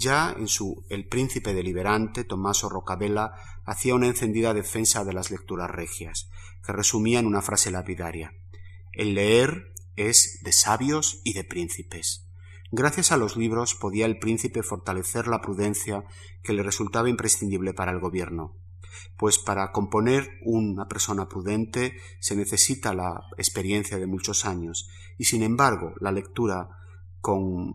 Ya 0.00 0.32
en 0.38 0.46
su 0.46 0.84
El 0.88 1.08
príncipe 1.08 1.52
deliberante, 1.52 2.22
Tommaso 2.22 2.68
Roccabella 2.68 3.32
hacía 3.64 3.96
una 3.96 4.06
encendida 4.06 4.54
defensa 4.54 5.04
de 5.04 5.12
las 5.12 5.32
lecturas 5.32 5.68
regias, 5.68 6.30
que 6.64 6.72
resumía 6.72 7.18
en 7.18 7.26
una 7.26 7.42
frase 7.42 7.72
lapidaria. 7.72 8.32
El 8.92 9.14
leer 9.14 9.74
es 9.96 10.38
de 10.44 10.52
sabios 10.52 11.20
y 11.24 11.32
de 11.32 11.42
príncipes. 11.42 12.28
Gracias 12.70 13.10
a 13.10 13.16
los 13.16 13.36
libros 13.36 13.74
podía 13.74 14.06
el 14.06 14.20
príncipe 14.20 14.62
fortalecer 14.62 15.26
la 15.26 15.40
prudencia 15.40 16.04
que 16.44 16.52
le 16.52 16.62
resultaba 16.62 17.10
imprescindible 17.10 17.74
para 17.74 17.90
el 17.90 17.98
gobierno, 17.98 18.54
pues 19.16 19.40
para 19.40 19.72
componer 19.72 20.38
una 20.44 20.86
persona 20.86 21.28
prudente 21.28 21.96
se 22.20 22.36
necesita 22.36 22.94
la 22.94 23.20
experiencia 23.36 23.98
de 23.98 24.06
muchos 24.06 24.44
años, 24.44 24.88
y 25.16 25.24
sin 25.24 25.42
embargo 25.42 25.94
la 25.98 26.12
lectura 26.12 26.77
con 27.20 27.72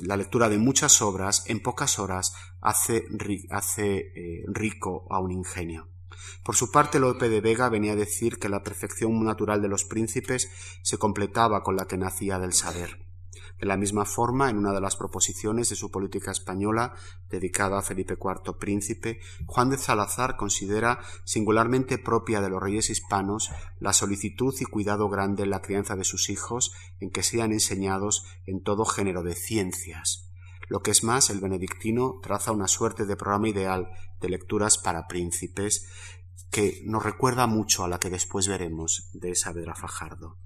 la 0.00 0.16
lectura 0.16 0.48
de 0.48 0.58
muchas 0.58 1.00
obras 1.02 1.44
en 1.46 1.60
pocas 1.60 1.98
horas 1.98 2.34
hace, 2.60 3.04
hace 3.50 3.96
eh, 3.96 4.44
rico 4.48 5.06
a 5.10 5.20
un 5.20 5.32
ingenio. 5.32 5.88
Por 6.42 6.56
su 6.56 6.70
parte, 6.70 7.00
Lope 7.00 7.28
de 7.28 7.40
Vega 7.40 7.68
venía 7.68 7.92
a 7.92 7.96
decir 7.96 8.38
que 8.38 8.48
la 8.48 8.62
perfección 8.62 9.24
natural 9.24 9.62
de 9.62 9.68
los 9.68 9.84
príncipes 9.84 10.50
se 10.82 10.98
completaba 10.98 11.62
con 11.62 11.76
la 11.76 11.86
tenacía 11.86 12.38
del 12.38 12.52
saber. 12.52 13.03
De 13.64 13.68
la 13.68 13.78
misma 13.78 14.04
forma, 14.04 14.50
en 14.50 14.58
una 14.58 14.74
de 14.74 14.80
las 14.82 14.94
proposiciones 14.94 15.70
de 15.70 15.74
su 15.74 15.90
política 15.90 16.30
española, 16.30 16.92
dedicada 17.30 17.78
a 17.78 17.82
Felipe 17.82 18.18
IV 18.22 18.58
Príncipe, 18.58 19.20
Juan 19.46 19.70
de 19.70 19.78
Salazar 19.78 20.36
considera 20.36 20.98
singularmente 21.24 21.96
propia 21.96 22.42
de 22.42 22.50
los 22.50 22.62
reyes 22.62 22.90
hispanos 22.90 23.50
la 23.78 23.94
solicitud 23.94 24.54
y 24.60 24.66
cuidado 24.66 25.08
grande 25.08 25.44
en 25.44 25.48
la 25.48 25.62
crianza 25.62 25.96
de 25.96 26.04
sus 26.04 26.28
hijos, 26.28 26.74
en 27.00 27.08
que 27.10 27.22
sean 27.22 27.52
enseñados 27.52 28.26
en 28.44 28.62
todo 28.62 28.84
género 28.84 29.22
de 29.22 29.34
ciencias. 29.34 30.30
Lo 30.68 30.82
que 30.82 30.90
es 30.90 31.02
más, 31.02 31.30
el 31.30 31.40
benedictino 31.40 32.20
traza 32.22 32.52
una 32.52 32.68
suerte 32.68 33.06
de 33.06 33.16
programa 33.16 33.48
ideal 33.48 33.88
de 34.20 34.28
lecturas 34.28 34.76
para 34.76 35.06
príncipes 35.06 35.88
que 36.50 36.82
nos 36.84 37.02
recuerda 37.02 37.46
mucho 37.46 37.82
a 37.82 37.88
la 37.88 37.98
que 37.98 38.10
después 38.10 38.46
veremos 38.46 39.08
de 39.14 39.34
Saavedra 39.34 39.74
Fajardo. 39.74 40.36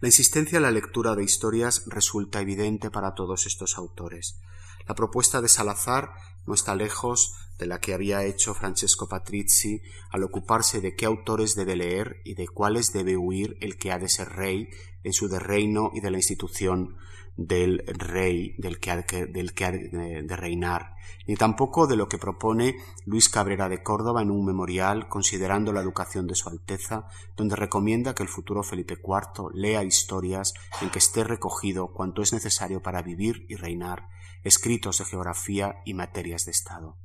La 0.00 0.08
insistencia 0.08 0.56
en 0.56 0.62
la 0.62 0.70
lectura 0.70 1.14
de 1.14 1.24
historias 1.24 1.84
resulta 1.86 2.40
evidente 2.40 2.90
para 2.90 3.14
todos 3.14 3.46
estos 3.46 3.76
autores. 3.78 4.40
La 4.88 4.94
propuesta 4.94 5.40
de 5.40 5.48
Salazar 5.48 6.12
no 6.46 6.54
está 6.54 6.74
lejos 6.74 7.34
de 7.58 7.66
la 7.66 7.78
que 7.78 7.94
había 7.94 8.24
hecho 8.24 8.54
Francesco 8.54 9.08
Patrizzi 9.08 9.82
al 10.10 10.24
ocuparse 10.24 10.80
de 10.80 10.94
qué 10.96 11.06
autores 11.06 11.54
debe 11.54 11.76
leer 11.76 12.22
y 12.24 12.34
de 12.34 12.48
cuáles 12.48 12.92
debe 12.92 13.16
huir 13.16 13.56
el 13.60 13.76
que 13.76 13.92
ha 13.92 13.98
de 13.98 14.08
ser 14.08 14.30
rey 14.30 14.68
en 15.04 15.12
su 15.12 15.28
de 15.28 15.38
reino 15.38 15.90
y 15.94 16.00
de 16.00 16.10
la 16.10 16.16
institución 16.16 16.96
del 17.36 17.84
rey 17.86 18.54
del 18.58 18.78
que 18.78 18.90
ha, 18.90 18.96
del 18.96 19.54
que 19.54 19.70
de, 19.70 20.36
reinar, 20.36 20.96
ni 21.26 21.36
tampoco 21.36 21.86
de 21.86 21.96
lo 21.96 22.08
que 22.08 22.18
propone 22.18 22.76
Luis 23.06 23.28
Cabrera 23.28 23.68
de 23.68 23.82
Córdoba 23.82 24.22
en 24.22 24.30
un 24.30 24.44
memorial 24.44 25.08
considerando 25.08 25.72
la 25.72 25.80
educación 25.80 26.26
de 26.26 26.34
su 26.34 26.48
Alteza, 26.48 27.06
donde 27.36 27.56
recomienda 27.56 28.14
que 28.14 28.22
el 28.22 28.28
futuro 28.28 28.62
Felipe 28.62 28.98
IV 29.02 29.50
lea 29.54 29.84
historias 29.84 30.52
en 30.82 30.90
que 30.90 30.98
esté 30.98 31.24
recogido 31.24 31.92
cuanto 31.92 32.22
es 32.22 32.32
necesario 32.32 32.82
para 32.82 33.02
vivir 33.02 33.46
y 33.48 33.56
reinar, 33.56 34.08
escritos 34.42 34.98
de 34.98 35.04
geografía 35.06 35.76
y 35.84 35.94
materias 35.94 36.44
de 36.44 36.50
Estado. 36.50 36.96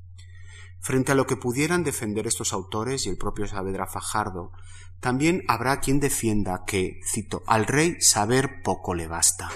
Frente 0.82 1.14
a 1.14 1.16
lo 1.16 1.26
que 1.26 1.38
pudieran 1.38 1.84
defender 1.84 2.28
estos 2.28 2.54
autores 2.54 3.06
y 3.06 3.10
el 3.10 3.18
propio 3.18 3.48
Saavedra 3.48 3.88
Fajardo, 3.88 4.52
también 5.00 5.44
habrá 5.48 5.80
quien 5.80 6.00
defienda 6.00 6.64
que, 6.66 7.00
cito, 7.12 7.42
al 7.48 7.66
rey 7.66 7.98
saber 8.02 8.62
poco 8.64 8.94
le 8.94 9.08
basta 9.08 9.50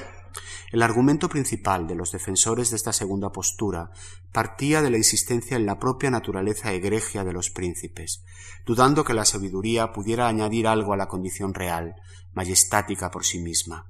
El 0.72 0.82
argumento 0.82 1.30
principal 1.30 1.88
de 1.88 1.96
los 1.96 2.12
defensores 2.12 2.70
de 2.70 2.76
esta 2.76 2.94
segunda 2.94 3.32
postura 3.32 3.92
partía 4.32 4.82
de 4.82 4.90
la 4.90 4.98
insistencia 4.98 5.58
en 5.58 5.66
la 5.66 5.80
propia 5.80 6.12
naturaleza 6.12 6.72
egregia 6.74 7.24
de 7.24 7.34
los 7.34 7.50
príncipes, 7.50 8.24
dudando 8.66 9.04
que 9.04 9.14
la 9.14 9.26
sabiduría 9.26 9.92
pudiera 9.94 10.28
añadir 10.28 10.68
algo 10.68 10.94
a 10.94 10.98
la 10.98 11.08
condición 11.08 11.54
real, 11.54 11.96
majestática 12.34 13.12
por 13.12 13.26
sí 13.26 13.40
misma. 13.40 13.88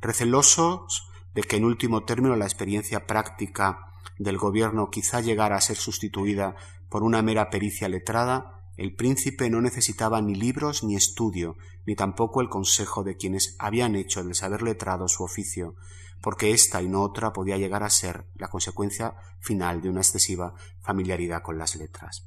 Recelosos 0.00 1.08
de 1.34 1.42
que 1.42 1.56
en 1.56 1.64
último 1.64 2.04
término 2.04 2.34
la 2.36 2.46
experiencia 2.46 3.06
práctica 3.06 3.92
del 4.18 4.38
gobierno 4.38 4.90
quizá 4.90 5.20
llegara 5.20 5.56
a 5.56 5.60
ser 5.60 5.76
sustituida 5.76 6.56
por 6.88 7.02
una 7.02 7.22
mera 7.22 7.50
pericia 7.50 7.88
letrada, 7.88 8.56
el 8.76 8.94
príncipe 8.94 9.48
no 9.48 9.60
necesitaba 9.60 10.20
ni 10.20 10.34
libros 10.34 10.84
ni 10.84 10.96
estudio, 10.96 11.56
ni 11.86 11.94
tampoco 11.94 12.40
el 12.40 12.48
consejo 12.48 13.04
de 13.04 13.16
quienes 13.16 13.56
habían 13.58 13.94
hecho 13.94 14.22
del 14.22 14.34
saber 14.34 14.62
letrado 14.62 15.08
su 15.08 15.22
oficio, 15.22 15.76
porque 16.20 16.50
esta 16.50 16.82
y 16.82 16.88
no 16.88 17.02
otra 17.02 17.32
podía 17.32 17.56
llegar 17.56 17.82
a 17.82 17.90
ser 17.90 18.26
la 18.34 18.48
consecuencia 18.48 19.14
final 19.40 19.80
de 19.80 19.90
una 19.90 20.00
excesiva 20.00 20.54
familiaridad 20.80 21.42
con 21.42 21.58
las 21.58 21.76
letras. 21.76 22.26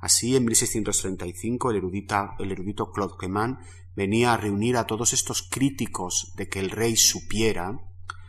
Así, 0.00 0.36
en 0.36 0.44
1635, 0.44 1.70
el, 1.70 1.76
el 1.76 2.52
erudito 2.52 2.92
Claude 2.92 3.16
venía 3.94 4.34
a 4.34 4.36
reunir 4.36 4.76
a 4.76 4.86
todos 4.86 5.12
estos 5.12 5.42
críticos 5.42 6.32
de 6.36 6.48
que 6.48 6.60
el 6.60 6.70
rey 6.70 6.96
supiera, 6.96 7.80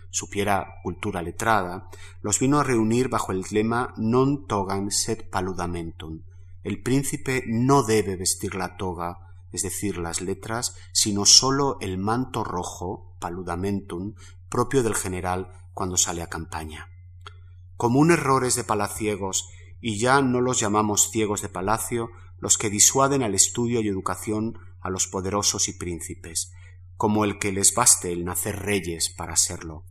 supiera 0.09 0.75
cultura 0.83 1.21
letrada, 1.21 1.89
los 2.21 2.39
vino 2.39 2.59
a 2.59 2.63
reunir 2.63 3.09
bajo 3.09 3.33
el 3.33 3.43
lema 3.51 3.93
non 3.97 4.47
togan 4.47 4.91
sed 4.91 5.27
paludamentum, 5.29 6.23
el 6.63 6.81
príncipe 6.81 7.43
no 7.47 7.83
debe 7.83 8.15
vestir 8.15 8.55
la 8.55 8.77
toga, 8.77 9.26
es 9.51 9.63
decir, 9.63 9.97
las 9.97 10.21
letras, 10.21 10.75
sino 10.91 11.25
sólo 11.25 11.77
el 11.81 11.97
manto 11.97 12.43
rojo, 12.43 13.15
paludamentum, 13.19 14.15
propio 14.49 14.83
del 14.83 14.95
general 14.95 15.51
cuando 15.73 15.97
sale 15.97 16.21
a 16.21 16.27
campaña. 16.27 16.89
Común 17.75 18.11
errores 18.11 18.55
de 18.55 18.63
palaciegos, 18.63 19.49
y 19.79 19.99
ya 19.99 20.21
no 20.21 20.41
los 20.41 20.59
llamamos 20.59 21.09
ciegos 21.11 21.41
de 21.41 21.49
palacio, 21.49 22.09
los 22.39 22.57
que 22.57 22.69
disuaden 22.69 23.23
al 23.23 23.35
estudio 23.35 23.81
y 23.81 23.87
educación 23.87 24.57
a 24.79 24.89
los 24.89 25.07
poderosos 25.07 25.67
y 25.67 25.73
príncipes, 25.73 26.51
como 26.95 27.23
el 27.23 27.39
que 27.39 27.51
les 27.51 27.73
baste 27.75 28.11
el 28.11 28.25
nacer 28.25 28.57
reyes 28.57 29.13
para 29.15 29.35
serlo. 29.35 29.85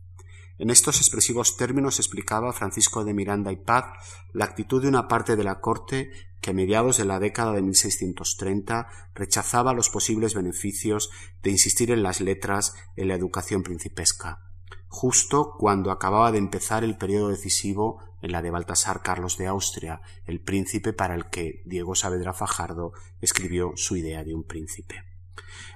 En 0.57 0.71
estos 0.71 0.97
expresivos 0.97 1.55
términos 1.55 1.99
explicaba 1.99 2.51
Francisco 2.51 3.05
de 3.05 3.13
Miranda 3.13 3.51
y 3.51 3.57
Paz 3.57 3.85
la 4.33 4.45
actitud 4.45 4.81
de 4.81 4.87
una 4.87 5.07
parte 5.07 5.35
de 5.35 5.43
la 5.43 5.61
corte 5.61 6.11
que 6.47 6.51
a 6.51 6.53
mediados 6.53 6.95
de 6.95 7.03
la 7.03 7.19
década 7.19 7.51
de 7.51 7.61
1630 7.61 8.87
rechazaba 9.13 9.73
los 9.73 9.89
posibles 9.89 10.33
beneficios 10.33 11.09
de 11.43 11.51
insistir 11.51 11.91
en 11.91 12.03
las 12.03 12.21
letras 12.21 12.73
en 12.95 13.09
la 13.09 13.15
educación 13.15 13.63
principesca, 13.63 14.39
justo 14.87 15.55
cuando 15.59 15.91
acababa 15.91 16.31
de 16.31 16.37
empezar 16.37 16.85
el 16.85 16.95
periodo 16.95 17.27
decisivo 17.27 18.01
en 18.21 18.31
la 18.31 18.41
de 18.41 18.49
Baltasar 18.49 19.01
Carlos 19.01 19.37
de 19.37 19.47
Austria, 19.47 19.99
el 20.25 20.39
príncipe 20.39 20.93
para 20.93 21.15
el 21.15 21.25
que 21.25 21.63
Diego 21.65 21.95
Saavedra 21.95 22.31
Fajardo 22.31 22.93
escribió 23.19 23.73
su 23.75 23.97
idea 23.97 24.23
de 24.23 24.33
un 24.33 24.45
príncipe. 24.45 25.03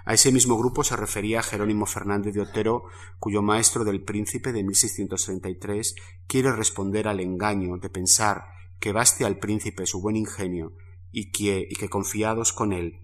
A 0.06 0.14
ese 0.14 0.32
mismo 0.32 0.58
grupo 0.58 0.86
se 0.86 0.96
refería 0.96 1.44
Jerónimo 1.44 1.86
Fernández 1.86 2.34
de 2.34 2.44
Otero, 2.44 2.86
cuyo 3.20 3.42
maestro 3.42 3.84
del 3.84 4.06
príncipe 4.06 4.54
de 4.54 4.64
1633 4.64 5.96
quiere 6.28 6.54
responder 6.54 7.10
al 7.10 7.20
engaño 7.20 7.76
de 7.76 7.90
pensar 7.90 8.61
que 8.82 8.92
baste 8.92 9.24
al 9.24 9.38
príncipe 9.38 9.86
su 9.86 10.02
buen 10.02 10.18
ingenio 10.18 10.74
y 11.12 11.32
que, 11.32 11.66
y 11.70 11.76
que 11.76 11.88
confiados 11.88 12.52
con 12.52 12.74
él 12.74 13.00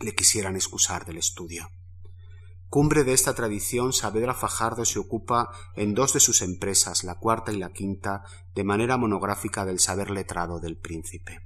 le 0.00 0.14
quisieran 0.14 0.56
excusar 0.56 1.06
del 1.06 1.16
estudio. 1.16 1.70
Cumbre 2.68 3.04
de 3.04 3.14
esta 3.14 3.34
tradición, 3.34 3.94
Saavedra 3.94 4.34
Fajardo 4.34 4.84
se 4.84 4.98
ocupa 4.98 5.50
en 5.74 5.94
dos 5.94 6.12
de 6.12 6.20
sus 6.20 6.42
empresas, 6.42 7.02
la 7.04 7.14
cuarta 7.14 7.52
y 7.52 7.56
la 7.56 7.70
quinta, 7.70 8.24
de 8.54 8.64
manera 8.64 8.98
monográfica 8.98 9.64
del 9.64 9.80
saber 9.80 10.10
letrado 10.10 10.60
del 10.60 10.76
príncipe. 10.76 11.40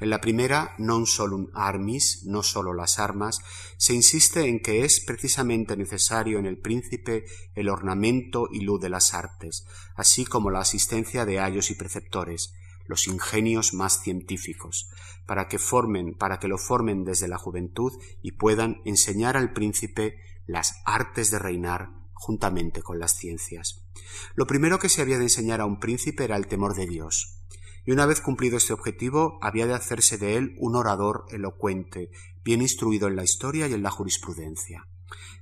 En 0.00 0.10
la 0.10 0.20
primera, 0.20 0.76
non 0.78 1.10
solum 1.10 1.50
armis, 1.54 2.22
no 2.22 2.46
solo 2.46 2.70
las 2.70 3.00
armas, 3.02 3.42
se 3.78 3.94
insiste 3.94 4.46
en 4.46 4.60
que 4.60 4.84
es 4.84 5.02
precisamente 5.02 5.74
necesario 5.74 6.38
en 6.38 6.46
el 6.46 6.58
príncipe 6.60 7.24
el 7.54 7.68
ornamento 7.68 8.46
y 8.52 8.60
luz 8.60 8.78
de 8.80 8.90
las 8.90 9.14
artes, 9.14 9.66
así 9.96 10.24
como 10.24 10.50
la 10.50 10.60
asistencia 10.60 11.24
de 11.24 11.40
ayos 11.40 11.72
y 11.72 11.74
preceptores, 11.74 12.54
los 12.88 13.06
ingenios 13.06 13.74
más 13.74 14.00
científicos, 14.02 14.90
para 15.26 15.46
que 15.46 15.58
formen, 15.58 16.14
para 16.14 16.40
que 16.40 16.48
lo 16.48 16.58
formen 16.58 17.04
desde 17.04 17.28
la 17.28 17.38
juventud 17.38 17.92
y 18.22 18.32
puedan 18.32 18.80
enseñar 18.84 19.36
al 19.36 19.52
príncipe 19.52 20.16
las 20.46 20.82
artes 20.84 21.30
de 21.30 21.38
reinar 21.38 21.90
juntamente 22.14 22.82
con 22.82 22.98
las 22.98 23.14
ciencias. 23.14 23.86
Lo 24.34 24.46
primero 24.46 24.78
que 24.78 24.88
se 24.88 25.02
había 25.02 25.18
de 25.18 25.24
enseñar 25.24 25.60
a 25.60 25.66
un 25.66 25.78
príncipe 25.78 26.24
era 26.24 26.36
el 26.36 26.48
temor 26.48 26.74
de 26.74 26.86
Dios, 26.86 27.38
y 27.84 27.92
una 27.92 28.06
vez 28.06 28.20
cumplido 28.20 28.56
este 28.56 28.72
objetivo 28.72 29.38
había 29.40 29.66
de 29.66 29.74
hacerse 29.74 30.18
de 30.18 30.36
él 30.36 30.56
un 30.58 30.74
orador 30.74 31.26
elocuente, 31.30 32.10
bien 32.42 32.60
instruido 32.62 33.06
en 33.06 33.16
la 33.16 33.24
historia 33.24 33.68
y 33.68 33.74
en 33.74 33.82
la 33.82 33.90
jurisprudencia. 33.90 34.88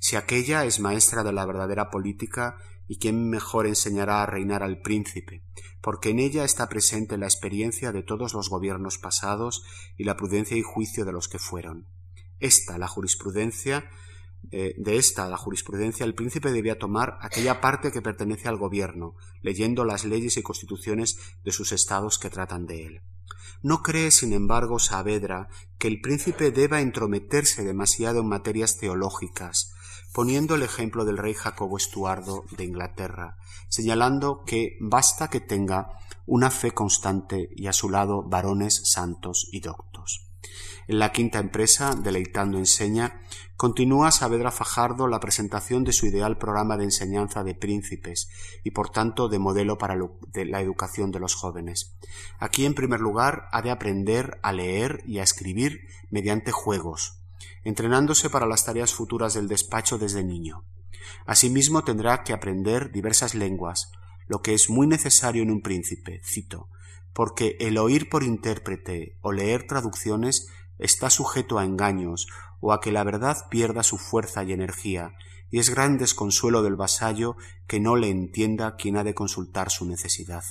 Si 0.00 0.16
aquella 0.16 0.64
es 0.64 0.80
maestra 0.80 1.24
de 1.24 1.32
la 1.32 1.46
verdadera 1.46 1.90
política, 1.90 2.56
¿y 2.88 2.98
quién 2.98 3.28
mejor 3.28 3.66
enseñará 3.66 4.22
a 4.22 4.26
reinar 4.26 4.62
al 4.62 4.80
príncipe? 4.80 5.42
Porque 5.80 6.10
en 6.10 6.18
ella 6.18 6.44
está 6.44 6.68
presente 6.68 7.18
la 7.18 7.26
experiencia 7.26 7.92
de 7.92 8.02
todos 8.02 8.34
los 8.34 8.48
gobiernos 8.48 8.98
pasados 8.98 9.64
y 9.96 10.04
la 10.04 10.16
prudencia 10.16 10.56
y 10.56 10.62
juicio 10.62 11.04
de 11.04 11.12
los 11.12 11.28
que 11.28 11.38
fueron. 11.38 11.88
Esta, 12.38 12.78
la 12.78 12.88
jurisprudencia, 12.88 13.90
eh, 14.50 14.74
de 14.78 14.96
esta, 14.96 15.28
la 15.28 15.36
jurisprudencia, 15.36 16.04
el 16.04 16.14
príncipe 16.14 16.52
debía 16.52 16.78
tomar 16.78 17.18
aquella 17.20 17.60
parte 17.60 17.90
que 17.90 18.02
pertenece 18.02 18.48
al 18.48 18.58
gobierno, 18.58 19.14
leyendo 19.42 19.84
las 19.84 20.04
leyes 20.04 20.36
y 20.36 20.42
constituciones 20.42 21.18
de 21.44 21.52
sus 21.52 21.72
estados 21.72 22.18
que 22.18 22.30
tratan 22.30 22.66
de 22.66 22.86
él. 22.86 23.02
No 23.62 23.82
cree, 23.82 24.10
sin 24.10 24.32
embargo, 24.32 24.78
Saavedra 24.78 25.48
que 25.78 25.88
el 25.88 26.00
príncipe 26.00 26.50
deba 26.50 26.80
entrometerse 26.80 27.64
demasiado 27.64 28.20
en 28.20 28.28
materias 28.28 28.78
teológicas, 28.78 29.72
poniendo 30.16 30.54
el 30.54 30.62
ejemplo 30.62 31.04
del 31.04 31.18
rey 31.18 31.34
Jacobo 31.34 31.76
Estuardo 31.76 32.46
de 32.56 32.64
Inglaterra, 32.64 33.36
señalando 33.68 34.44
que 34.46 34.78
basta 34.80 35.28
que 35.28 35.40
tenga 35.40 35.98
una 36.24 36.50
fe 36.50 36.70
constante 36.70 37.50
y 37.54 37.66
a 37.66 37.74
su 37.74 37.90
lado 37.90 38.22
varones 38.22 38.80
santos 38.90 39.46
y 39.52 39.60
doctos. 39.60 40.30
En 40.88 41.00
la 41.00 41.12
quinta 41.12 41.38
empresa, 41.38 41.94
Deleitando 41.94 42.56
Enseña, 42.56 43.20
continúa 43.58 44.10
Saavedra 44.10 44.50
Fajardo 44.50 45.06
la 45.06 45.20
presentación 45.20 45.84
de 45.84 45.92
su 45.92 46.06
ideal 46.06 46.38
programa 46.38 46.78
de 46.78 46.84
enseñanza 46.84 47.44
de 47.44 47.54
príncipes 47.54 48.30
y 48.64 48.70
por 48.70 48.88
tanto 48.88 49.28
de 49.28 49.38
modelo 49.38 49.76
para 49.76 49.96
la 49.96 50.60
educación 50.62 51.10
de 51.10 51.20
los 51.20 51.34
jóvenes. 51.34 51.98
Aquí, 52.38 52.64
en 52.64 52.72
primer 52.72 53.00
lugar, 53.00 53.48
ha 53.52 53.60
de 53.60 53.70
aprender 53.70 54.40
a 54.42 54.54
leer 54.54 55.02
y 55.06 55.18
a 55.18 55.22
escribir 55.22 55.82
mediante 56.08 56.52
juegos, 56.52 57.20
entrenándose 57.66 58.30
para 58.30 58.46
las 58.46 58.64
tareas 58.64 58.94
futuras 58.94 59.34
del 59.34 59.48
despacho 59.48 59.98
desde 59.98 60.22
niño. 60.22 60.64
Asimismo, 61.26 61.82
tendrá 61.82 62.22
que 62.22 62.32
aprender 62.32 62.92
diversas 62.92 63.34
lenguas, 63.34 63.90
lo 64.28 64.40
que 64.40 64.54
es 64.54 64.70
muy 64.70 64.86
necesario 64.86 65.42
en 65.42 65.50
un 65.50 65.62
príncipe, 65.62 66.20
cito, 66.24 66.68
porque 67.12 67.56
el 67.58 67.76
oír 67.78 68.08
por 68.08 68.22
intérprete 68.22 69.18
o 69.20 69.32
leer 69.32 69.66
traducciones 69.66 70.46
está 70.78 71.10
sujeto 71.10 71.58
a 71.58 71.64
engaños 71.64 72.28
o 72.60 72.72
a 72.72 72.80
que 72.80 72.92
la 72.92 73.02
verdad 73.02 73.36
pierda 73.50 73.82
su 73.82 73.98
fuerza 73.98 74.44
y 74.44 74.52
energía, 74.52 75.16
y 75.50 75.58
es 75.58 75.68
gran 75.68 75.98
desconsuelo 75.98 76.62
del 76.62 76.76
vasallo 76.76 77.36
que 77.66 77.80
no 77.80 77.96
le 77.96 78.10
entienda 78.10 78.76
quien 78.76 78.96
ha 78.96 79.02
de 79.02 79.14
consultar 79.14 79.72
su 79.72 79.86
necesidad. 79.86 80.44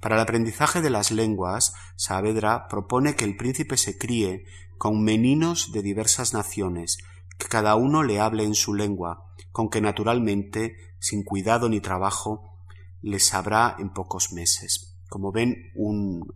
Para 0.00 0.16
el 0.16 0.22
aprendizaje 0.22 0.80
de 0.80 0.90
las 0.90 1.12
lenguas, 1.12 1.72
Saavedra 1.94 2.66
propone 2.66 3.14
que 3.14 3.24
el 3.24 3.36
príncipe 3.36 3.76
se 3.76 3.96
críe 3.96 4.44
con 4.82 5.00
meninos 5.00 5.70
de 5.70 5.80
diversas 5.80 6.34
naciones, 6.34 6.98
que 7.38 7.46
cada 7.46 7.76
uno 7.76 8.02
le 8.02 8.18
hable 8.18 8.42
en 8.42 8.56
su 8.56 8.74
lengua, 8.74 9.32
con 9.52 9.70
que 9.70 9.80
naturalmente, 9.80 10.74
sin 10.98 11.22
cuidado 11.22 11.68
ni 11.68 11.80
trabajo, 11.80 12.58
le 13.00 13.20
sabrá 13.20 13.76
en 13.78 13.92
pocos 13.92 14.32
meses. 14.32 14.98
Como 15.08 15.30
ven, 15.30 15.70
un, 15.76 16.26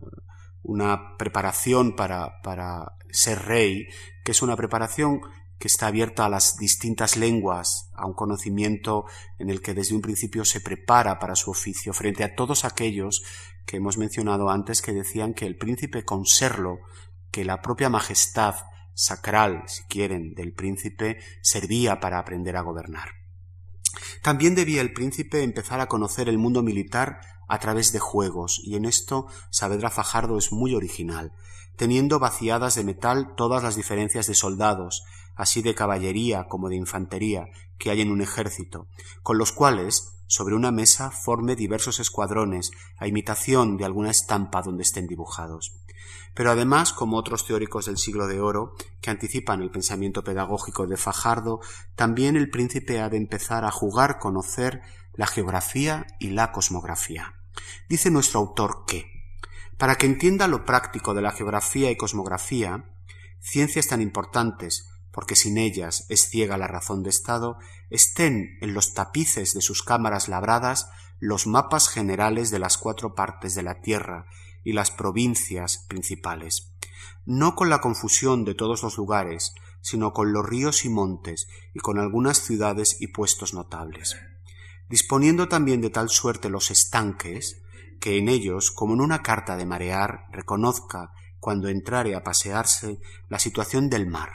una 0.63 1.17
preparación 1.17 1.93
para, 1.97 2.41
para 2.41 2.93
ser 3.11 3.43
rey, 3.43 3.85
que 4.23 4.31
es 4.31 4.41
una 4.41 4.55
preparación 4.55 5.19
que 5.59 5.67
está 5.67 5.87
abierta 5.87 6.25
a 6.25 6.29
las 6.29 6.55
distintas 6.55 7.17
lenguas, 7.17 7.89
a 7.95 8.05
un 8.05 8.13
conocimiento 8.13 9.03
en 9.39 9.49
el 9.49 9.61
que 9.61 9.73
desde 9.73 9.93
un 9.93 10.01
principio 10.01 10.45
se 10.45 10.61
prepara 10.61 11.19
para 11.19 11.35
su 11.35 11.51
oficio, 11.51 11.91
frente 11.91 12.23
a 12.23 12.33
todos 12.33 12.63
aquellos 12.63 13.23
que 13.65 13.75
hemos 13.75 13.97
mencionado 13.97 14.49
antes 14.49 14.81
que 14.81 14.93
decían 14.93 15.33
que 15.33 15.45
el 15.45 15.57
príncipe 15.57 16.05
con 16.05 16.25
serlo, 16.25 16.79
que 17.31 17.45
la 17.45 17.61
propia 17.61 17.89
majestad 17.89 18.55
sacral, 18.93 19.63
si 19.67 19.83
quieren, 19.83 20.33
del 20.33 20.53
príncipe 20.53 21.19
servía 21.41 21.99
para 21.99 22.19
aprender 22.19 22.57
a 22.57 22.61
gobernar. 22.61 23.09
También 24.21 24.55
debía 24.55 24.81
el 24.81 24.93
príncipe 24.93 25.43
empezar 25.43 25.79
a 25.79 25.87
conocer 25.87 26.29
el 26.29 26.37
mundo 26.37 26.63
militar 26.63 27.21
a 27.47 27.59
través 27.59 27.91
de 27.91 27.99
juegos, 27.99 28.59
y 28.63 28.75
en 28.75 28.85
esto 28.85 29.27
Saavedra 29.51 29.89
Fajardo 29.89 30.37
es 30.37 30.51
muy 30.51 30.75
original, 30.75 31.31
teniendo 31.75 32.19
vaciadas 32.19 32.75
de 32.75 32.83
metal 32.83 33.35
todas 33.35 33.63
las 33.63 33.75
diferencias 33.75 34.27
de 34.27 34.35
soldados, 34.35 35.03
así 35.35 35.61
de 35.61 35.75
caballería 35.75 36.47
como 36.47 36.69
de 36.69 36.75
infantería, 36.75 37.49
que 37.77 37.91
hay 37.91 38.01
en 38.01 38.11
un 38.11 38.21
ejército, 38.21 38.87
con 39.21 39.37
los 39.37 39.51
cuales 39.51 40.13
sobre 40.27 40.55
una 40.55 40.71
mesa 40.71 41.09
forme 41.11 41.55
diversos 41.55 41.99
escuadrones, 41.99 42.71
a 42.97 43.07
imitación 43.07 43.77
de 43.77 43.85
alguna 43.85 44.11
estampa 44.11 44.61
donde 44.61 44.83
estén 44.83 45.07
dibujados. 45.07 45.73
Pero 46.33 46.51
además, 46.51 46.93
como 46.93 47.17
otros 47.17 47.45
teóricos 47.45 47.85
del 47.85 47.97
siglo 47.97 48.27
de 48.27 48.39
oro, 48.39 48.75
que 49.01 49.09
anticipan 49.09 49.61
el 49.61 49.71
pensamiento 49.71 50.23
pedagógico 50.23 50.87
de 50.87 50.97
Fajardo, 50.97 51.59
también 51.95 52.35
el 52.35 52.49
príncipe 52.49 52.99
ha 52.99 53.09
de 53.09 53.17
empezar 53.17 53.65
a 53.65 53.71
jugar, 53.71 54.19
conocer 54.19 54.81
la 55.13 55.27
geografía 55.27 56.05
y 56.19 56.29
la 56.29 56.51
cosmografía. 56.51 57.33
Dice 57.89 58.11
nuestro 58.11 58.39
autor 58.39 58.85
que, 58.85 59.11
para 59.77 59.95
que 59.95 60.05
entienda 60.05 60.47
lo 60.47 60.65
práctico 60.65 61.13
de 61.13 61.21
la 61.21 61.31
geografía 61.31 61.89
y 61.91 61.97
cosmografía, 61.97 62.91
ciencias 63.39 63.87
tan 63.87 64.01
importantes 64.01 64.87
porque 65.17 65.35
sin 65.35 65.57
ellas 65.57 66.05
es 66.09 66.29
ciega 66.29 66.59
la 66.59 66.67
razón 66.67 67.01
de 67.01 67.09
Estado, 67.09 67.57
estén 67.89 68.59
en 68.61 68.75
los 68.75 68.93
tapices 68.93 69.53
de 69.53 69.61
sus 69.61 69.81
cámaras 69.81 70.27
labradas 70.27 70.91
los 71.19 71.47
mapas 71.47 71.89
generales 71.89 72.51
de 72.51 72.59
las 72.59 72.77
cuatro 72.77 73.15
partes 73.15 73.55
de 73.55 73.63
la 73.63 73.81
tierra 73.81 74.27
y 74.63 74.73
las 74.73 74.91
provincias 74.91 75.85
principales, 75.87 76.73
no 77.25 77.55
con 77.55 77.69
la 77.69 77.81
confusión 77.81 78.45
de 78.45 78.55
todos 78.55 78.83
los 78.83 78.97
lugares, 78.97 79.53
sino 79.81 80.13
con 80.13 80.33
los 80.33 80.45
ríos 80.45 80.85
y 80.85 80.89
montes 80.89 81.47
y 81.73 81.79
con 81.79 81.99
algunas 81.99 82.39
ciudades 82.39 82.97
y 82.99 83.07
puestos 83.07 83.53
notables, 83.53 84.17
disponiendo 84.89 85.47
también 85.47 85.81
de 85.81 85.89
tal 85.89 86.09
suerte 86.09 86.49
los 86.49 86.71
estanques, 86.71 87.61
que 87.99 88.17
en 88.17 88.29
ellos, 88.29 88.71
como 88.71 88.93
en 88.93 89.01
una 89.01 89.21
carta 89.21 89.57
de 89.57 89.65
marear, 89.65 90.25
reconozca, 90.31 91.11
cuando 91.39 91.69
entrare 91.69 92.15
a 92.15 92.23
pasearse, 92.23 92.99
la 93.29 93.39
situación 93.39 93.89
del 93.89 94.07
mar, 94.07 94.31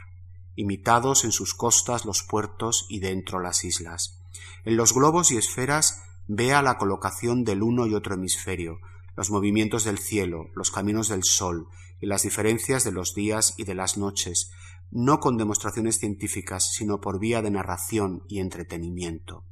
imitados 0.54 1.24
en 1.24 1.32
sus 1.32 1.54
costas 1.54 2.04
los 2.04 2.22
puertos 2.22 2.86
y 2.88 3.00
dentro 3.00 3.40
las 3.40 3.64
islas. 3.64 4.20
En 4.64 4.76
los 4.76 4.94
globos 4.94 5.32
y 5.32 5.36
esferas 5.36 6.02
vea 6.26 6.62
la 6.62 6.78
colocación 6.78 7.44
del 7.44 7.62
uno 7.62 7.86
y 7.86 7.94
otro 7.94 8.14
hemisferio, 8.14 8.78
los 9.16 9.30
movimientos 9.30 9.84
del 9.84 9.98
cielo, 9.98 10.50
los 10.54 10.70
caminos 10.70 11.08
del 11.08 11.24
sol 11.24 11.68
y 12.00 12.06
las 12.06 12.22
diferencias 12.22 12.84
de 12.84 12.92
los 12.92 13.14
días 13.14 13.54
y 13.56 13.64
de 13.64 13.74
las 13.74 13.96
noches, 13.96 14.50
no 14.90 15.20
con 15.20 15.36
demostraciones 15.36 15.98
científicas, 15.98 16.72
sino 16.72 17.00
por 17.00 17.18
vía 17.18 17.42
de 17.42 17.50
narración 17.50 18.24
y 18.28 18.40
entretenimiento. 18.40 19.44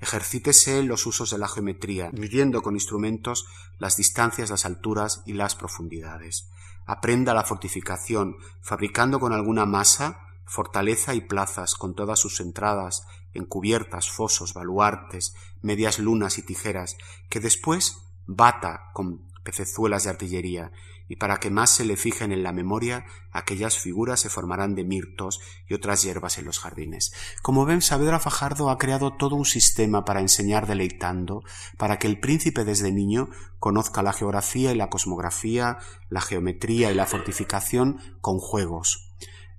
Ejercítese 0.00 0.78
en 0.78 0.88
los 0.88 1.06
usos 1.06 1.30
de 1.30 1.38
la 1.38 1.48
geometría, 1.48 2.10
midiendo 2.12 2.62
con 2.62 2.74
instrumentos 2.74 3.46
las 3.78 3.96
distancias, 3.96 4.50
las 4.50 4.64
alturas 4.66 5.22
y 5.24 5.32
las 5.32 5.54
profundidades. 5.54 6.50
Aprenda 6.84 7.32
la 7.32 7.44
fortificación, 7.44 8.36
fabricando 8.60 9.18
con 9.18 9.32
alguna 9.32 9.64
masa 9.64 10.20
fortaleza 10.44 11.14
y 11.14 11.22
plazas 11.22 11.74
con 11.74 11.94
todas 11.94 12.18
sus 12.18 12.40
entradas, 12.40 13.06
encubiertas, 13.32 14.10
fosos, 14.10 14.54
baluartes, 14.54 15.34
medias 15.62 15.98
lunas 15.98 16.38
y 16.38 16.42
tijeras, 16.42 16.96
que 17.28 17.40
después 17.40 18.03
bata 18.26 18.90
con 18.92 19.26
pecezuelas 19.42 20.04
de 20.04 20.10
artillería, 20.10 20.72
y 21.06 21.16
para 21.16 21.38
que 21.38 21.50
más 21.50 21.70
se 21.70 21.84
le 21.84 21.96
fijen 21.96 22.32
en 22.32 22.42
la 22.42 22.52
memoria, 22.52 23.04
aquellas 23.30 23.78
figuras 23.78 24.20
se 24.20 24.30
formarán 24.30 24.74
de 24.74 24.84
mirtos 24.84 25.40
y 25.68 25.74
otras 25.74 26.02
hierbas 26.02 26.38
en 26.38 26.46
los 26.46 26.58
jardines. 26.58 27.12
Como 27.42 27.66
ven, 27.66 27.82
Saavedra 27.82 28.20
Fajardo 28.20 28.70
ha 28.70 28.78
creado 28.78 29.12
todo 29.16 29.36
un 29.36 29.44
sistema 29.44 30.04
para 30.04 30.20
enseñar 30.20 30.66
deleitando, 30.66 31.42
para 31.76 31.98
que 31.98 32.06
el 32.06 32.20
príncipe 32.20 32.64
desde 32.64 32.90
niño 32.90 33.28
conozca 33.58 34.02
la 34.02 34.14
geografía 34.14 34.72
y 34.72 34.76
la 34.76 34.88
cosmografía, 34.88 35.78
la 36.08 36.22
geometría 36.22 36.90
y 36.90 36.94
la 36.94 37.06
fortificación 37.06 38.00
con 38.22 38.38
juegos, 38.38 39.13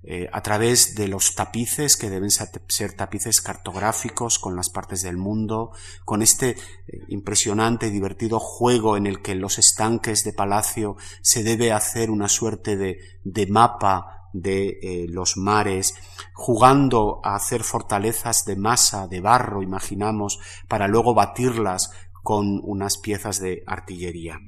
eh, 0.08 0.28
a 0.32 0.40
través 0.40 0.94
de 0.94 1.08
los 1.08 1.34
tapices 1.34 1.96
que 1.96 2.08
deben 2.08 2.30
ser 2.30 2.92
tapices 2.92 3.40
cartográficos 3.40 4.38
con 4.38 4.54
las 4.54 4.70
partes 4.70 5.02
del 5.02 5.16
mundo, 5.16 5.72
con 6.04 6.22
este 6.22 6.50
eh, 6.50 6.56
impresionante 7.08 7.88
y 7.88 7.90
divertido 7.90 8.38
juego 8.38 8.96
en 8.96 9.06
el 9.08 9.20
que 9.20 9.32
en 9.32 9.40
los 9.40 9.58
estanques 9.58 10.22
de 10.22 10.32
palacio 10.32 10.96
se 11.22 11.42
debe 11.42 11.72
hacer 11.72 12.12
una 12.12 12.28
suerte 12.28 12.76
de, 12.76 13.46
mapa 13.48 14.30
de 14.32 14.78
eh, 14.80 15.06
los 15.08 15.36
mares, 15.36 15.96
jugando 16.34 17.20
a 17.24 17.34
hacer 17.34 17.64
fortalezas 17.64 18.44
de 18.44 18.54
masa, 18.54 19.08
de 19.08 19.20
barro, 19.20 19.60
imaginamos, 19.60 20.38
para 20.68 20.86
luego 20.86 21.14
batirlas 21.14 21.90
con 22.22 22.60
unas 22.62 22.98
piezas 22.98 23.40
de 23.40 23.64
artillería. 23.66 24.38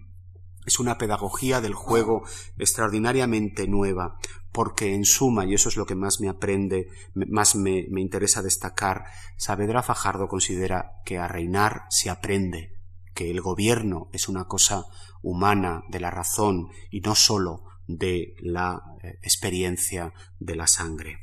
Es 0.68 0.78
una 0.78 0.98
pedagogía 0.98 1.62
del 1.62 1.72
juego 1.72 2.24
extraordinariamente 2.58 3.66
nueva, 3.66 4.18
porque 4.52 4.94
en 4.94 5.06
suma, 5.06 5.46
y 5.46 5.54
eso 5.54 5.70
es 5.70 5.78
lo 5.78 5.86
que 5.86 5.94
más 5.94 6.20
me 6.20 6.28
aprende, 6.28 6.88
más 7.14 7.56
me, 7.56 7.86
me 7.88 8.02
interesa 8.02 8.42
destacar, 8.42 9.04
Saavedra 9.38 9.82
Fajardo 9.82 10.28
considera 10.28 10.92
que 11.06 11.16
a 11.16 11.26
reinar 11.26 11.84
se 11.88 12.10
aprende, 12.10 12.74
que 13.14 13.30
el 13.30 13.40
gobierno 13.40 14.10
es 14.12 14.28
una 14.28 14.44
cosa 14.44 14.84
humana, 15.22 15.84
de 15.88 16.00
la 16.00 16.10
razón, 16.10 16.68
y 16.90 17.00
no 17.00 17.14
sólo 17.14 17.64
de 17.86 18.34
la 18.40 18.82
eh, 19.02 19.18
experiencia 19.22 20.12
de 20.38 20.54
la 20.54 20.66
sangre. 20.66 21.20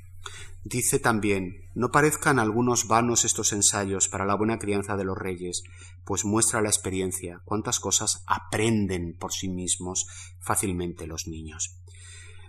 Dice 0.63 0.97
también, 0.97 1.64
no 1.75 1.91
parezcan 1.91 2.39
algunos 2.39 2.87
vanos 2.87 3.25
estos 3.25 3.51
ensayos 3.53 4.07
para 4.07 4.25
la 4.25 4.35
buena 4.35 4.57
crianza 4.57 4.95
de 4.95 5.03
los 5.03 5.17
reyes, 5.17 5.61
pues 6.05 6.25
muestra 6.25 6.61
la 6.61 6.69
experiencia 6.69 7.41
cuántas 7.45 7.79
cosas 7.79 8.23
aprenden 8.27 9.15
por 9.17 9.33
sí 9.33 9.49
mismos 9.49 10.07
fácilmente 10.39 11.05
los 11.05 11.27
niños. 11.27 11.84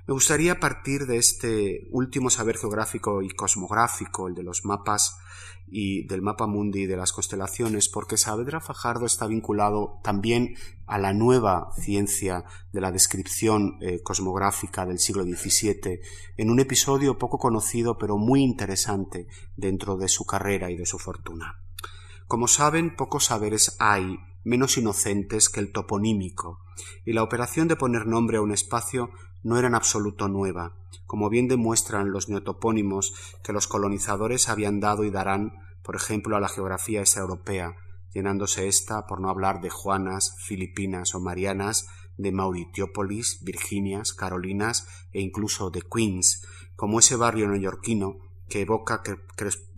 Me 0.07 0.15
gustaría 0.15 0.61
partir 0.61 1.07
de 1.07 1.17
este 1.17 1.89
último 1.91 2.31
saber 2.31 2.59
geográfico 2.59 3.23
y 3.23 3.31
cosmográfico, 3.31 4.29
el 4.29 4.37
de 4.37 4.45
los 4.45 4.65
mapas 4.65 5.19
y 5.67 6.07
del 6.07 6.23
mapa 6.23 6.47
mundi 6.47 6.83
y 6.83 6.87
de 6.87 6.97
las 6.97 7.13
constelaciones, 7.13 7.89
porque 7.89 8.17
Saavedra 8.17 8.61
Fajardo 8.61 9.05
está 9.05 9.27
vinculado 9.27 9.99
también 10.05 10.55
a 10.87 10.99
la 10.99 11.13
nueva 11.13 11.73
ciencia 11.75 12.45
de 12.73 12.81
la 12.81 12.93
descripción 12.93 13.79
eh, 13.81 14.01
cosmográfica 14.01 14.87
del 14.87 15.01
siglo 15.01 15.25
XVII, 15.25 15.99
en 16.37 16.51
un 16.51 16.61
episodio 16.61 17.19
poco 17.19 17.39
conocido 17.39 17.99
pero 17.99 18.17
muy 18.17 18.43
interesante 18.43 19.27
dentro 19.57 19.97
de 19.97 20.09
su 20.09 20.25
carrera 20.25 20.71
y 20.71 20.77
de 20.77 20.87
su 20.87 21.01
fortuna. 21.01 21.65
Como 22.29 22.47
saben, 22.47 22.95
pocos 22.95 23.25
saberes 23.25 23.75
hay 23.81 24.21
menos 24.45 24.79
inocentes 24.79 25.49
que 25.49 25.59
el 25.59 25.73
toponímico, 25.73 26.61
y 27.05 27.13
la 27.13 27.25
operación 27.25 27.67
de 27.67 27.75
poner 27.75 28.07
nombre 28.07 28.37
a 28.37 28.43
un 28.43 28.53
espacio 28.53 29.11
no 29.47 29.57
era 29.57 29.69
en 29.69 29.77
absoluto 29.77 30.27
nueva, 30.27 30.75
como 31.07 31.31
bien 31.31 31.47
demuestran 31.47 32.11
los 32.11 32.29
neotopónimos 32.29 33.15
que 33.45 33.53
los 33.53 33.69
colonizadores 33.69 34.49
habían 34.49 34.81
dado 34.81 35.05
y 35.05 35.11
darán, 35.11 35.53
por 35.85 35.95
ejemplo, 35.95 36.37
a 36.37 36.41
la 36.41 36.49
geografía 36.49 36.99
extraeuropea, 36.99 37.77
llenándose 38.13 38.67
ésta, 38.67 39.07
por 39.07 39.21
no 39.21 39.31
hablar 39.31 39.61
de 39.61 39.71
Juanas, 39.71 40.35
Filipinas 40.41 41.15
o 41.15 41.21
Marianas, 41.21 41.87
de 42.17 42.33
Mauritiópolis, 42.33 43.39
Virginias, 43.45 44.15
Carolinas 44.15 44.89
e 45.13 45.21
incluso 45.21 45.71
de 45.71 45.83
Queens, 45.83 46.45
como 46.75 46.99
ese 46.99 47.15
barrio 47.15 47.47
neoyorquino 47.47 48.17
que 48.49 48.63
evoca 48.63 49.01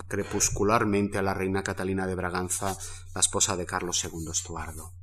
crepuscularmente 0.09 1.19
a 1.19 1.23
la 1.23 1.35
reina 1.35 1.63
Catalina 1.63 2.07
de 2.07 2.15
Braganza, 2.15 2.75
la 3.15 3.21
esposa 3.21 3.55
de 3.55 3.67
Carlos 3.67 4.03
II 4.03 4.31
Estuardo. 4.31 4.98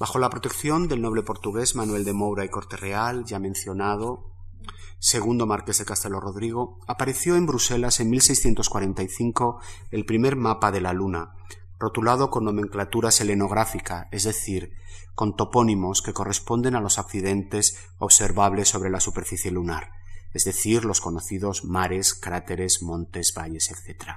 Bajo 0.00 0.18
la 0.18 0.30
protección 0.30 0.88
del 0.88 1.02
noble 1.02 1.22
portugués 1.22 1.76
Manuel 1.76 2.06
de 2.06 2.14
Moura 2.14 2.42
y 2.42 2.48
Corte 2.48 2.78
Real, 2.78 3.26
ya 3.26 3.38
mencionado, 3.38 4.32
segundo 4.98 5.46
marqués 5.46 5.76
de 5.76 5.84
Castelo 5.84 6.20
Rodrigo, 6.20 6.78
apareció 6.86 7.36
en 7.36 7.44
Bruselas 7.44 8.00
en 8.00 8.08
1645 8.08 9.60
el 9.90 10.06
primer 10.06 10.36
mapa 10.36 10.72
de 10.72 10.80
la 10.80 10.94
Luna, 10.94 11.34
rotulado 11.78 12.30
con 12.30 12.46
nomenclatura 12.46 13.10
selenográfica, 13.10 14.08
es 14.10 14.24
decir, 14.24 14.72
con 15.14 15.36
topónimos 15.36 16.00
que 16.00 16.14
corresponden 16.14 16.76
a 16.76 16.80
los 16.80 16.98
accidentes 16.98 17.76
observables 17.98 18.70
sobre 18.70 18.88
la 18.88 19.00
superficie 19.00 19.50
lunar, 19.50 19.90
es 20.32 20.44
decir, 20.44 20.86
los 20.86 21.02
conocidos 21.02 21.66
mares, 21.66 22.14
cráteres, 22.14 22.78
montes, 22.80 23.34
valles, 23.36 23.70
etc. 23.70 24.12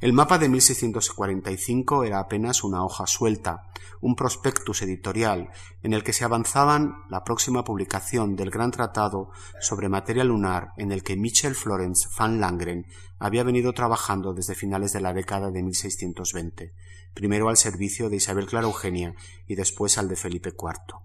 El 0.00 0.12
mapa 0.12 0.38
de 0.38 0.48
1645 0.48 2.04
era 2.04 2.18
apenas 2.18 2.64
una 2.64 2.84
hoja 2.84 3.06
suelta, 3.06 3.68
un 4.00 4.16
prospectus 4.16 4.82
editorial 4.82 5.50
en 5.82 5.92
el 5.92 6.02
que 6.02 6.12
se 6.12 6.24
avanzaban 6.24 7.04
la 7.08 7.24
próxima 7.24 7.64
publicación 7.64 8.34
del 8.36 8.50
gran 8.50 8.70
tratado 8.70 9.30
sobre 9.60 9.88
materia 9.88 10.24
lunar 10.24 10.72
en 10.76 10.92
el 10.92 11.02
que 11.02 11.16
Michel 11.16 11.54
Florence 11.54 12.08
van 12.18 12.40
Langren 12.40 12.86
había 13.18 13.44
venido 13.44 13.72
trabajando 13.72 14.34
desde 14.34 14.56
finales 14.56 14.92
de 14.92 15.00
la 15.00 15.12
década 15.12 15.50
de 15.50 15.62
1620, 15.62 16.74
primero 17.14 17.48
al 17.48 17.56
servicio 17.56 18.08
de 18.08 18.16
Isabel 18.16 18.46
Clara 18.46 18.66
Eugenia 18.66 19.14
y 19.46 19.54
después 19.54 19.98
al 19.98 20.08
de 20.08 20.16
Felipe 20.16 20.50
IV. 20.50 20.98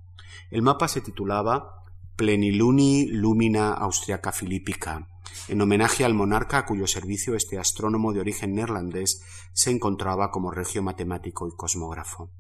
El 0.50 0.64
mapa 0.64 0.88
se 0.88 1.02
titulaba 1.02 1.84
Pleniluni 2.16 3.08
Lumina 3.08 3.74
Austriaca 3.74 4.32
Filippica, 4.32 5.08
en 5.48 5.62
homenaje 5.62 6.06
al 6.06 6.14
monarca 6.14 6.60
a 6.60 6.66
cuyo 6.66 6.88
servicio 6.88 7.36
este 7.36 7.58
astrónomo 7.58 8.14
de 8.14 8.20
origen 8.20 8.56
neerlandés 8.56 9.22
se 9.54 9.72
encontraba 9.72 10.32
como 10.32 10.52
regio 10.52 10.84
matemático 10.84 11.48
y 11.48 11.56
cosmógrafo. 11.56 12.32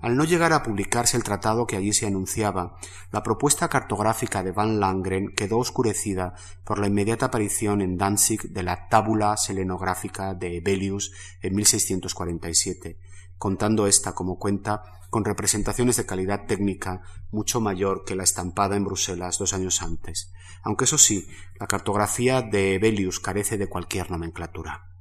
Al 0.00 0.16
no 0.16 0.24
llegar 0.24 0.52
a 0.52 0.62
publicarse 0.62 1.16
el 1.16 1.22
tratado 1.22 1.66
que 1.66 1.76
allí 1.76 1.92
se 1.92 2.06
anunciaba, 2.06 2.76
la 3.10 3.22
propuesta 3.22 3.68
cartográfica 3.68 4.42
de 4.42 4.52
Van 4.52 4.80
Langren 4.80 5.32
quedó 5.34 5.58
oscurecida 5.58 6.34
por 6.64 6.78
la 6.78 6.88
inmediata 6.88 7.26
aparición 7.26 7.80
en 7.80 7.96
Danzig 7.96 8.42
de 8.50 8.62
la 8.62 8.88
tábula 8.88 9.36
selenográfica 9.36 10.34
de 10.34 10.56
Ebelius 10.56 11.12
en 11.40 11.54
1647, 11.54 12.98
contando 13.42 13.88
esta 13.88 14.14
como 14.14 14.38
cuenta 14.38 14.84
con 15.10 15.24
representaciones 15.24 15.96
de 15.96 16.06
calidad 16.06 16.46
técnica 16.46 17.02
mucho 17.32 17.60
mayor 17.60 18.04
que 18.04 18.14
la 18.14 18.22
estampada 18.22 18.76
en 18.76 18.84
Bruselas 18.84 19.36
dos 19.36 19.52
años 19.52 19.82
antes, 19.82 20.32
aunque 20.62 20.84
eso 20.84 20.96
sí, 20.96 21.26
la 21.58 21.66
cartografía 21.66 22.40
de 22.42 22.78
Belius 22.78 23.18
carece 23.18 23.58
de 23.58 23.68
cualquier 23.68 24.12
nomenclatura. 24.12 24.91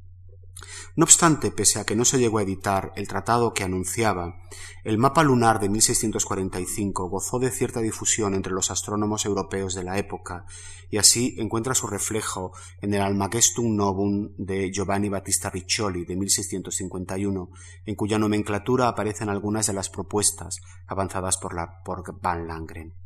No 0.96 1.06
obstante, 1.06 1.52
pese 1.52 1.80
a 1.80 1.86
que 1.86 1.96
no 1.96 2.06
se 2.06 2.20
llegó 2.20 2.40
a 2.40 2.44
editar 2.44 2.92
el 2.96 3.08
tratado 3.08 3.54
que 3.54 3.64
anunciaba, 3.64 4.42
el 4.84 4.98
mapa 4.98 5.24
lunar 5.24 5.60
de 5.60 5.70
1645 5.70 7.10
gozó 7.10 7.40
de 7.40 7.52
cierta 7.52 7.80
difusión 7.80 8.34
entre 8.34 8.54
los 8.54 8.72
astrónomos 8.72 9.26
europeos 9.26 9.76
de 9.76 9.84
la 9.84 9.98
época 9.98 10.46
y 10.90 10.98
así 10.98 11.36
encuentra 11.38 11.74
su 11.74 11.88
reflejo 11.88 12.52
en 12.82 12.94
el 12.94 13.02
Almagestum 13.02 13.76
Novum 13.76 14.32
de 14.38 14.72
Giovanni 14.72 15.10
Battista 15.10 15.50
Riccioli 15.50 16.04
de 16.04 16.16
1651, 16.16 17.50
en 17.86 17.96
cuya 17.96 18.20
nomenclatura 18.20 18.88
aparecen 18.88 19.30
algunas 19.30 19.68
de 19.68 19.74
las 19.74 19.90
propuestas 19.90 20.58
avanzadas 20.88 21.38
por, 21.38 21.56
por 21.86 22.22
Van 22.22 22.48
Langren. 22.48 23.01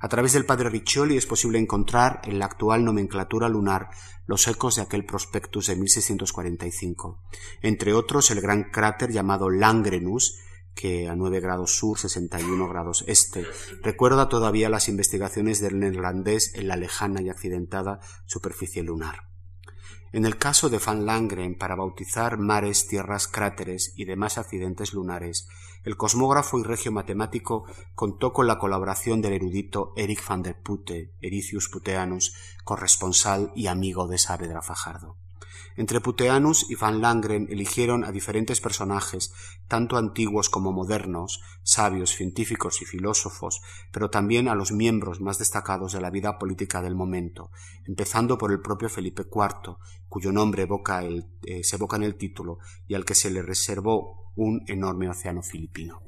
A 0.00 0.08
través 0.08 0.32
del 0.32 0.44
padre 0.44 0.68
Riccioli 0.68 1.16
es 1.16 1.26
posible 1.26 1.58
encontrar 1.58 2.20
en 2.24 2.38
la 2.38 2.46
actual 2.46 2.84
nomenclatura 2.84 3.48
lunar 3.48 3.90
los 4.26 4.46
ecos 4.48 4.76
de 4.76 4.82
aquel 4.82 5.04
prospectus 5.04 5.66
de 5.68 5.76
1645, 5.76 7.22
entre 7.62 7.92
otros 7.92 8.30
el 8.30 8.40
gran 8.40 8.64
cráter 8.64 9.10
llamado 9.10 9.50
Langrenus, 9.50 10.38
que 10.74 11.08
a 11.08 11.16
9 11.16 11.40
grados 11.40 11.74
sur, 11.76 11.98
61 11.98 12.68
grados 12.68 13.02
este, 13.06 13.46
recuerda 13.82 14.28
todavía 14.28 14.68
las 14.68 14.88
investigaciones 14.88 15.60
del 15.60 15.78
neerlandés 15.78 16.54
en 16.54 16.68
la 16.68 16.76
lejana 16.76 17.22
y 17.22 17.30
accidentada 17.30 18.00
superficie 18.26 18.82
lunar. 18.82 19.30
En 20.12 20.24
el 20.24 20.38
caso 20.38 20.68
de 20.68 20.78
Van 20.78 21.04
Langren, 21.04 21.56
para 21.56 21.74
bautizar 21.74 22.38
mares, 22.38 22.86
tierras, 22.86 23.26
cráteres 23.26 23.92
y 23.96 24.04
demás 24.04 24.38
accidentes 24.38 24.92
lunares, 24.92 25.48
el 25.86 25.96
cosmógrafo 25.96 26.58
y 26.58 26.64
regio 26.64 26.90
matemático 26.90 27.64
contó 27.94 28.32
con 28.32 28.48
la 28.48 28.58
colaboración 28.58 29.22
del 29.22 29.34
erudito 29.34 29.92
Eric 29.96 30.26
van 30.28 30.42
der 30.42 30.60
Putte, 30.60 31.12
Ericius 31.20 31.68
Puteanus, 31.68 32.34
corresponsal 32.64 33.52
y 33.54 33.68
amigo 33.68 34.08
de 34.08 34.18
Saavedra 34.18 34.62
Fajardo. 34.62 35.16
Entre 35.76 36.00
Puteanus 36.00 36.68
y 36.68 36.74
Van 36.74 37.00
Langren 37.00 37.46
eligieron 37.50 38.02
a 38.02 38.10
diferentes 38.10 38.60
personajes, 38.60 39.32
tanto 39.68 39.96
antiguos 39.96 40.50
como 40.50 40.72
modernos, 40.72 41.40
sabios, 41.62 42.10
científicos 42.10 42.82
y 42.82 42.84
filósofos, 42.84 43.60
pero 43.92 44.10
también 44.10 44.48
a 44.48 44.56
los 44.56 44.72
miembros 44.72 45.20
más 45.20 45.38
destacados 45.38 45.92
de 45.92 46.00
la 46.00 46.10
vida 46.10 46.38
política 46.38 46.82
del 46.82 46.96
momento, 46.96 47.52
empezando 47.84 48.38
por 48.38 48.50
el 48.50 48.60
propio 48.60 48.88
Felipe 48.88 49.22
IV, 49.22 49.76
cuyo 50.08 50.32
nombre 50.32 50.66
eh, 50.66 51.62
se 51.62 51.76
evoca 51.76 51.96
en 51.96 52.02
el 52.02 52.16
título 52.16 52.58
y 52.88 52.94
al 52.94 53.04
que 53.04 53.14
se 53.14 53.30
le 53.30 53.42
reservó 53.42 54.25
un 54.36 54.62
enorme 54.66 55.08
océano 55.08 55.42
filipino. 55.42 56.02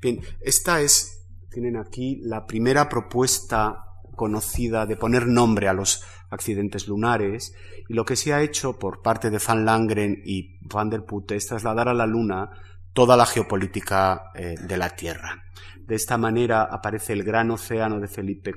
Bien, 0.00 0.20
esta 0.40 0.80
es, 0.80 1.26
tienen 1.50 1.76
aquí 1.76 2.20
la 2.22 2.46
primera 2.46 2.88
propuesta 2.88 3.84
conocida 4.16 4.86
de 4.86 4.96
poner 4.96 5.26
nombre 5.26 5.68
a 5.68 5.72
los 5.72 6.02
accidentes 6.30 6.88
lunares 6.88 7.54
y 7.88 7.94
lo 7.94 8.04
que 8.04 8.16
se 8.16 8.32
ha 8.32 8.42
hecho 8.42 8.78
por 8.78 9.02
parte 9.02 9.30
de 9.30 9.40
Van 9.46 9.64
Langren 9.64 10.22
y 10.24 10.58
Van 10.62 10.90
der 10.90 11.04
Putte 11.04 11.36
es 11.36 11.46
trasladar 11.46 11.88
a 11.88 11.94
la 11.94 12.06
Luna 12.06 12.50
toda 12.92 13.16
la 13.16 13.26
geopolítica 13.26 14.30
eh, 14.34 14.54
de 14.60 14.76
la 14.76 14.90
Tierra. 14.90 15.42
De 15.80 15.94
esta 15.96 16.16
manera 16.16 16.62
aparece 16.62 17.12
el 17.12 17.24
gran 17.24 17.50
océano 17.50 18.00
de 18.00 18.08
Felipe 18.08 18.52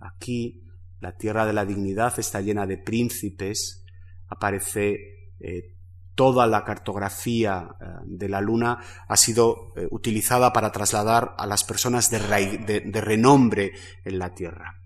aquí, 0.00 0.64
la 1.00 1.16
Tierra 1.16 1.46
de 1.46 1.52
la 1.52 1.64
Dignidad 1.64 2.18
está 2.18 2.40
llena 2.40 2.66
de 2.66 2.78
príncipes, 2.78 3.84
aparece 4.26 5.34
eh, 5.38 5.76
toda 6.18 6.48
la 6.48 6.64
cartografía 6.64 7.76
eh, 7.80 7.84
de 8.04 8.28
la 8.28 8.40
Luna 8.40 8.80
ha 9.06 9.16
sido 9.16 9.72
eh, 9.76 9.86
utilizada 9.92 10.52
para 10.52 10.72
trasladar 10.72 11.36
a 11.38 11.46
las 11.46 11.62
personas 11.62 12.10
de, 12.10 12.18
renombre 13.00 13.72
en 14.04 14.18
la 14.18 14.34
Tierra. 14.34 14.82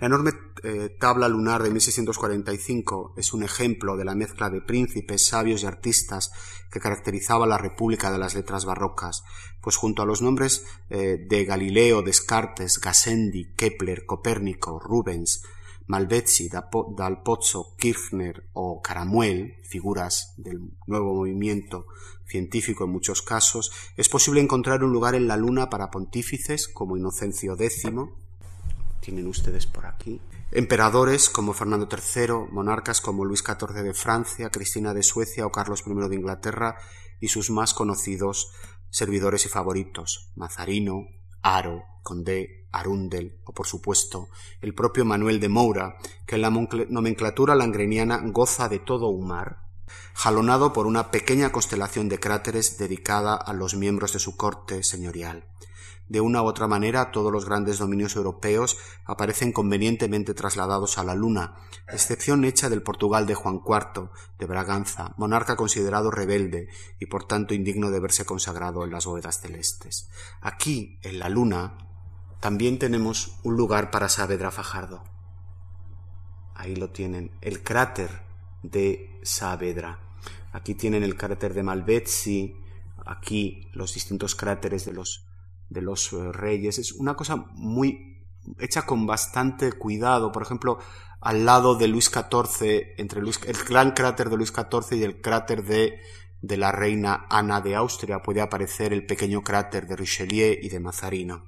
La 0.00 0.06
enorme 0.06 0.32
eh, 0.64 0.94
tabla 1.00 1.28
lunar 1.28 1.62
de 1.62 1.70
1645 1.70 3.14
es 3.16 3.32
un 3.32 3.42
ejemplo 3.42 3.96
de 3.96 4.04
la 4.04 4.14
mezcla 4.14 4.50
de 4.50 4.60
príncipes, 4.60 5.26
sabios 5.26 5.62
y 5.62 5.66
artistas 5.66 6.30
que 6.70 6.78
caracterizaba 6.78 7.46
la 7.46 7.56
República 7.56 8.12
de 8.12 8.18
las 8.18 8.34
Letras 8.34 8.66
Barrocas, 8.66 9.22
pues 9.62 9.76
junto 9.76 10.02
a 10.02 10.06
los 10.06 10.20
nombres 10.20 10.62
de 10.90 11.44
Galileo, 11.46 12.02
Descartes, 12.02 12.78
Gassendi, 12.80 13.54
Kepler, 13.56 14.04
Copérnico, 14.04 14.78
Rubens, 14.78 15.42
Malvezzi, 15.88 16.48
Dal 16.50 17.22
Pozzo, 17.22 17.74
Kirchner 17.76 18.48
o 18.52 18.80
Caramuel, 18.82 19.56
figuras 19.64 20.34
del 20.36 20.60
nuevo 20.86 21.14
movimiento 21.14 21.86
científico 22.26 22.84
en 22.84 22.90
muchos 22.90 23.22
casos, 23.22 23.72
es 23.96 24.08
posible 24.08 24.42
encontrar 24.42 24.84
un 24.84 24.92
lugar 24.92 25.14
en 25.14 25.26
la 25.26 25.38
Luna 25.38 25.70
para 25.70 25.90
pontífices 25.90 26.68
como 26.68 26.96
Inocencio 26.96 27.54
X, 27.58 27.84
tienen 29.00 29.26
ustedes 29.26 29.66
por 29.66 29.86
aquí, 29.86 30.20
emperadores 30.52 31.30
como 31.30 31.54
Fernando 31.54 31.88
III, 31.90 32.52
monarcas 32.52 33.00
como 33.00 33.24
Luis 33.24 33.42
XIV 33.42 33.82
de 33.82 33.94
Francia, 33.94 34.50
Cristina 34.50 34.92
de 34.92 35.02
Suecia 35.02 35.46
o 35.46 35.50
Carlos 35.50 35.84
I 35.86 36.08
de 36.08 36.16
Inglaterra 36.16 36.76
y 37.18 37.28
sus 37.28 37.50
más 37.50 37.72
conocidos 37.72 38.52
servidores 38.90 39.46
y 39.46 39.48
favoritos, 39.48 40.32
Mazarino, 40.36 41.06
Aro, 41.40 41.84
Condé, 42.08 42.64
Arundel 42.72 43.38
o, 43.44 43.52
por 43.52 43.66
supuesto, 43.66 44.30
el 44.62 44.74
propio 44.74 45.04
Manuel 45.04 45.40
de 45.40 45.50
Moura, 45.50 45.98
que 46.26 46.36
en 46.36 46.40
la 46.40 46.48
nomenclatura 46.48 47.54
langreniana 47.54 48.22
goza 48.24 48.70
de 48.70 48.78
todo 48.78 49.08
un 49.08 49.26
mar, 49.26 49.66
jalonado 50.14 50.72
por 50.72 50.86
una 50.86 51.10
pequeña 51.10 51.52
constelación 51.52 52.08
de 52.08 52.18
cráteres 52.18 52.78
dedicada 52.78 53.34
a 53.34 53.52
los 53.52 53.74
miembros 53.74 54.14
de 54.14 54.20
su 54.20 54.38
corte 54.38 54.82
señorial. 54.84 55.44
De 56.08 56.22
una 56.22 56.42
u 56.42 56.46
otra 56.46 56.66
manera, 56.66 57.10
todos 57.12 57.30
los 57.30 57.44
grandes 57.44 57.76
dominios 57.76 58.16
europeos 58.16 58.78
aparecen 59.04 59.52
convenientemente 59.52 60.32
trasladados 60.32 60.96
a 60.96 61.04
la 61.04 61.14
Luna, 61.14 61.56
excepción 61.92 62.46
hecha 62.46 62.70
del 62.70 62.82
Portugal 62.82 63.26
de 63.26 63.34
Juan 63.34 63.60
IV 63.66 64.08
de 64.38 64.46
Braganza, 64.46 65.12
monarca 65.18 65.56
considerado 65.56 66.10
rebelde 66.10 66.68
y 66.98 67.04
por 67.04 67.26
tanto 67.26 67.52
indigno 67.52 67.90
de 67.90 68.00
verse 68.00 68.24
consagrado 68.24 68.84
en 68.84 68.92
las 68.92 69.04
bóvedas 69.04 69.42
celestes. 69.42 70.08
Aquí, 70.40 70.98
en 71.02 71.18
la 71.18 71.28
Luna, 71.28 71.87
también 72.40 72.78
tenemos 72.78 73.38
un 73.42 73.56
lugar 73.56 73.90
para 73.90 74.08
Saavedra 74.08 74.50
Fajardo. 74.50 75.02
Ahí 76.54 76.76
lo 76.76 76.90
tienen, 76.90 77.30
el 77.40 77.62
cráter 77.62 78.22
de 78.62 79.18
Saavedra. 79.22 80.00
Aquí 80.52 80.74
tienen 80.74 81.02
el 81.02 81.16
cráter 81.16 81.54
de 81.54 81.62
Malvezzi, 81.62 82.56
aquí 83.06 83.68
los 83.72 83.94
distintos 83.94 84.34
cráteres 84.34 84.84
de 84.84 84.92
los 84.92 85.28
de 85.68 85.82
los 85.82 86.12
eh, 86.12 86.32
reyes. 86.32 86.78
Es 86.78 86.92
una 86.92 87.14
cosa 87.14 87.36
muy 87.52 88.26
hecha 88.58 88.82
con 88.82 89.06
bastante 89.06 89.72
cuidado. 89.72 90.32
Por 90.32 90.42
ejemplo, 90.42 90.78
al 91.20 91.44
lado 91.44 91.74
de 91.74 91.88
Luis 91.88 92.06
XIV, 92.06 92.94
entre 92.96 93.20
el 93.20 93.56
gran 93.68 93.92
cráter 93.92 94.30
de 94.30 94.36
Luis 94.36 94.52
XIV 94.52 94.98
y 94.98 95.02
el 95.02 95.20
cráter 95.20 95.64
de, 95.64 96.00
de 96.40 96.56
la 96.56 96.72
reina 96.72 97.26
Ana 97.28 97.60
de 97.60 97.74
Austria, 97.74 98.22
puede 98.22 98.40
aparecer 98.40 98.92
el 98.92 99.06
pequeño 99.06 99.42
cráter 99.42 99.86
de 99.86 99.96
Richelieu 99.96 100.56
y 100.60 100.68
de 100.68 100.80
Mazarino. 100.80 101.47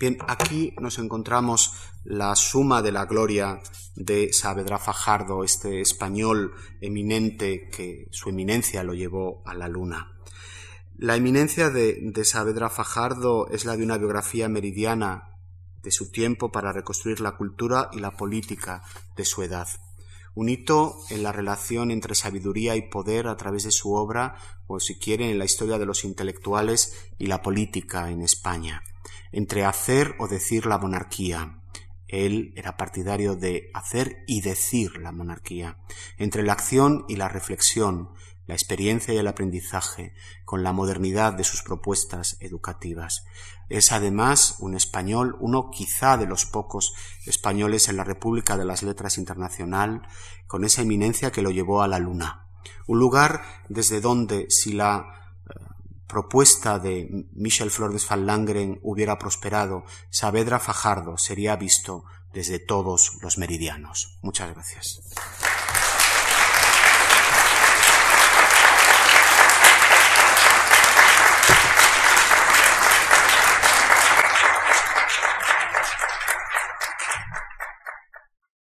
Bien, 0.00 0.18
aquí 0.26 0.74
nos 0.80 0.98
encontramos 0.98 1.72
la 2.04 2.34
suma 2.36 2.82
de 2.82 2.92
la 2.92 3.06
gloria 3.06 3.62
de 3.96 4.32
Saavedra 4.32 4.78
Fajardo, 4.78 5.44
este 5.44 5.80
español 5.80 6.52
eminente 6.80 7.68
que 7.70 8.08
su 8.10 8.30
eminencia 8.30 8.82
lo 8.82 8.94
llevó 8.94 9.42
a 9.46 9.54
la 9.54 9.68
luna. 9.68 10.14
La 10.96 11.16
eminencia 11.16 11.70
de, 11.70 12.12
Saavedra 12.24 12.70
Fajardo 12.70 13.48
es 13.48 13.64
la 13.64 13.76
de 13.76 13.82
una 13.82 13.98
biografía 13.98 14.48
meridiana 14.48 15.28
de 15.82 15.90
su 15.90 16.10
tiempo 16.10 16.52
para 16.52 16.72
reconstruir 16.72 17.20
la 17.20 17.36
cultura 17.36 17.90
y 17.92 17.98
la 17.98 18.12
política 18.12 18.82
de 19.16 19.24
su 19.24 19.42
edad. 19.42 19.66
Un 20.34 20.48
hito 20.48 20.96
en 21.10 21.22
la 21.22 21.32
relación 21.32 21.90
entre 21.90 22.14
sabiduría 22.14 22.76
y 22.76 22.88
poder 22.90 23.28
a 23.28 23.36
través 23.36 23.64
de 23.64 23.72
su 23.72 23.92
obra, 23.92 24.36
o 24.66 24.80
si 24.80 24.98
quieren, 24.98 25.30
en 25.30 25.38
la 25.38 25.44
historia 25.44 25.78
de 25.78 25.86
los 25.86 26.04
intelectuales 26.04 27.10
y 27.18 27.26
la 27.26 27.42
política 27.42 28.10
en 28.10 28.22
España, 28.22 28.82
entre 29.34 29.64
hacer 29.64 30.14
o 30.18 30.28
decir 30.28 30.66
la 30.66 30.78
monarquía. 30.78 31.60
Él 32.06 32.52
era 32.56 32.76
partidario 32.76 33.34
de 33.34 33.70
hacer 33.74 34.22
y 34.26 34.40
decir 34.40 34.98
la 34.98 35.10
monarquía, 35.10 35.78
entre 36.16 36.44
la 36.44 36.52
acción 36.52 37.04
y 37.08 37.16
la 37.16 37.28
reflexión, 37.28 38.10
la 38.46 38.54
experiencia 38.54 39.12
y 39.12 39.16
el 39.16 39.26
aprendizaje, 39.26 40.14
con 40.44 40.62
la 40.62 40.72
modernidad 40.72 41.32
de 41.32 41.44
sus 41.44 41.62
propuestas 41.62 42.36
educativas. 42.40 43.24
Es 43.68 43.90
además 43.90 44.56
un 44.60 44.76
español, 44.76 45.36
uno 45.40 45.70
quizá 45.70 46.16
de 46.16 46.26
los 46.26 46.46
pocos 46.46 46.94
españoles 47.26 47.88
en 47.88 47.96
la 47.96 48.04
República 48.04 48.56
de 48.56 48.66
las 48.66 48.82
Letras 48.82 49.18
Internacional, 49.18 50.02
con 50.46 50.64
esa 50.64 50.82
eminencia 50.82 51.32
que 51.32 51.42
lo 51.42 51.50
llevó 51.50 51.82
a 51.82 51.88
la 51.88 51.98
Luna. 51.98 52.46
Un 52.86 52.98
lugar 52.98 53.42
desde 53.68 54.00
donde, 54.00 54.46
si 54.50 54.72
la 54.72 55.23
propuesta 56.14 56.78
de 56.78 57.26
Michel 57.32 57.72
Flores 57.72 58.06
van 58.08 58.24
Langren 58.24 58.78
hubiera 58.84 59.18
prosperado, 59.18 59.82
Saavedra 60.10 60.60
Fajardo 60.60 61.18
sería 61.18 61.56
visto 61.56 62.04
desde 62.32 62.60
todos 62.60 63.18
los 63.20 63.36
meridianos. 63.36 64.16
Muchas 64.22 64.54
gracias. 64.54 65.00